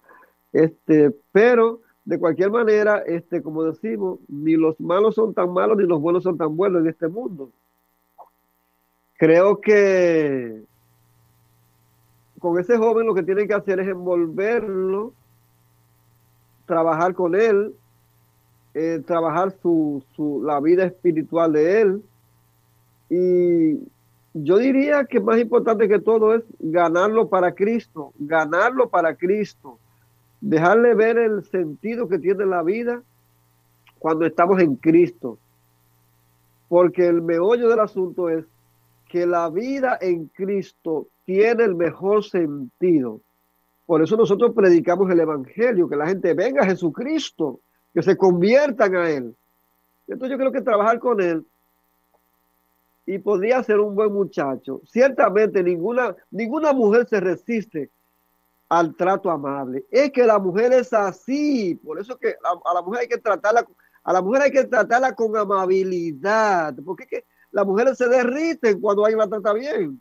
Este, 0.52 1.12
pero 1.32 1.82
de 2.06 2.18
cualquier 2.18 2.52
manera, 2.52 3.00
este, 3.00 3.42
como 3.42 3.64
decimos, 3.64 4.20
ni 4.28 4.56
los 4.56 4.80
malos 4.80 5.16
son 5.16 5.34
tan 5.34 5.54
malos 5.54 5.78
ni 5.78 5.84
los 5.84 6.02
buenos 6.02 6.24
son 6.24 6.38
tan 6.38 6.56
buenos 6.56 6.82
en 6.82 6.88
este 6.88 7.08
mundo. 7.08 7.52
Creo 9.18 9.60
que 9.60 10.64
con 12.40 12.58
ese 12.58 12.78
joven 12.78 13.06
lo 13.06 13.14
que 13.14 13.24
tienen 13.24 13.48
que 13.48 13.54
hacer 13.54 13.80
es 13.80 13.88
envolverlo, 13.88 15.14
trabajar 16.66 17.14
con 17.14 17.36
él, 17.36 17.76
eh, 18.74 19.04
trabajar 19.06 19.52
su, 19.62 20.04
su, 20.16 20.42
la 20.44 20.60
vida 20.62 20.86
espiritual 20.86 21.52
de 21.54 21.82
él. 21.82 22.04
Y 23.10 23.88
yo 24.34 24.58
diría 24.58 25.06
que 25.06 25.20
más 25.20 25.40
importante 25.40 25.88
que 25.88 26.00
todo 26.00 26.36
es 26.36 26.44
ganarlo 26.60 27.30
para 27.30 27.54
Cristo, 27.54 28.14
ganarlo 28.20 28.90
para 28.90 29.16
Cristo, 29.16 29.80
dejarle 30.40 30.94
ver 30.94 31.18
el 31.18 31.44
sentido 31.44 32.08
que 32.08 32.20
tiene 32.20 32.46
la 32.46 32.62
vida 32.64 33.02
cuando 33.98 34.26
estamos 34.26 34.62
en 34.62 34.76
Cristo. 34.76 35.38
Porque 36.68 37.08
el 37.08 37.22
meollo 37.22 37.70
del 37.70 37.80
asunto 37.80 38.30
es 38.30 38.46
que 39.10 39.26
la 39.26 39.50
vida 39.50 39.98
en 40.00 40.28
Cristo 40.28 41.08
tiene 41.26 41.64
el 41.64 41.76
mejor 41.76 42.24
sentido. 42.24 43.22
Por 43.88 44.04
eso 44.04 44.16
nosotros 44.16 44.54
predicamos 44.54 45.10
el 45.10 45.20
Evangelio, 45.20 45.90
que 45.90 45.96
la 45.96 46.08
gente 46.08 46.36
venga 46.36 46.62
a 46.62 46.68
Jesucristo, 46.68 47.60
que 47.92 48.04
se 48.04 48.16
conviertan 48.16 48.96
a 48.96 49.10
Él. 49.10 49.36
Entonces 50.08 50.32
yo 50.32 50.38
creo 50.38 50.52
que 50.52 50.62
trabajar 50.62 51.00
con 51.00 51.20
Él 51.20 51.44
y 53.10 53.18
podría 53.18 53.64
ser 53.64 53.80
un 53.80 53.96
buen 53.96 54.14
muchacho. 54.14 54.82
Ciertamente 54.86 55.64
ninguna, 55.64 56.16
ninguna 56.30 56.74
mujer 56.74 57.08
se 57.10 57.20
resiste 57.20 57.90
al 58.70 58.96
trato 58.96 59.32
amable. 59.32 59.84
Es 59.90 60.12
que 60.12 60.28
la 60.28 60.38
mujer 60.38 60.72
es 60.74 60.94
así, 60.94 61.74
por 61.84 62.00
eso 62.00 62.16
que 62.20 62.30
a, 62.30 62.70
a 62.70 62.74
la 62.76 62.84
mujer 62.84 63.02
hay 63.02 63.08
que 63.08 63.18
tratarla, 63.18 63.66
a 64.04 64.14
la 64.14 64.22
mujer 64.22 64.44
hay 64.44 64.52
que 64.52 64.64
tratarla 64.64 65.16
con 65.16 65.36
amabilidad, 65.36 66.76
porque 66.86 67.06
es 67.06 67.10
que 67.10 67.26
las 67.52 67.66
mujeres 67.66 67.98
se 67.98 68.08
derriten 68.08 68.80
cuando 68.80 69.04
alguien 69.04 69.18
la 69.18 69.28
trata 69.28 69.54
bien. 69.54 70.00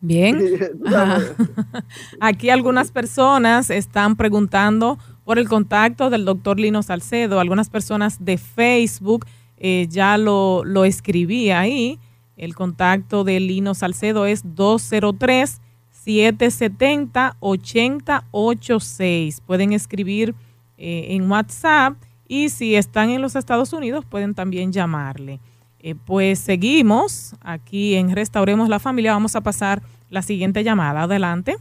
Bien. 0.00 0.74
Aquí 2.20 2.50
algunas 2.50 2.90
personas 2.90 3.70
están 3.70 4.16
preguntando 4.16 4.98
por 5.24 5.38
el 5.38 5.48
contacto 5.48 6.10
del 6.10 6.24
doctor 6.24 6.58
Lino 6.58 6.82
Salcedo. 6.82 7.38
Algunas 7.38 7.70
personas 7.70 8.24
de 8.24 8.38
Facebook 8.38 9.24
eh, 9.64 9.86
ya 9.88 10.18
lo, 10.18 10.64
lo 10.64 10.84
escribí 10.84 11.52
ahí. 11.52 12.00
El 12.36 12.56
contacto 12.56 13.22
de 13.22 13.38
Lino 13.38 13.74
Salcedo 13.74 14.26
es 14.26 14.42
203 14.56 15.60
770 15.92 17.36
8086. 17.38 19.40
Pueden 19.42 19.72
escribir 19.72 20.34
eh, 20.78 21.06
en 21.10 21.30
WhatsApp 21.30 21.94
y 22.26 22.48
si 22.48 22.74
están 22.74 23.10
en 23.10 23.22
los 23.22 23.36
Estados 23.36 23.72
Unidos 23.72 24.04
pueden 24.04 24.34
también 24.34 24.72
llamarle. 24.72 25.38
Eh, 25.78 25.94
pues 25.94 26.40
seguimos 26.40 27.36
aquí 27.40 27.94
en 27.94 28.16
Restauremos 28.16 28.68
la 28.68 28.80
Familia. 28.80 29.12
Vamos 29.12 29.36
a 29.36 29.42
pasar 29.42 29.80
la 30.10 30.22
siguiente 30.22 30.64
llamada. 30.64 31.02
Adelante. 31.02 31.54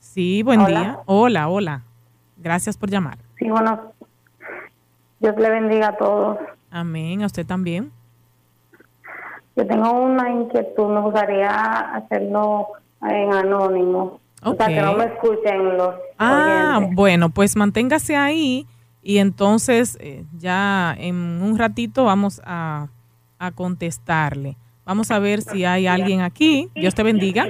Sí, 0.00 0.42
buen 0.42 0.62
Hola. 0.62 0.80
día. 0.80 0.98
Hola, 1.06 1.48
hola. 1.48 1.84
Gracias 2.38 2.76
por 2.76 2.90
llamar. 2.90 3.18
Sí, 3.38 3.48
bueno, 3.48 3.91
Dios 5.22 5.34
le 5.38 5.50
bendiga 5.50 5.88
a 5.88 5.96
todos. 5.96 6.38
Amén. 6.70 7.22
A 7.22 7.26
usted 7.26 7.46
también. 7.46 7.90
Yo 9.56 9.66
tengo 9.66 9.90
una 9.92 10.30
inquietud, 10.30 10.88
me 10.88 11.00
gustaría 11.00 11.50
hacerlo 11.94 12.68
en 13.02 13.32
anónimo. 13.32 14.20
O 14.42 14.54
sea, 14.54 14.66
que 14.66 14.80
no 14.80 14.94
me 14.94 15.04
escuchen 15.04 15.76
los 15.76 15.94
Ah, 16.18 16.76
oyentes. 16.78 16.96
bueno, 16.96 17.30
pues 17.30 17.54
manténgase 17.56 18.16
ahí 18.16 18.66
y 19.02 19.18
entonces 19.18 19.96
eh, 20.00 20.24
ya 20.38 20.94
en 20.98 21.14
un 21.42 21.56
ratito 21.58 22.04
vamos 22.04 22.40
a, 22.44 22.88
a 23.38 23.50
contestarle. 23.52 24.56
Vamos 24.84 25.10
a 25.12 25.18
ver 25.20 25.42
si 25.42 25.64
hay 25.64 25.86
alguien 25.86 26.22
aquí. 26.22 26.70
Dios 26.74 26.94
te 26.94 27.02
bendiga. 27.04 27.46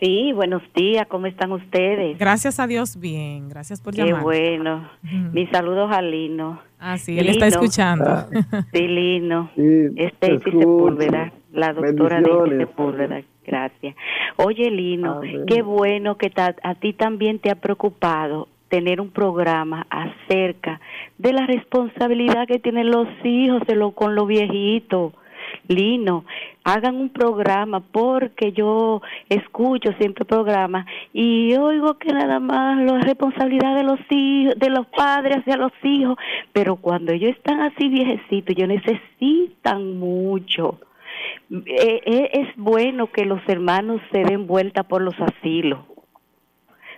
Sí, 0.00 0.32
buenos 0.32 0.62
días, 0.74 1.08
¿cómo 1.08 1.26
están 1.26 1.50
ustedes? 1.50 2.16
Gracias 2.18 2.60
a 2.60 2.68
Dios, 2.68 3.00
bien. 3.00 3.48
Gracias 3.48 3.80
por 3.80 3.94
Qué 3.94 4.04
llamar. 4.04 4.22
bueno. 4.22 4.88
Ujú. 5.02 5.32
Mis 5.32 5.50
saludos 5.50 5.90
a 5.90 6.00
Lino. 6.02 6.60
Ah, 6.78 6.98
sí, 6.98 7.18
él 7.18 7.28
está 7.28 7.46
Lino. 7.46 7.56
escuchando. 7.60 8.26
Sí, 8.72 8.86
Lino. 8.86 9.50
Sí, 9.56 9.86
escucho. 9.96 10.50
Sepúlveda, 10.50 11.32
la 11.52 11.72
doctora 11.72 12.16
Bendiciones. 12.20 12.68
Sepúlveda. 12.68 13.22
Gracias. 13.44 13.96
Oye, 14.36 14.70
Lino, 14.70 15.14
Amén. 15.18 15.44
qué 15.48 15.62
bueno 15.62 16.16
que 16.16 16.30
ta- 16.30 16.54
a 16.62 16.74
ti 16.76 16.92
también 16.92 17.40
te 17.40 17.50
ha 17.50 17.56
preocupado 17.56 18.46
tener 18.68 19.00
un 19.00 19.10
programa 19.10 19.84
acerca 19.90 20.80
de 21.16 21.32
la 21.32 21.44
responsabilidad 21.46 22.46
que 22.46 22.58
tienen 22.60 22.90
los 22.90 23.08
hijos 23.24 23.62
de 23.66 23.74
lo, 23.74 23.92
con 23.92 24.14
los 24.14 24.28
viejitos. 24.28 25.12
Lino, 25.68 26.24
hagan 26.64 26.96
un 26.96 27.10
programa 27.10 27.80
porque 27.80 28.52
yo 28.52 29.02
escucho 29.28 29.92
siempre 29.98 30.24
programas 30.24 30.86
y 31.12 31.54
oigo 31.56 31.98
que 31.98 32.12
nada 32.12 32.40
más 32.40 32.84
la 32.84 32.98
responsabilidad 33.00 33.76
de 33.76 33.84
los 33.84 34.00
hijos, 34.10 34.54
de 34.58 34.70
los 34.70 34.86
padres 34.86 35.38
hacia 35.38 35.56
los 35.56 35.72
hijos, 35.82 36.16
pero 36.52 36.76
cuando 36.76 37.12
ellos 37.12 37.30
están 37.30 37.60
así 37.60 37.88
viejecitos, 37.88 38.56
ellos 38.56 38.68
necesitan 38.68 39.98
mucho. 39.98 40.80
Eh, 41.50 42.02
eh, 42.04 42.30
es 42.32 42.48
bueno 42.56 43.10
que 43.10 43.24
los 43.24 43.40
hermanos 43.48 44.00
se 44.12 44.24
den 44.24 44.46
vuelta 44.46 44.82
por 44.82 45.02
los 45.02 45.14
asilos, 45.20 45.80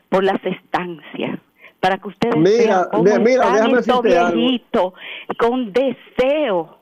por 0.09 0.25
las 0.25 0.45
estancias, 0.45 1.39
para 1.79 1.99
que 1.99 2.09
ustedes 2.09 2.37
Mira, 2.37 2.49
vean 2.51 2.89
cómo 2.91 3.03
mira, 3.05 3.45
están 3.45 3.71
estos 3.77 4.03
viejitos 4.03 4.93
con 5.39 5.73
deseo, 5.73 6.80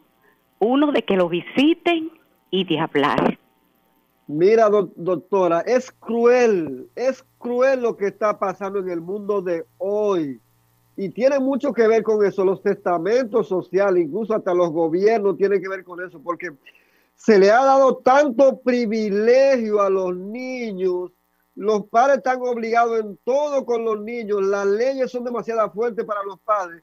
uno 0.61 0.93
de 0.93 1.03
que 1.03 1.17
lo 1.17 1.29
visiten 1.29 2.11
y 2.51 2.65
de 2.65 2.81
hablar. 2.81 3.39
Mira, 4.27 4.69
doc- 4.69 4.93
doctora, 4.97 5.61
es 5.61 5.91
cruel, 5.91 6.89
es 6.95 7.25
cruel 7.39 7.83
lo 7.83 7.97
que 7.97 8.09
está 8.09 8.39
pasando 8.39 8.79
en 8.79 8.91
el 8.91 9.01
mundo 9.01 9.41
de 9.41 9.65
hoy. 9.79 10.41
Y 10.97 11.11
tiene 11.11 11.39
mucho 11.39 11.73
que 11.73 11.87
ver 11.87 12.03
con 12.03 12.25
eso, 12.27 12.45
los 12.45 12.61
testamentos 12.61 13.49
sociales, 13.49 14.05
incluso 14.05 14.35
hasta 14.35 14.53
los 14.53 14.71
gobiernos 14.71 15.37
tienen 15.37 15.63
que 15.63 15.69
ver 15.69 15.85
con 15.85 16.05
eso, 16.05 16.21
porque 16.21 16.51
se 17.15 17.39
le 17.39 17.51
ha 17.51 17.65
dado 17.65 17.97
tanto 17.99 18.59
privilegio 18.61 19.81
a 19.81 19.89
los 19.89 20.15
niños, 20.17 21.13
los 21.55 21.87
padres 21.87 22.19
están 22.19 22.41
obligados 22.43 23.01
en 23.01 23.19
todo 23.25 23.65
con 23.65 23.85
los 23.85 24.01
niños, 24.01 24.43
las 24.43 24.67
leyes 24.67 25.11
son 25.11 25.25
demasiado 25.25 25.71
fuertes 25.71 26.05
para 26.05 26.23
los 26.23 26.39
padres, 26.41 26.83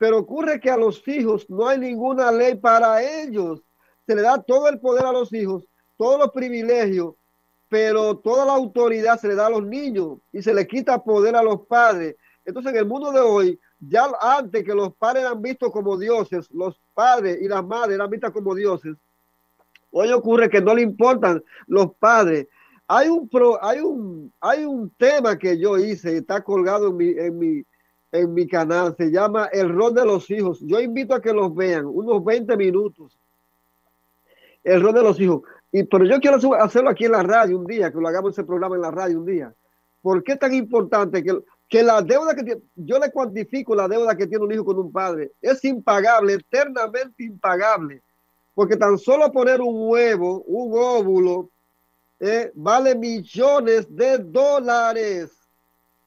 pero 0.00 0.16
ocurre 0.16 0.58
que 0.58 0.70
a 0.70 0.78
los 0.78 1.06
hijos 1.06 1.44
no 1.50 1.68
hay 1.68 1.78
ninguna 1.78 2.32
ley 2.32 2.54
para 2.54 3.02
ellos. 3.02 3.62
Se 4.06 4.14
le 4.14 4.22
da 4.22 4.42
todo 4.42 4.66
el 4.68 4.80
poder 4.80 5.04
a 5.04 5.12
los 5.12 5.30
hijos, 5.34 5.68
todos 5.98 6.18
los 6.18 6.30
privilegios, 6.30 7.16
pero 7.68 8.16
toda 8.16 8.46
la 8.46 8.54
autoridad 8.54 9.20
se 9.20 9.28
le 9.28 9.34
da 9.34 9.48
a 9.48 9.50
los 9.50 9.62
niños 9.62 10.16
y 10.32 10.40
se 10.40 10.54
le 10.54 10.66
quita 10.66 11.04
poder 11.04 11.36
a 11.36 11.42
los 11.42 11.66
padres. 11.66 12.16
Entonces, 12.46 12.72
en 12.72 12.78
el 12.78 12.86
mundo 12.86 13.12
de 13.12 13.20
hoy, 13.20 13.60
ya 13.78 14.10
antes 14.22 14.64
que 14.64 14.74
los 14.74 14.94
padres 14.94 15.24
eran 15.24 15.42
vistos 15.42 15.70
como 15.70 15.98
dioses, 15.98 16.50
los 16.50 16.80
padres 16.94 17.36
y 17.42 17.46
las 17.46 17.62
madres 17.62 17.96
eran 17.96 18.08
vistas 18.08 18.30
como 18.30 18.54
dioses, 18.54 18.96
hoy 19.90 20.10
ocurre 20.12 20.48
que 20.48 20.62
no 20.62 20.74
le 20.74 20.80
importan 20.80 21.44
los 21.66 21.94
padres. 21.96 22.46
Hay 22.88 23.10
un, 23.10 23.28
pro, 23.28 23.62
hay 23.62 23.80
un, 23.80 24.32
hay 24.40 24.64
un 24.64 24.88
tema 24.96 25.36
que 25.36 25.58
yo 25.58 25.76
hice, 25.76 26.16
está 26.16 26.42
colgado 26.42 26.88
en 26.88 26.96
mi, 26.96 27.08
en 27.10 27.38
mi, 27.38 27.64
en 28.12 28.34
mi 28.34 28.46
canal, 28.46 28.94
se 28.96 29.10
llama 29.10 29.46
El 29.52 29.68
rol 29.68 29.94
de 29.94 30.04
los 30.04 30.28
hijos. 30.30 30.58
Yo 30.60 30.80
invito 30.80 31.14
a 31.14 31.20
que 31.20 31.32
los 31.32 31.54
vean, 31.54 31.86
unos 31.86 32.24
20 32.24 32.56
minutos. 32.56 33.18
El 34.64 34.82
rol 34.82 34.94
de 34.94 35.02
los 35.02 35.20
hijos. 35.20 35.42
Y, 35.72 35.84
pero 35.84 36.04
yo 36.04 36.18
quiero 36.20 36.36
hacer- 36.36 36.54
hacerlo 36.60 36.90
aquí 36.90 37.04
en 37.04 37.12
la 37.12 37.22
radio 37.22 37.58
un 37.58 37.66
día, 37.66 37.92
que 37.92 37.98
lo 38.00 38.08
hagamos 38.08 38.32
ese 38.32 38.44
programa 38.44 38.74
en 38.76 38.82
la 38.82 38.90
radio 38.90 39.18
un 39.20 39.26
día. 39.26 39.54
¿Por 40.02 40.22
qué 40.22 40.32
es 40.32 40.38
tan 40.38 40.52
importante 40.54 41.22
que, 41.22 41.38
que 41.68 41.82
la 41.82 42.02
deuda 42.02 42.34
que 42.34 42.42
tiene, 42.42 42.60
yo 42.74 42.98
le 42.98 43.10
cuantifico 43.12 43.74
la 43.74 43.86
deuda 43.86 44.16
que 44.16 44.26
tiene 44.26 44.44
un 44.44 44.52
hijo 44.52 44.64
con 44.64 44.78
un 44.78 44.90
padre? 44.90 45.32
Es 45.40 45.64
impagable, 45.64 46.34
eternamente 46.34 47.22
impagable. 47.22 48.02
Porque 48.54 48.76
tan 48.76 48.98
solo 48.98 49.30
poner 49.30 49.60
un 49.60 49.88
huevo, 49.88 50.42
un 50.46 50.72
óvulo, 50.74 51.50
eh, 52.18 52.50
vale 52.54 52.94
millones 52.96 53.94
de 53.94 54.18
dólares. 54.18 55.30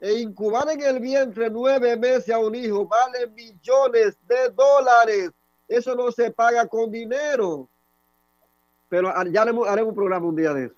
E 0.04 0.20
incubar 0.20 0.70
en 0.70 0.82
el 0.82 1.00
vientre 1.00 1.50
nueve 1.50 1.96
meses 1.96 2.30
a 2.30 2.38
un 2.38 2.54
hijo 2.54 2.86
vale 2.86 3.26
millones 3.28 4.18
de 4.28 4.50
dólares. 4.50 5.32
Eso 5.66 5.96
no 5.96 6.12
se 6.12 6.30
paga 6.30 6.68
con 6.68 6.92
dinero. 6.92 7.70
Pero 8.90 9.14
ya 9.32 9.44
haremos, 9.44 9.66
un 9.66 9.96
programa 9.96 10.26
un 10.26 10.36
día 10.36 10.54
de 10.54 10.66
eso. 10.66 10.76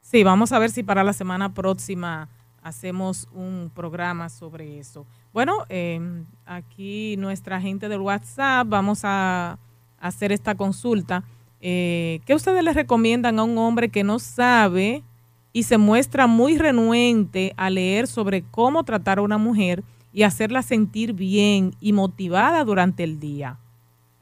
Sí, 0.00 0.24
vamos 0.24 0.50
a 0.50 0.58
ver 0.58 0.72
si 0.72 0.82
para 0.82 1.04
la 1.04 1.12
semana 1.12 1.54
próxima 1.54 2.28
hacemos 2.60 3.28
un 3.32 3.70
programa 3.72 4.30
sobre 4.30 4.80
eso. 4.80 5.06
Bueno, 5.32 5.64
eh, 5.68 6.00
aquí 6.46 7.14
nuestra 7.18 7.60
gente 7.60 7.88
del 7.88 8.00
WhatsApp, 8.00 8.66
vamos 8.68 9.02
a 9.04 9.60
hacer 10.00 10.32
esta 10.32 10.56
consulta. 10.56 11.22
Eh, 11.60 12.20
¿Qué 12.26 12.34
ustedes 12.34 12.64
le 12.64 12.72
recomiendan 12.72 13.38
a 13.38 13.44
un 13.44 13.56
hombre 13.58 13.90
que 13.90 14.02
no 14.02 14.18
sabe 14.18 15.04
y 15.52 15.64
se 15.64 15.78
muestra 15.78 16.26
muy 16.26 16.58
renuente 16.58 17.52
a 17.56 17.70
leer 17.70 18.06
sobre 18.06 18.42
cómo 18.42 18.84
tratar 18.84 19.18
a 19.18 19.22
una 19.22 19.38
mujer 19.38 19.82
y 20.12 20.22
hacerla 20.22 20.62
sentir 20.62 21.12
bien 21.12 21.74
y 21.80 21.92
motivada 21.92 22.64
durante 22.64 23.02
el 23.04 23.18
día? 23.20 23.58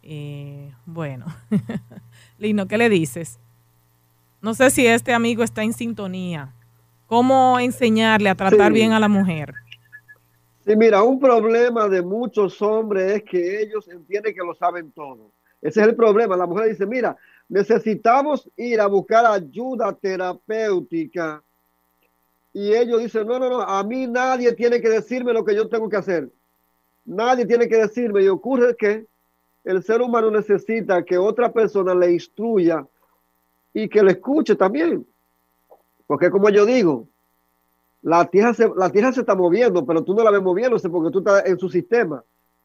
Eh, 0.03 0.73
bueno, 0.87 1.27
Lino, 2.39 2.67
¿qué 2.67 2.79
le 2.79 2.89
dices? 2.89 3.39
No 4.41 4.55
sé 4.55 4.71
si 4.71 4.87
este 4.87 5.13
amigo 5.13 5.43
está 5.43 5.63
en 5.63 5.73
sintonía. 5.73 6.53
¿Cómo 7.07 7.59
enseñarle 7.59 8.29
a 8.29 8.35
tratar 8.35 8.69
Sí. 8.69 8.75
bien 8.75 8.93
a 8.93 9.01
la 9.01 9.09
mujer? 9.09 9.55
Sí, 10.67 10.77
mira, 10.77 11.03
un 11.03 11.19
problema 11.19 11.89
de 11.89 12.03
muchos 12.03 12.61
hombres 12.61 13.17
es 13.17 13.23
que 13.25 13.63
ellos 13.63 13.89
entienden 13.89 14.35
que 14.35 14.45
lo 14.47 14.55
saben 14.55 14.93
todo. 14.93 15.31
Ese 15.63 15.81
es 15.81 15.89
el 15.89 15.97
problema. 15.97 16.37
La 16.37 16.47
mujer 16.47 16.69
dice, 16.69 16.87
mira, 16.87 17.17
necesitamos 17.49 18.49
ir 18.57 18.81
a 18.81 18.87
buscar 18.87 19.27
ayuda 19.27 19.93
terapéutica. 19.93 21.43
Y 22.53 22.75
ellos 22.75 23.01
dicen, 23.01 23.27
no, 23.27 23.39
no, 23.39 23.49
no, 23.49 23.61
a 23.61 23.83
mí 23.83 24.07
nadie 24.07 24.53
tiene 24.53 24.81
que 24.81 24.89
decirme 24.89 25.33
lo 25.33 25.45
que 25.45 25.55
yo 25.55 25.69
tengo 25.69 25.89
que 25.89 25.97
hacer. 25.97 26.29
Nadie 27.05 27.47
tiene 27.47 27.69
que 27.69 27.77
decirme. 27.77 28.23
Y 28.23 28.29
ocurre 28.29 28.77
que 28.77 29.07
el 29.65 29.83
ser 29.83 30.03
humano 30.03 30.31
necesita 30.31 31.03
que 31.05 31.19
otra 31.19 31.53
persona 31.53 31.95
le 31.95 32.13
instruya 32.13 32.87
y 33.73 33.89
que 33.89 34.03
le 34.03 34.13
escuche 34.13 34.55
también. 34.55 35.07
Porque 36.07 36.31
como 36.31 36.49
yo 36.51 36.65
digo, 36.65 37.07
la 38.03 38.25
tierra, 38.27 38.55
se, 38.55 38.71
la 38.77 38.91
tierra 38.91 39.13
se 39.13 39.21
está 39.21 39.35
moviendo, 39.35 39.85
pero 39.85 40.03
tú 40.03 40.15
no 40.15 40.23
la 40.23 40.31
ves 40.31 40.43
moviéndose 40.43 40.89
porque 40.89 41.11
tú 41.11 41.19
estás 41.19 41.47
en 41.47 41.59
su 41.59 41.69
sistema. 41.69 42.25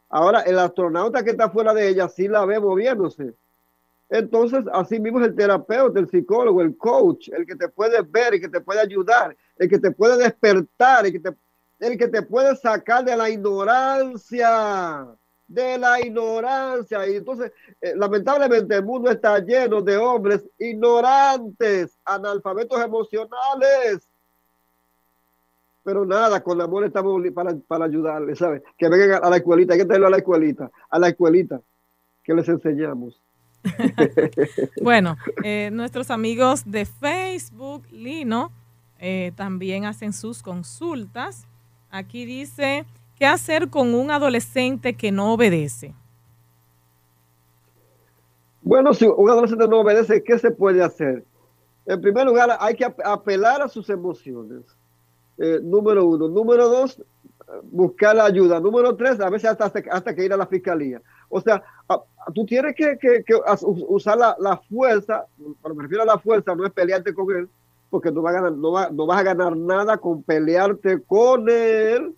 Ahora, 0.10 0.42
el 0.42 0.60
astronauta 0.60 1.24
que 1.24 1.32
está 1.32 1.50
fuera 1.50 1.74
de 1.74 1.90
ella 1.90 2.08
sí 2.08 2.28
la 2.28 2.46
ve 2.46 2.60
moviéndose. 2.60 3.34
Entonces, 4.14 4.64
así 4.72 5.00
mismo 5.00 5.20
es 5.20 5.26
el 5.26 5.36
terapeuta, 5.36 6.00
el 6.00 6.08
psicólogo, 6.08 6.62
el 6.62 6.78
coach, 6.78 7.30
el 7.30 7.48
que 7.48 7.56
te 7.56 7.68
puede 7.68 8.00
ver, 8.04 8.36
el 8.36 8.42
que 8.42 8.48
te 8.48 8.62
puede 8.62 8.80
ayudar, 8.80 9.36
el 9.58 9.68
que 9.68 9.80
te 9.80 9.90
puede 9.90 10.18
despertar, 10.18 11.08
el 11.08 11.14
que 11.14 11.20
te, 11.20 11.36
el 11.80 11.98
que 11.98 12.08
te 12.08 12.22
puede 12.22 12.56
sacar 12.56 13.04
de 13.04 13.18
la 13.18 13.28
ignorancia, 13.28 15.08
de 15.48 15.80
la 15.80 16.00
ignorancia. 16.00 17.10
Y 17.10 17.16
entonces, 17.16 17.52
eh, 17.82 17.94
lamentablemente, 17.96 18.76
el 18.76 18.86
mundo 18.86 19.10
está 19.10 19.40
lleno 19.40 19.82
de 19.82 19.98
hombres 19.98 20.48
ignorantes, 20.60 21.98
analfabetos 22.06 22.80
emocionales. 22.84 24.08
Pero 25.82 26.06
nada, 26.06 26.44
con 26.44 26.62
amor 26.62 26.86
estamos 26.86 27.20
para, 27.34 27.56
para 27.68 27.86
ayudarles, 27.86 28.38
¿sabes? 28.38 28.62
Que 28.78 28.90
vengan 28.90 29.26
a 29.26 29.30
la 29.32 29.38
escuelita, 29.38 29.74
hay 29.74 29.80
que 29.80 29.86
traerlo 29.86 30.06
a 30.06 30.12
la 30.12 30.18
escuelita, 30.18 30.70
a 30.88 31.00
la 31.00 31.08
escuelita, 31.10 31.60
que 32.24 32.36
les 32.36 32.48
enseñamos. 32.48 33.23
Bueno, 34.82 35.18
eh, 35.44 35.70
nuestros 35.72 36.12
amigos 36.12 36.64
de 36.66 36.86
Facebook, 36.86 37.84
Lino, 37.92 38.52
eh, 39.00 39.32
también 39.36 39.86
hacen 39.86 40.14
sus 40.14 40.42
consultas. 40.44 41.46
Aquí 41.90 42.26
dice, 42.26 42.86
¿qué 43.18 43.26
hacer 43.26 43.70
con 43.70 43.94
un 43.94 44.12
adolescente 44.12 44.96
que 44.96 45.12
no 45.12 45.34
obedece? 45.34 45.94
Bueno, 48.62 48.94
si 48.94 49.06
un 49.06 49.30
adolescente 49.30 49.68
no 49.68 49.82
obedece, 49.82 50.24
¿qué 50.24 50.40
se 50.40 50.52
puede 50.52 50.82
hacer? 50.82 51.26
En 51.86 52.00
primer 52.02 52.26
lugar, 52.26 52.56
hay 52.60 52.76
que 52.76 52.86
ap- 52.86 53.00
apelar 53.06 53.62
a 53.62 53.68
sus 53.68 53.90
emociones. 53.90 54.62
Eh, 55.38 55.60
número 55.62 56.06
uno. 56.06 56.30
Número 56.30 56.70
dos, 56.70 57.02
buscar 57.64 58.16
la 58.16 58.26
ayuda. 58.26 58.60
Número 58.62 58.96
tres, 58.96 59.20
a 59.20 59.30
veces 59.30 59.50
hasta, 59.50 59.82
hasta 59.92 60.16
que 60.16 60.24
ir 60.24 60.32
a 60.32 60.38
la 60.38 60.48
fiscalía. 60.48 61.02
O 61.28 61.42
sea, 61.42 61.62
a- 61.90 62.02
tú 62.34 62.46
tienes 62.46 62.76
que, 62.76 62.98
usar 63.64 64.18
la, 64.18 64.58
fuerza, 64.70 65.26
cuando 65.62 65.76
me 65.76 65.84
refiero 65.84 66.04
a 66.04 66.06
la 66.08 66.20
fuerza, 66.20 66.56
no 66.56 66.66
es 66.66 66.72
pelearte 66.72 67.14
con 67.14 67.36
él, 67.36 67.50
porque 67.90 68.12
no, 68.12 68.22
va 68.22 68.32
a 68.32 68.34
ganar, 68.34 68.52
no, 68.54 68.72
va- 68.72 68.90
no 68.92 69.06
vas 69.06 69.20
a 69.20 69.24
ganar 69.24 69.56
nada 69.56 69.98
con 69.98 70.24
pelearte 70.24 71.02
con 71.02 71.50
él, 71.50 72.14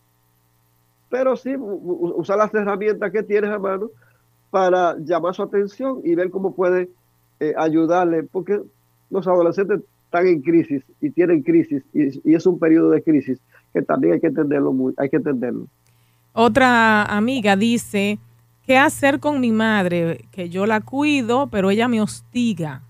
pero 1.10 1.36
sí 1.36 1.56
usar 1.58 2.38
las 2.38 2.54
herramientas 2.54 3.12
que 3.12 3.24
tienes 3.24 3.50
a 3.52 3.60
mano 3.60 3.90
para 4.50 4.96
llamar 4.98 5.34
su 5.36 5.44
atención 5.44 6.02
y 6.04 6.16
ver 6.16 6.30
cómo 6.30 6.56
puede 6.56 6.90
eh, 7.40 7.54
ayudarle, 7.58 8.24
porque 8.24 8.62
los 9.10 9.28
adolescentes 9.28 9.82
están 10.06 10.28
en 10.28 10.42
crisis 10.42 10.84
y 11.02 11.10
tienen 11.10 11.44
crisis 11.44 11.84
y, 11.94 12.32
y 12.32 12.36
es 12.36 12.46
un 12.46 12.58
periodo 12.58 12.90
de 12.92 13.04
crisis 13.04 13.40
que 13.74 13.82
también 13.82 14.14
hay 14.14 14.20
que 14.22 14.28
entenderlo 14.28 14.72
muy, 14.72 14.94
hay 14.98 15.10
que 15.10 15.18
entenderlo. 15.18 15.68
Otra 16.34 17.04
amiga 17.04 17.56
dice, 17.56 18.20
¿qué 18.66 18.78
hacer 18.78 19.20
con 19.20 19.40
mi 19.40 19.52
madre? 19.52 20.26
Que 20.32 20.50
yo 20.50 20.66
la 20.66 20.82
cuido, 20.82 21.48
pero 21.48 21.70
ella 21.70 21.88
me 21.88 22.02
hostiga. 22.02 22.84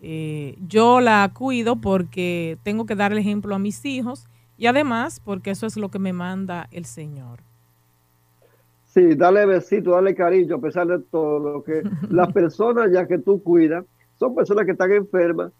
Eh, 0.00 0.56
yo 0.66 1.00
la 1.00 1.30
cuido 1.34 1.76
porque 1.76 2.58
tengo 2.62 2.86
que 2.86 2.94
dar 2.94 3.12
el 3.12 3.18
ejemplo 3.18 3.54
a 3.54 3.58
mis 3.58 3.84
hijos 3.84 4.28
y 4.56 4.66
además 4.66 5.20
porque 5.24 5.50
eso 5.50 5.66
es 5.66 5.76
lo 5.76 5.90
que 5.90 5.98
me 5.98 6.12
manda 6.12 6.68
el 6.70 6.84
Señor. 6.84 7.40
Sí, 8.86 9.14
dale 9.14 9.44
besito, 9.44 9.90
dale 9.92 10.14
cariño, 10.14 10.56
a 10.56 10.60
pesar 10.60 10.86
de 10.86 10.98
todo 10.98 11.38
lo 11.38 11.62
que 11.62 11.82
las 12.10 12.32
personas 12.32 12.90
ya 12.92 13.06
que 13.06 13.18
tú 13.18 13.42
cuidas 13.42 13.84
son 14.18 14.34
personas 14.34 14.64
que 14.66 14.72
están 14.72 14.90
enfermas, 14.92 15.52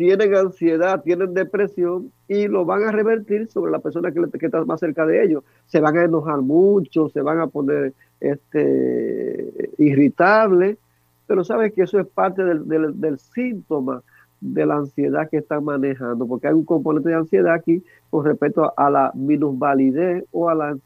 tienen 0.00 0.34
ansiedad, 0.34 1.02
tienen 1.02 1.34
depresión 1.34 2.10
y 2.26 2.48
lo 2.48 2.64
van 2.64 2.84
a 2.84 2.90
revertir 2.90 3.48
sobre 3.50 3.70
la 3.70 3.80
persona 3.80 4.10
que, 4.12 4.22
que 4.38 4.46
está 4.46 4.64
más 4.64 4.80
cerca 4.80 5.04
de 5.04 5.22
ellos. 5.22 5.44
Se 5.66 5.78
van 5.78 5.98
a 5.98 6.04
enojar 6.04 6.40
mucho, 6.40 7.10
se 7.10 7.20
van 7.20 7.38
a 7.38 7.48
poner 7.48 7.92
este, 8.18 9.70
irritables, 9.76 10.78
pero 11.26 11.44
sabes 11.44 11.74
que 11.74 11.82
eso 11.82 12.00
es 12.00 12.06
parte 12.06 12.42
del, 12.42 12.66
del- 12.66 12.98
del 12.98 13.18
síntoma 13.18 14.02
de 14.40 14.64
la 14.64 14.76
ansiedad 14.76 15.28
que 15.28 15.36
están 15.36 15.64
manejando, 15.64 16.26
porque 16.26 16.48
hay 16.48 16.54
un 16.54 16.64
componente 16.64 17.10
de 17.10 17.16
ansiedad 17.16 17.52
aquí 17.52 17.82
con 18.08 18.24
respecto 18.24 18.72
a 18.74 18.88
la 18.88 19.12
minusvalidez 19.14 20.24
o 20.32 20.48
a 20.48 20.54
la 20.54 20.78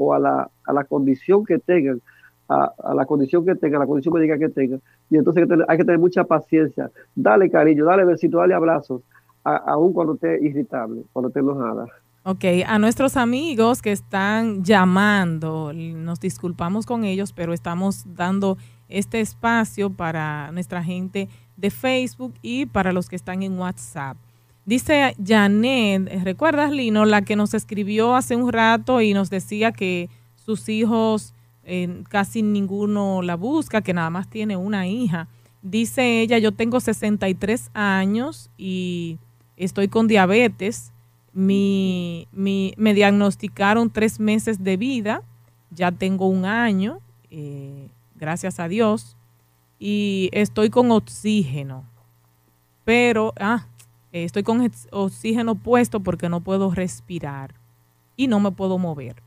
o 0.00 0.14
a, 0.14 0.18
la, 0.20 0.48
a 0.64 0.72
la 0.72 0.84
condición 0.84 1.44
que 1.44 1.58
tengan, 1.58 2.00
a, 2.48 2.94
la 2.94 3.04
condición 3.06 3.44
que 3.44 3.54
tengan, 3.54 3.82
a 3.82 3.84
la 3.84 3.86
condición 3.86 4.14
médica 4.14 4.38
que 4.38 4.48
tengan. 4.48 4.80
Y 5.10 5.16
entonces 5.16 5.42
hay 5.42 5.48
que 5.48 5.50
tener, 5.50 5.66
hay 5.68 5.78
que 5.78 5.84
tener 5.84 5.98
mucha 5.98 6.24
paciencia. 6.24 6.90
Dale 7.14 7.50
cariño, 7.50 7.84
dale 7.84 8.04
besito, 8.04 8.38
dale 8.38 8.54
abrazos, 8.54 9.02
aún 9.44 9.92
cuando 9.92 10.14
esté 10.14 10.42
irritable, 10.42 11.02
cuando 11.12 11.28
esté 11.28 11.40
enojada. 11.40 11.86
Ok, 12.24 12.44
a 12.66 12.78
nuestros 12.78 13.16
amigos 13.16 13.80
que 13.80 13.92
están 13.92 14.62
llamando, 14.62 15.72
nos 15.72 16.20
disculpamos 16.20 16.84
con 16.84 17.04
ellos, 17.04 17.32
pero 17.32 17.52
estamos 17.52 18.04
dando 18.14 18.58
este 18.88 19.20
espacio 19.20 19.90
para 19.90 20.50
nuestra 20.52 20.82
gente 20.82 21.28
de 21.56 21.70
Facebook 21.70 22.34
y 22.42 22.66
para 22.66 22.92
los 22.92 23.08
que 23.08 23.16
están 23.16 23.42
en 23.42 23.58
WhatsApp. 23.58 24.16
Dice 24.66 25.14
Janet, 25.24 26.22
¿recuerdas 26.24 26.70
Lino, 26.70 27.06
la 27.06 27.22
que 27.22 27.36
nos 27.36 27.54
escribió 27.54 28.14
hace 28.14 28.36
un 28.36 28.52
rato 28.52 29.00
y 29.00 29.14
nos 29.14 29.30
decía 29.30 29.72
que 29.72 30.10
sus 30.36 30.68
hijos 30.68 31.34
casi 32.08 32.42
ninguno 32.42 33.22
la 33.22 33.36
busca, 33.36 33.82
que 33.82 33.92
nada 33.92 34.10
más 34.10 34.28
tiene 34.28 34.56
una 34.56 34.86
hija? 34.86 35.28
Dice 35.62 36.20
ella, 36.20 36.38
yo 36.38 36.52
tengo 36.52 36.80
63 36.80 37.70
años 37.74 38.50
y 38.56 39.18
estoy 39.56 39.88
con 39.88 40.08
diabetes. 40.08 40.92
Mi, 41.32 42.26
me 42.32 42.94
diagnosticaron 42.94 43.90
tres 43.90 44.18
meses 44.18 44.64
de 44.64 44.76
vida, 44.76 45.22
ya 45.70 45.92
tengo 45.92 46.26
un 46.26 46.44
año. 46.44 47.00
Eh, 47.30 47.88
gracias 48.16 48.58
a 48.58 48.68
Dios, 48.68 49.16
y 49.78 50.28
estoy 50.32 50.70
con 50.70 50.90
oxígeno, 50.90 51.84
pero 52.84 53.32
ah, 53.38 53.66
estoy 54.12 54.42
con 54.42 54.68
oxígeno 54.90 55.54
puesto 55.54 56.00
porque 56.00 56.28
no 56.28 56.40
puedo 56.40 56.70
respirar 56.72 57.54
y 58.16 58.26
no 58.26 58.40
me 58.40 58.50
puedo 58.50 58.78
mover. 58.78 59.22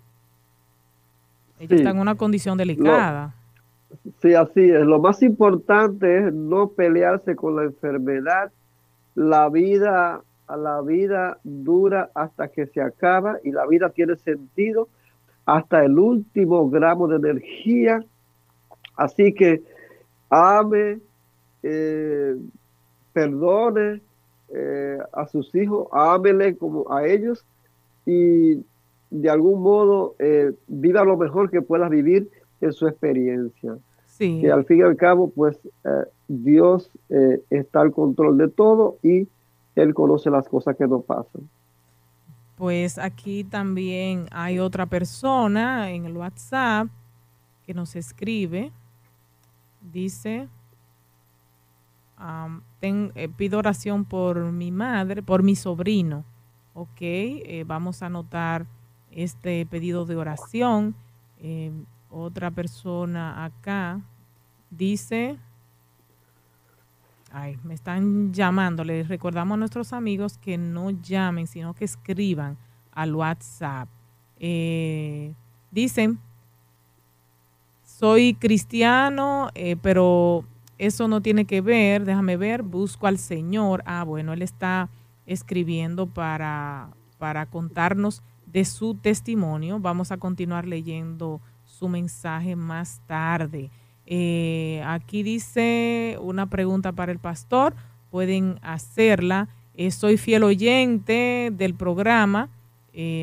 Ella 1.61 1.75
está 1.75 1.89
en 1.91 1.99
una 1.99 2.15
condición 2.15 2.57
delicada. 2.57 3.33
sí, 4.21 4.33
así 4.33 4.69
es. 4.69 4.85
Lo 4.85 4.99
más 4.99 5.21
importante 5.21 6.17
es 6.17 6.33
no 6.33 6.69
pelearse 6.69 7.35
con 7.35 7.55
la 7.55 7.63
enfermedad. 7.63 8.51
La 9.15 9.49
vida, 9.49 10.21
la 10.49 10.81
vida 10.81 11.37
dura 11.43 12.09
hasta 12.13 12.47
que 12.47 12.65
se 12.67 12.81
acaba 12.81 13.37
y 13.43 13.51
la 13.51 13.65
vida 13.67 13.89
tiene 13.89 14.15
sentido 14.15 14.89
hasta 15.45 15.83
el 15.85 15.97
último 15.97 16.69
gramo 16.69 17.07
de 17.07 17.15
energía 17.17 18.03
Así 18.95 19.33
que 19.33 19.63
ame, 20.29 20.99
eh, 21.63 22.35
perdone 23.13 24.01
eh, 24.49 24.97
a 25.13 25.27
sus 25.27 25.53
hijos, 25.55 25.87
ámele 25.91 26.55
como 26.55 26.91
a 26.91 27.07
ellos 27.07 27.43
y 28.05 28.63
de 29.11 29.29
algún 29.29 29.61
modo 29.61 30.15
eh, 30.17 30.51
viva 30.67 31.03
lo 31.03 31.17
mejor 31.17 31.51
que 31.51 31.61
pueda 31.61 31.87
vivir 31.87 32.29
en 32.59 32.73
su 32.73 32.87
experiencia. 32.87 33.77
Sí. 34.07 34.41
Que 34.41 34.51
al 34.51 34.65
fin 34.65 34.79
y 34.79 34.81
al 34.81 34.95
cabo, 34.97 35.29
pues 35.29 35.59
Dios 36.27 36.91
está 37.49 37.81
al 37.81 37.91
control 37.91 38.37
de 38.37 38.49
todo 38.49 38.97
y 39.01 39.27
Él 39.75 39.93
conoce 39.93 40.29
las 40.29 40.47
cosas 40.47 40.75
que 40.75 40.87
nos 40.87 41.03
pasan. 41.05 41.49
Pues 42.55 42.99
aquí 42.99 43.43
también 43.43 44.27
hay 44.31 44.59
otra 44.59 44.85
persona 44.85 45.89
en 45.89 46.05
el 46.05 46.15
WhatsApp 46.15 46.87
que 47.65 47.73
nos 47.73 47.95
escribe 47.95 48.71
dice, 49.81 50.47
eh, 52.81 53.29
pido 53.35 53.59
oración 53.59 54.05
por 54.05 54.51
mi 54.51 54.71
madre, 54.71 55.23
por 55.23 55.43
mi 55.43 55.55
sobrino. 55.55 56.23
Ok, 56.73 57.01
eh, 57.01 57.63
vamos 57.65 58.01
a 58.01 58.05
anotar 58.05 58.65
este 59.11 59.65
pedido 59.65 60.05
de 60.05 60.15
oración. 60.15 60.95
Em, 61.39 61.85
otra 62.09 62.51
persona 62.51 63.45
acá 63.45 64.01
dice, 64.69 65.37
ay, 67.31 67.57
me 67.63 67.73
están 67.73 68.33
llamando. 68.33 68.83
Les 68.83 69.07
recordamos 69.07 69.55
a 69.55 69.59
nuestros 69.59 69.93
amigos 69.93 70.37
que 70.37 70.57
no 70.57 70.91
llamen, 70.91 71.47
sino 71.47 71.73
que 71.73 71.85
escriban 71.85 72.57
al 72.91 73.15
WhatsApp. 73.15 73.87
Eh, 74.39 75.33
dicen, 75.69 76.19
soy 77.83 78.33
cristiano, 78.33 79.49
eh, 79.53 79.75
pero 79.81 80.45
eso 80.77 81.07
no 81.07 81.21
tiene 81.21 81.45
que 81.45 81.61
ver, 81.61 82.05
déjame 82.05 82.37
ver, 82.37 82.63
busco 82.63 83.05
al 83.07 83.19
Señor. 83.19 83.83
Ah, 83.85 84.03
bueno, 84.03 84.33
Él 84.33 84.41
está 84.41 84.89
escribiendo 85.27 86.07
para, 86.07 86.89
para 87.19 87.45
contarnos 87.45 88.23
de 88.51 88.65
su 88.65 88.95
testimonio. 88.95 89.79
Vamos 89.79 90.11
a 90.11 90.17
continuar 90.17 90.67
leyendo 90.67 91.41
su 91.63 91.87
mensaje 91.87 92.55
más 92.55 93.01
tarde. 93.07 93.69
Eh, 94.05 94.83
aquí 94.85 95.23
dice 95.23 96.17
una 96.21 96.49
pregunta 96.49 96.91
para 96.91 97.11
el 97.11 97.19
pastor, 97.19 97.75
pueden 98.09 98.59
hacerla. 98.61 99.47
Eh, 99.75 99.91
soy 99.91 100.17
fiel 100.17 100.43
oyente 100.43 101.51
del 101.51 101.75
programa. 101.75 102.49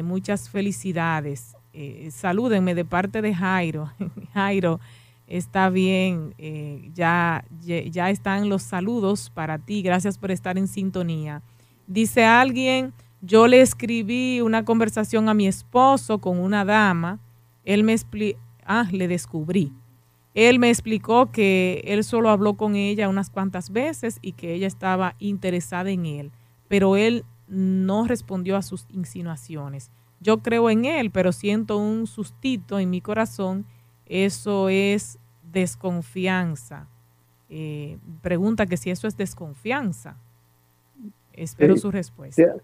muchas 0.02 0.48
felicidades 0.48 1.54
eh, 1.80 2.10
salúdenme 2.10 2.74
de 2.74 2.84
parte 2.84 3.22
de 3.22 3.32
Jairo. 3.32 3.92
Jairo, 4.34 4.80
está 5.28 5.70
bien, 5.70 6.34
eh, 6.36 6.90
ya, 6.92 7.44
ya 7.60 8.10
están 8.10 8.48
los 8.48 8.64
saludos 8.64 9.30
para 9.30 9.58
ti. 9.58 9.82
Gracias 9.82 10.18
por 10.18 10.32
estar 10.32 10.58
en 10.58 10.66
sintonía. 10.66 11.40
Dice 11.86 12.24
alguien, 12.24 12.92
yo 13.20 13.46
le 13.46 13.60
escribí 13.60 14.40
una 14.40 14.64
conversación 14.64 15.28
a 15.28 15.34
mi 15.34 15.46
esposo 15.46 16.18
con 16.18 16.38
una 16.38 16.64
dama. 16.64 17.20
Él 17.64 17.84
me 17.84 17.92
explicó, 17.92 18.38
ah, 18.64 18.88
le 18.90 19.08
descubrí. 19.08 19.72
Él 20.34 20.58
me 20.58 20.68
explicó 20.68 21.32
que 21.32 21.82
él 21.84 22.04
solo 22.04 22.30
habló 22.30 22.54
con 22.54 22.76
ella 22.76 23.08
unas 23.08 23.30
cuantas 23.30 23.70
veces 23.70 24.18
y 24.22 24.32
que 24.32 24.54
ella 24.54 24.66
estaba 24.66 25.14
interesada 25.18 25.90
en 25.90 26.06
él, 26.06 26.30
pero 26.68 26.96
él 26.96 27.24
no 27.48 28.06
respondió 28.06 28.56
a 28.56 28.62
sus 28.62 28.86
insinuaciones 28.90 29.90
yo 30.20 30.38
creo 30.42 30.70
en 30.70 30.84
Él, 30.84 31.10
pero 31.10 31.32
siento 31.32 31.78
un 31.78 32.06
sustito 32.06 32.78
en 32.78 32.90
mi 32.90 33.00
corazón, 33.00 33.66
eso 34.06 34.68
es 34.68 35.18
desconfianza. 35.42 36.88
Eh, 37.48 37.98
pregunta 38.20 38.66
que 38.66 38.76
si 38.76 38.90
eso 38.90 39.06
es 39.06 39.16
desconfianza. 39.16 40.16
Espero 41.32 41.76
su 41.76 41.90
respuesta. 41.90 42.56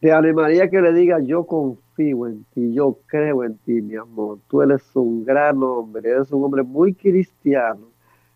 Te, 0.00 0.12
animaría 0.12 0.68
que 0.68 0.80
le 0.80 0.92
diga, 0.92 1.20
yo 1.20 1.44
confío 1.44 2.26
en 2.26 2.44
ti, 2.54 2.72
yo 2.72 2.98
creo 3.06 3.44
en 3.44 3.58
ti, 3.58 3.82
mi 3.82 3.96
amor. 3.96 4.38
Tú 4.48 4.62
eres 4.62 4.82
un 4.94 5.24
gran 5.24 5.62
hombre, 5.62 6.10
eres 6.10 6.32
un 6.32 6.44
hombre 6.44 6.62
muy 6.62 6.94
cristiano 6.94 7.88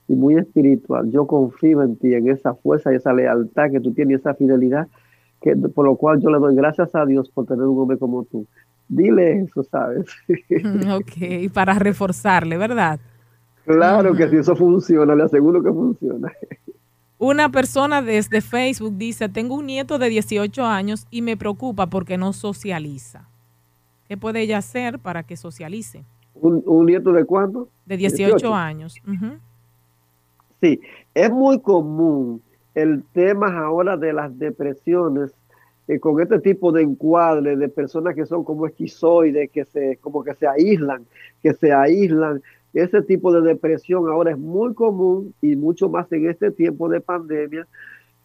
y 0.07 0.15
muy 0.15 0.37
espiritual. 0.37 1.11
Yo 1.11 1.27
confío 1.27 1.83
en 1.83 1.97
ti, 1.97 2.15
en 2.15 2.29
esa 2.29 2.55
fuerza 2.55 2.93
y 2.93 2.97
esa 2.97 3.12
lealtad 3.12 3.71
que 3.71 3.81
tú 3.81 3.93
tienes, 3.93 4.21
esa 4.21 4.35
fidelidad 4.35 4.89
por 5.75 5.85
lo 5.85 5.97
cual 5.97 6.21
yo 6.21 6.31
le 6.31 6.39
doy 6.39 6.55
gracias 6.55 6.95
a 6.95 7.05
Dios 7.05 7.29
por 7.31 7.47
tener 7.47 7.65
un 7.65 7.79
hombre 7.79 7.99
como 7.99 8.25
tú. 8.25 8.47
Dile 8.89 9.41
eso, 9.41 9.62
¿sabes? 9.65 10.07
ok, 10.29 11.53
para 11.53 11.75
reforzarle, 11.75 12.57
¿verdad? 12.57 12.99
Claro 13.65 14.15
que 14.15 14.29
si 14.29 14.37
eso 14.37 14.55
funciona, 14.57 15.15
le 15.15 15.25
aseguro 15.25 15.62
que 15.62 15.71
funciona. 15.71 16.33
Una 17.25 17.49
persona 17.49 18.03
desde 18.03 18.43
Facebook 18.43 18.99
dice, 18.99 19.31
tengo 19.31 19.55
un 19.55 19.64
nieto 19.64 19.99
de 19.99 20.11
18 20.11 20.62
años 20.62 21.07
y 21.11 21.22
me 21.22 21.39
preocupa 21.39 21.87
porque 21.87 22.18
no 22.18 22.35
socializa. 22.35 23.27
¿Qué 24.07 24.18
puede 24.18 24.43
ella 24.43 24.59
hacer 24.59 24.99
para 24.99 25.22
que 25.22 25.39
socialice? 25.39 26.05
¿Un, 26.35 26.85
nieto 26.85 27.12
de 27.12 27.25
cuánto? 27.25 27.70
De 27.87 27.97
18, 27.97 28.55
años. 28.55 28.97
Sí, 30.61 30.79
es 31.14 31.31
muy 31.31 31.61
común 31.61 32.43
el 32.75 33.03
tema 33.14 33.57
ahora 33.59 33.97
de 33.97 34.12
las 34.12 34.39
depresiones 34.39 35.33
eh, 35.89 35.99
con 35.99 36.20
este 36.20 36.41
tipo 36.41 36.72
de 36.72 36.83
encuadre 36.83 37.57
de 37.57 37.70
personas 37.70 38.14
que 38.14 38.27
son 38.27 38.45
como 38.45 38.66
esquizoides, 38.66 39.51
que 39.51 39.64
se, 39.64 39.97
como 39.97 40.22
que 40.22 40.35
se 40.35 40.47
aíslan, 40.47 41.07
que 41.43 41.55
se 41.55 41.72
aíslan. 41.72 42.43
Ese 42.75 43.03
tipo 43.03 43.33
de 43.33 43.41
depresión 43.41 44.09
ahora 44.09 44.33
es 44.33 44.39
muy 44.39 44.75
común 44.75 45.33
y 45.41 45.57
mucho 45.57 45.89
más 45.89 46.11
en 46.12 46.29
este 46.29 46.51
tiempo 46.51 46.89
de 46.89 47.01
pandemia. 47.01 47.66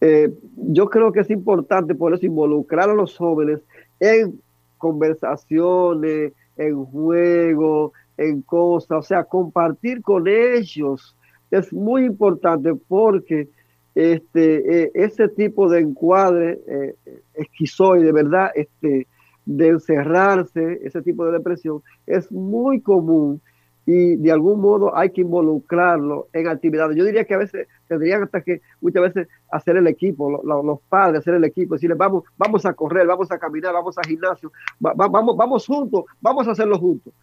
Eh, 0.01 0.33
yo 0.55 0.89
creo 0.89 1.11
que 1.11 1.19
es 1.21 1.29
importante 1.29 1.93
por 1.93 2.13
eso 2.13 2.25
involucrar 2.25 2.89
a 2.89 2.93
los 2.93 3.15
jóvenes 3.15 3.59
en 3.99 4.41
conversaciones, 4.77 6.33
en 6.57 6.85
juegos, 6.85 7.91
en 8.17 8.41
cosas, 8.41 8.97
o 8.97 9.01
sea, 9.01 9.23
compartir 9.23 10.01
con 10.01 10.27
ellos 10.27 11.15
es 11.51 11.71
muy 11.73 12.05
importante 12.05 12.73
porque 12.87 13.47
este, 13.95 14.83
eh, 14.83 14.91
ese 14.93 15.27
tipo 15.29 15.69
de 15.69 15.79
encuadre 15.79 16.59
eh, 16.67 16.95
esquizoide, 17.33 18.11
¿verdad? 18.11 18.51
Este, 18.55 19.07
de 19.45 19.67
encerrarse, 19.69 20.79
ese 20.83 21.01
tipo 21.01 21.25
de 21.25 21.31
depresión, 21.31 21.81
es 22.05 22.31
muy 22.31 22.81
común 22.81 23.41
y 23.85 24.15
de 24.17 24.31
algún 24.31 24.61
modo 24.61 24.95
hay 24.95 25.09
que 25.09 25.21
involucrarlo 25.21 26.27
en 26.33 26.47
actividades. 26.47 26.95
Yo 26.95 27.05
diría 27.05 27.25
que 27.25 27.33
a 27.33 27.39
veces 27.39 27.67
tendrían 27.87 28.23
hasta 28.23 28.41
que 28.41 28.61
muchas 28.81 29.01
veces 29.01 29.27
hacer 29.51 29.77
el 29.77 29.87
equipo, 29.87 30.41
los 30.43 30.79
padres 30.89 31.21
hacer 31.21 31.33
el 31.33 31.43
equipo, 31.43 31.73
decirles 31.73 31.97
vamos, 31.97 32.23
vamos 32.37 32.65
a 32.65 32.73
correr, 32.73 33.07
vamos 33.07 33.31
a 33.31 33.39
caminar, 33.39 33.73
vamos 33.73 33.97
a 33.97 34.01
gimnasio, 34.07 34.51
vamos, 34.79 35.35
vamos 35.35 35.65
juntos, 35.65 36.05
vamos 36.21 36.47
a 36.47 36.51
hacerlo 36.51 36.77
juntos, 36.77 37.13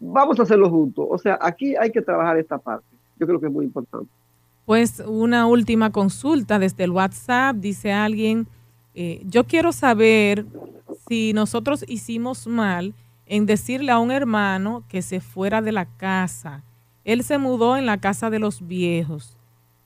vamos 0.00 0.40
a 0.40 0.42
hacerlo 0.42 0.68
juntos. 0.70 1.06
O 1.08 1.18
sea, 1.18 1.38
aquí 1.40 1.76
hay 1.76 1.92
que 1.92 2.02
trabajar 2.02 2.38
esta 2.38 2.58
parte. 2.58 2.86
Yo 3.18 3.26
creo 3.26 3.40
que 3.40 3.46
es 3.46 3.52
muy 3.52 3.66
importante. 3.66 4.10
Pues 4.66 5.00
una 5.06 5.46
última 5.46 5.90
consulta 5.90 6.58
desde 6.58 6.84
el 6.84 6.90
WhatsApp, 6.90 7.56
dice 7.56 7.92
alguien, 7.92 8.46
eh, 8.94 9.22
yo 9.24 9.44
quiero 9.44 9.72
saber 9.72 10.44
si 11.08 11.32
nosotros 11.32 11.84
hicimos 11.88 12.46
mal 12.46 12.92
en 13.28 13.46
decirle 13.46 13.92
a 13.92 13.98
un 13.98 14.10
hermano 14.10 14.84
que 14.88 15.02
se 15.02 15.20
fuera 15.20 15.62
de 15.62 15.72
la 15.72 15.86
casa. 15.86 16.64
Él 17.04 17.22
se 17.22 17.38
mudó 17.38 17.76
en 17.76 17.86
la 17.86 17.98
casa 17.98 18.30
de 18.30 18.38
los 18.38 18.66
viejos 18.66 19.36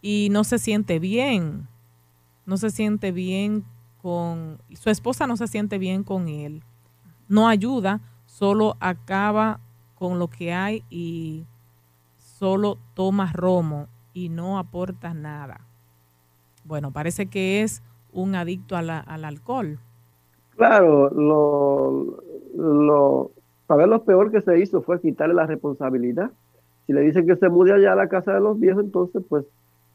y 0.01 0.29
no 0.31 0.45
se 0.45 0.59
siente 0.59 0.99
bien. 0.99 1.69
No 2.47 2.57
se 2.57 2.71
siente 2.71 3.13
bien 3.13 3.65
con 4.01 4.59
su 4.75 4.91
esposa 4.91 5.29
no 5.29 5.37
se 5.37 5.47
siente 5.47 5.79
bien 5.79 6.03
con 6.03 6.29
él. 6.29 6.63
No 7.29 7.49
ayuda, 7.49 8.01
solo 8.27 8.77
acaba 8.81 9.61
con 9.95 10.19
lo 10.19 10.29
que 10.29 10.53
hay 10.53 10.85
y 10.91 11.47
solo 12.17 12.79
toma 12.95 13.33
romo 13.33 13.87
y 14.13 14.29
no 14.29 14.59
aporta 14.59 15.15
nada. 15.15 15.61
Bueno, 16.65 16.91
parece 16.91 17.27
que 17.27 17.63
es 17.63 17.83
un 18.13 18.35
adicto 18.35 18.77
al 18.77 18.91
alcohol. 19.25 19.79
Claro, 20.57 21.09
lo, 21.11 22.23
lo, 22.57 23.31
para 23.67 23.79
ver 23.79 23.89
lo 23.89 24.05
peor 24.05 24.31
que 24.31 24.41
se 24.41 24.59
hizo 24.59 24.83
fue 24.83 25.01
quitarle 25.01 25.35
la 25.35 25.47
responsabilidad. 25.47 26.31
Si 26.87 26.93
le 26.93 27.01
dicen 27.01 27.27
que 27.27 27.37
se 27.37 27.49
mude 27.49 27.73
allá 27.73 27.93
a 27.93 27.97
la 27.97 28.09
casa 28.09 28.35
de 28.35 28.41
los 28.41 28.59
viejos, 28.59 28.85
entonces 28.85 29.23
pues 29.29 29.45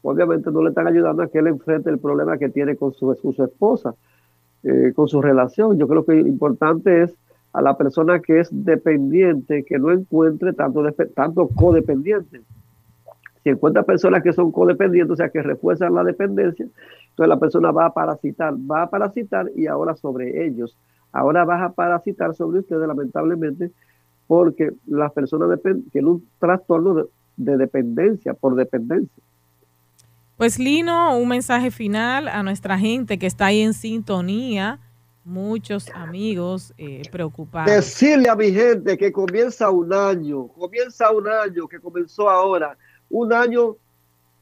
obviamente 0.02 0.50
no 0.50 0.62
le 0.62 0.70
están 0.70 0.86
ayudando 0.86 1.22
a 1.22 1.28
que 1.28 1.38
él 1.38 1.48
enfrente 1.48 1.90
el 1.90 1.98
problema 1.98 2.38
que 2.38 2.48
tiene 2.48 2.76
con 2.76 2.92
su, 2.92 3.12
esposa, 3.12 3.94
eh, 4.62 4.92
con 4.94 5.08
su 5.08 5.20
relación. 5.20 5.78
Yo 5.78 5.86
creo 5.86 6.04
que 6.04 6.14
lo 6.14 6.26
importante 6.26 7.02
es 7.02 7.14
a 7.52 7.62
la 7.62 7.76
persona 7.76 8.20
que 8.20 8.40
es 8.40 8.48
dependiente, 8.50 9.64
que 9.64 9.78
no 9.78 9.90
encuentre 9.90 10.52
tanto, 10.52 10.82
tanto 11.14 11.48
codependiente. 11.48 12.40
Si 13.42 13.50
encuentra 13.50 13.82
personas 13.82 14.22
que 14.22 14.32
son 14.32 14.52
codependientes, 14.52 15.12
o 15.12 15.16
sea, 15.16 15.30
que 15.30 15.42
refuerzan 15.42 15.94
la 15.94 16.04
dependencia, 16.04 16.64
entonces 16.64 17.28
la 17.28 17.38
persona 17.38 17.70
va 17.70 17.86
a 17.86 17.94
parasitar, 17.94 18.54
va 18.54 18.82
a 18.82 18.90
parasitar 18.90 19.50
y 19.54 19.66
ahora 19.66 19.94
sobre 19.94 20.46
ellos 20.46 20.76
ahora 21.12 21.44
vas 21.44 21.62
a 21.62 21.72
parasitar 21.72 22.34
sobre 22.34 22.60
ustedes, 22.60 22.86
lamentablemente, 22.86 23.70
porque 24.26 24.72
las 24.86 25.12
personas 25.12 25.58
tienen 25.62 26.10
un 26.10 26.28
trastorno 26.38 27.08
de, 27.36 27.56
dependencia, 27.56 28.34
por 28.34 28.54
dependencia. 28.54 29.22
Pues 30.36 30.58
Lino, 30.58 31.16
un 31.18 31.28
mensaje 31.28 31.70
final 31.70 32.28
a 32.28 32.42
nuestra 32.42 32.78
gente 32.78 33.18
que 33.18 33.26
está 33.26 33.46
ahí 33.46 33.60
en 33.60 33.74
sintonía, 33.74 34.78
muchos 35.24 35.90
amigos 35.94 36.72
eh, 36.78 37.02
preocupados. 37.10 37.70
Decirle 37.70 38.28
a 38.28 38.36
mi 38.36 38.52
gente 38.52 38.96
que 38.96 39.10
comienza 39.10 39.70
un 39.70 39.92
año, 39.92 40.48
comienza 40.48 41.10
un 41.10 41.26
año 41.26 41.66
que 41.66 41.80
comenzó 41.80 42.28
ahora, 42.28 42.76
un 43.10 43.32
año, 43.32 43.76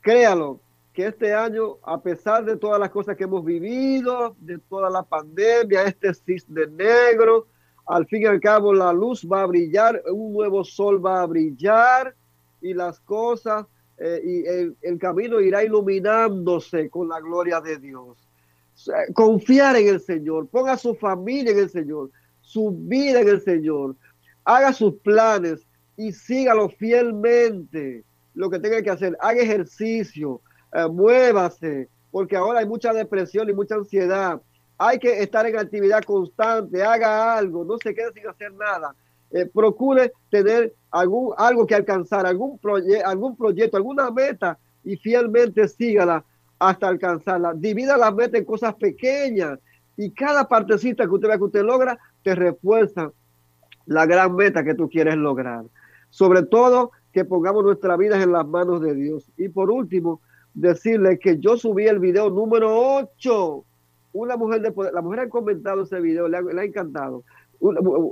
créalo, 0.01 0.61
que 0.97 1.09
este 1.09 1.35
año, 1.35 1.77
a 1.83 2.01
pesar 2.01 2.43
de 2.47 2.57
todas 2.57 2.81
las 2.81 2.89
cosas 2.89 3.19
que 3.19 3.25
hemos 3.25 3.45
vivido, 3.45 4.35
de 4.41 4.57
toda 4.57 4.89
la 4.89 5.03
pandemia, 5.03 5.83
este 5.83 6.15
cisne 6.15 6.67
negro, 6.69 7.49
al 7.85 8.07
fin 8.07 8.23
y 8.23 8.25
al 8.25 8.41
cabo 8.41 8.73
la 8.73 8.95
luz 8.95 9.29
va 9.31 9.43
a 9.43 9.47
brillar, 9.47 10.03
un 10.11 10.33
nuevo 10.33 10.65
sol 10.65 11.05
va 11.05 11.21
a 11.21 11.27
brillar 11.27 12.17
y 12.63 12.73
las 12.73 12.99
cosas 13.01 13.67
eh, 13.99 14.23
y 14.25 14.87
el, 14.89 14.99
camino 14.99 15.39
irá 15.39 15.63
iluminándose 15.63 16.89
con 16.89 17.11
la 17.11 17.21
gloria 17.21 17.61
de 17.61 17.77
Dios. 17.77 18.17
Confiar 19.13 19.77
en 19.77 19.89
el 19.89 20.01
Señor, 20.01 20.49
ponga 20.49 20.79
su 20.79 20.95
familia 20.95 21.53
en 21.53 21.59
el 21.59 21.69
Señor, 21.69 22.11
su 22.41 22.71
vida 22.71 23.21
en 23.21 23.29
el 23.29 23.43
Señor, 23.43 23.97
haga 24.45 24.73
sus 24.73 24.95
planes 25.01 25.61
y 25.95 26.13
sígalo 26.13 26.71
fielmente. 26.71 28.03
Lo 28.33 28.49
que 28.49 28.59
tenga 28.61 28.81
que 28.81 28.91
hacer, 28.91 29.15
haga 29.21 29.43
ejercicio, 29.43 30.41
eh, 30.77 30.89
muévase, 30.89 31.89
porque 32.11 32.37
ahora 32.37 32.59
hay 32.59 32.67
mucha 32.67 32.93
depresión 32.93 33.49
y 33.49 33.55
mucha 33.55 33.77
ansiedad. 33.77 34.43
Hay 34.77 34.99
que 34.99 35.23
estar 35.23 35.47
en 35.47 35.59
actividad 35.59 36.03
constante, 36.03 36.83
haga 36.83 37.35
algo, 37.39 37.65
no 37.65 37.79
se 37.79 37.95
quede 37.95 38.13
sin 38.13 38.29
hacer 38.29 38.53
nada. 38.53 38.95
Eh, 39.31 39.47
procure 39.47 40.13
tener 40.31 40.75
algún, 40.91 41.33
algo 41.39 41.67
que 41.67 41.75
alcanzar, 41.75 42.27
algún, 42.27 42.61
algún 43.07 43.37
proyecto, 43.37 43.79
alguna 43.79 44.11
meta 44.11 44.59
y 44.85 44.97
fielmente 44.99 45.67
sígala 45.67 46.23
hasta 46.59 46.89
alcanzarla. 46.89 47.55
Divida 47.55 47.97
la 47.97 48.11
meta 48.11 48.37
en 48.37 48.45
cosas 48.45 48.75
pequeñas 48.75 49.59
y 49.97 50.11
cada 50.11 50.47
partecita 50.47 51.05
que 51.05 51.11
usted 51.11 51.29
vea 51.29 51.39
que 51.39 51.45
usted 51.45 51.63
logra 51.63 51.99
te 52.23 52.35
refuerza 52.35 53.11
la 53.87 54.05
gran 54.05 54.35
meta 54.37 54.63
que 54.63 54.75
tú 54.75 54.91
quieres 54.91 55.17
lograr. 55.17 55.65
Sobre 56.11 56.43
todo 56.43 56.93
que 57.13 57.25
pongamos 57.25 57.65
nuestras 57.65 57.97
vidas 57.97 58.23
en 58.23 58.33
las 58.33 58.47
manos 58.47 58.83
de 58.83 58.95
Dios. 58.95 59.33
Y 59.39 59.49
por 59.49 59.71
último, 59.71 60.21
decirle 60.57 61.19
que 61.19 61.39
yo 61.39 61.57
subí 61.57 61.87
el 61.87 62.01
video 62.01 62.31
número 62.31 62.75
8. 62.97 63.65
Una 64.15 64.37
mujer 64.37 64.63
de 64.63 64.73
poder, 64.73 64.95
la 64.95 65.03
mujer 65.03 65.21
ha 65.21 65.29
comentado 65.29 65.83
ese 65.83 66.01
video, 66.01 66.27
le 66.27 66.39
ha, 66.39 66.65
encantado. 66.65 67.23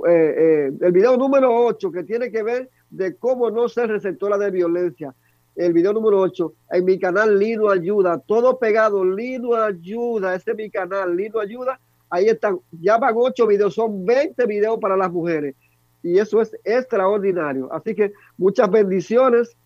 Eh, 0.07 0.35
eh, 0.37 0.71
el 0.79 0.91
video 0.91 1.17
número 1.17 1.53
8 1.65 1.91
que 1.91 2.03
tiene 2.03 2.31
que 2.31 2.43
ver 2.43 2.69
de 2.89 3.15
cómo 3.15 3.49
no 3.49 3.67
ser 3.67 3.89
receptora 3.89 4.37
de 4.37 4.51
violencia. 4.51 5.13
El 5.55 5.73
video 5.73 5.93
número 5.93 6.19
8 6.19 6.53
en 6.71 6.85
mi 6.85 6.99
canal 6.99 7.39
Lino 7.39 7.69
Ayuda, 7.69 8.19
todo 8.19 8.59
pegado, 8.59 9.03
Lino 9.03 9.55
Ayuda, 9.55 10.35
ese 10.35 10.51
es 10.51 10.57
mi 10.57 10.69
canal, 10.69 11.15
Lino 11.15 11.39
Ayuda. 11.39 11.79
Ahí 12.09 12.27
están, 12.27 12.59
ya 12.71 12.97
van 12.97 13.15
8 13.17 13.47
videos, 13.47 13.73
son 13.73 14.05
20 14.05 14.45
videos 14.45 14.77
para 14.79 14.95
las 14.95 15.11
mujeres. 15.11 15.55
Y 16.03 16.19
eso 16.19 16.39
es 16.41 16.55
extraordinario. 16.63 17.73
Así 17.73 17.95
que 17.95 18.13
muchas 18.37 18.69
bendiciones. 18.69 19.57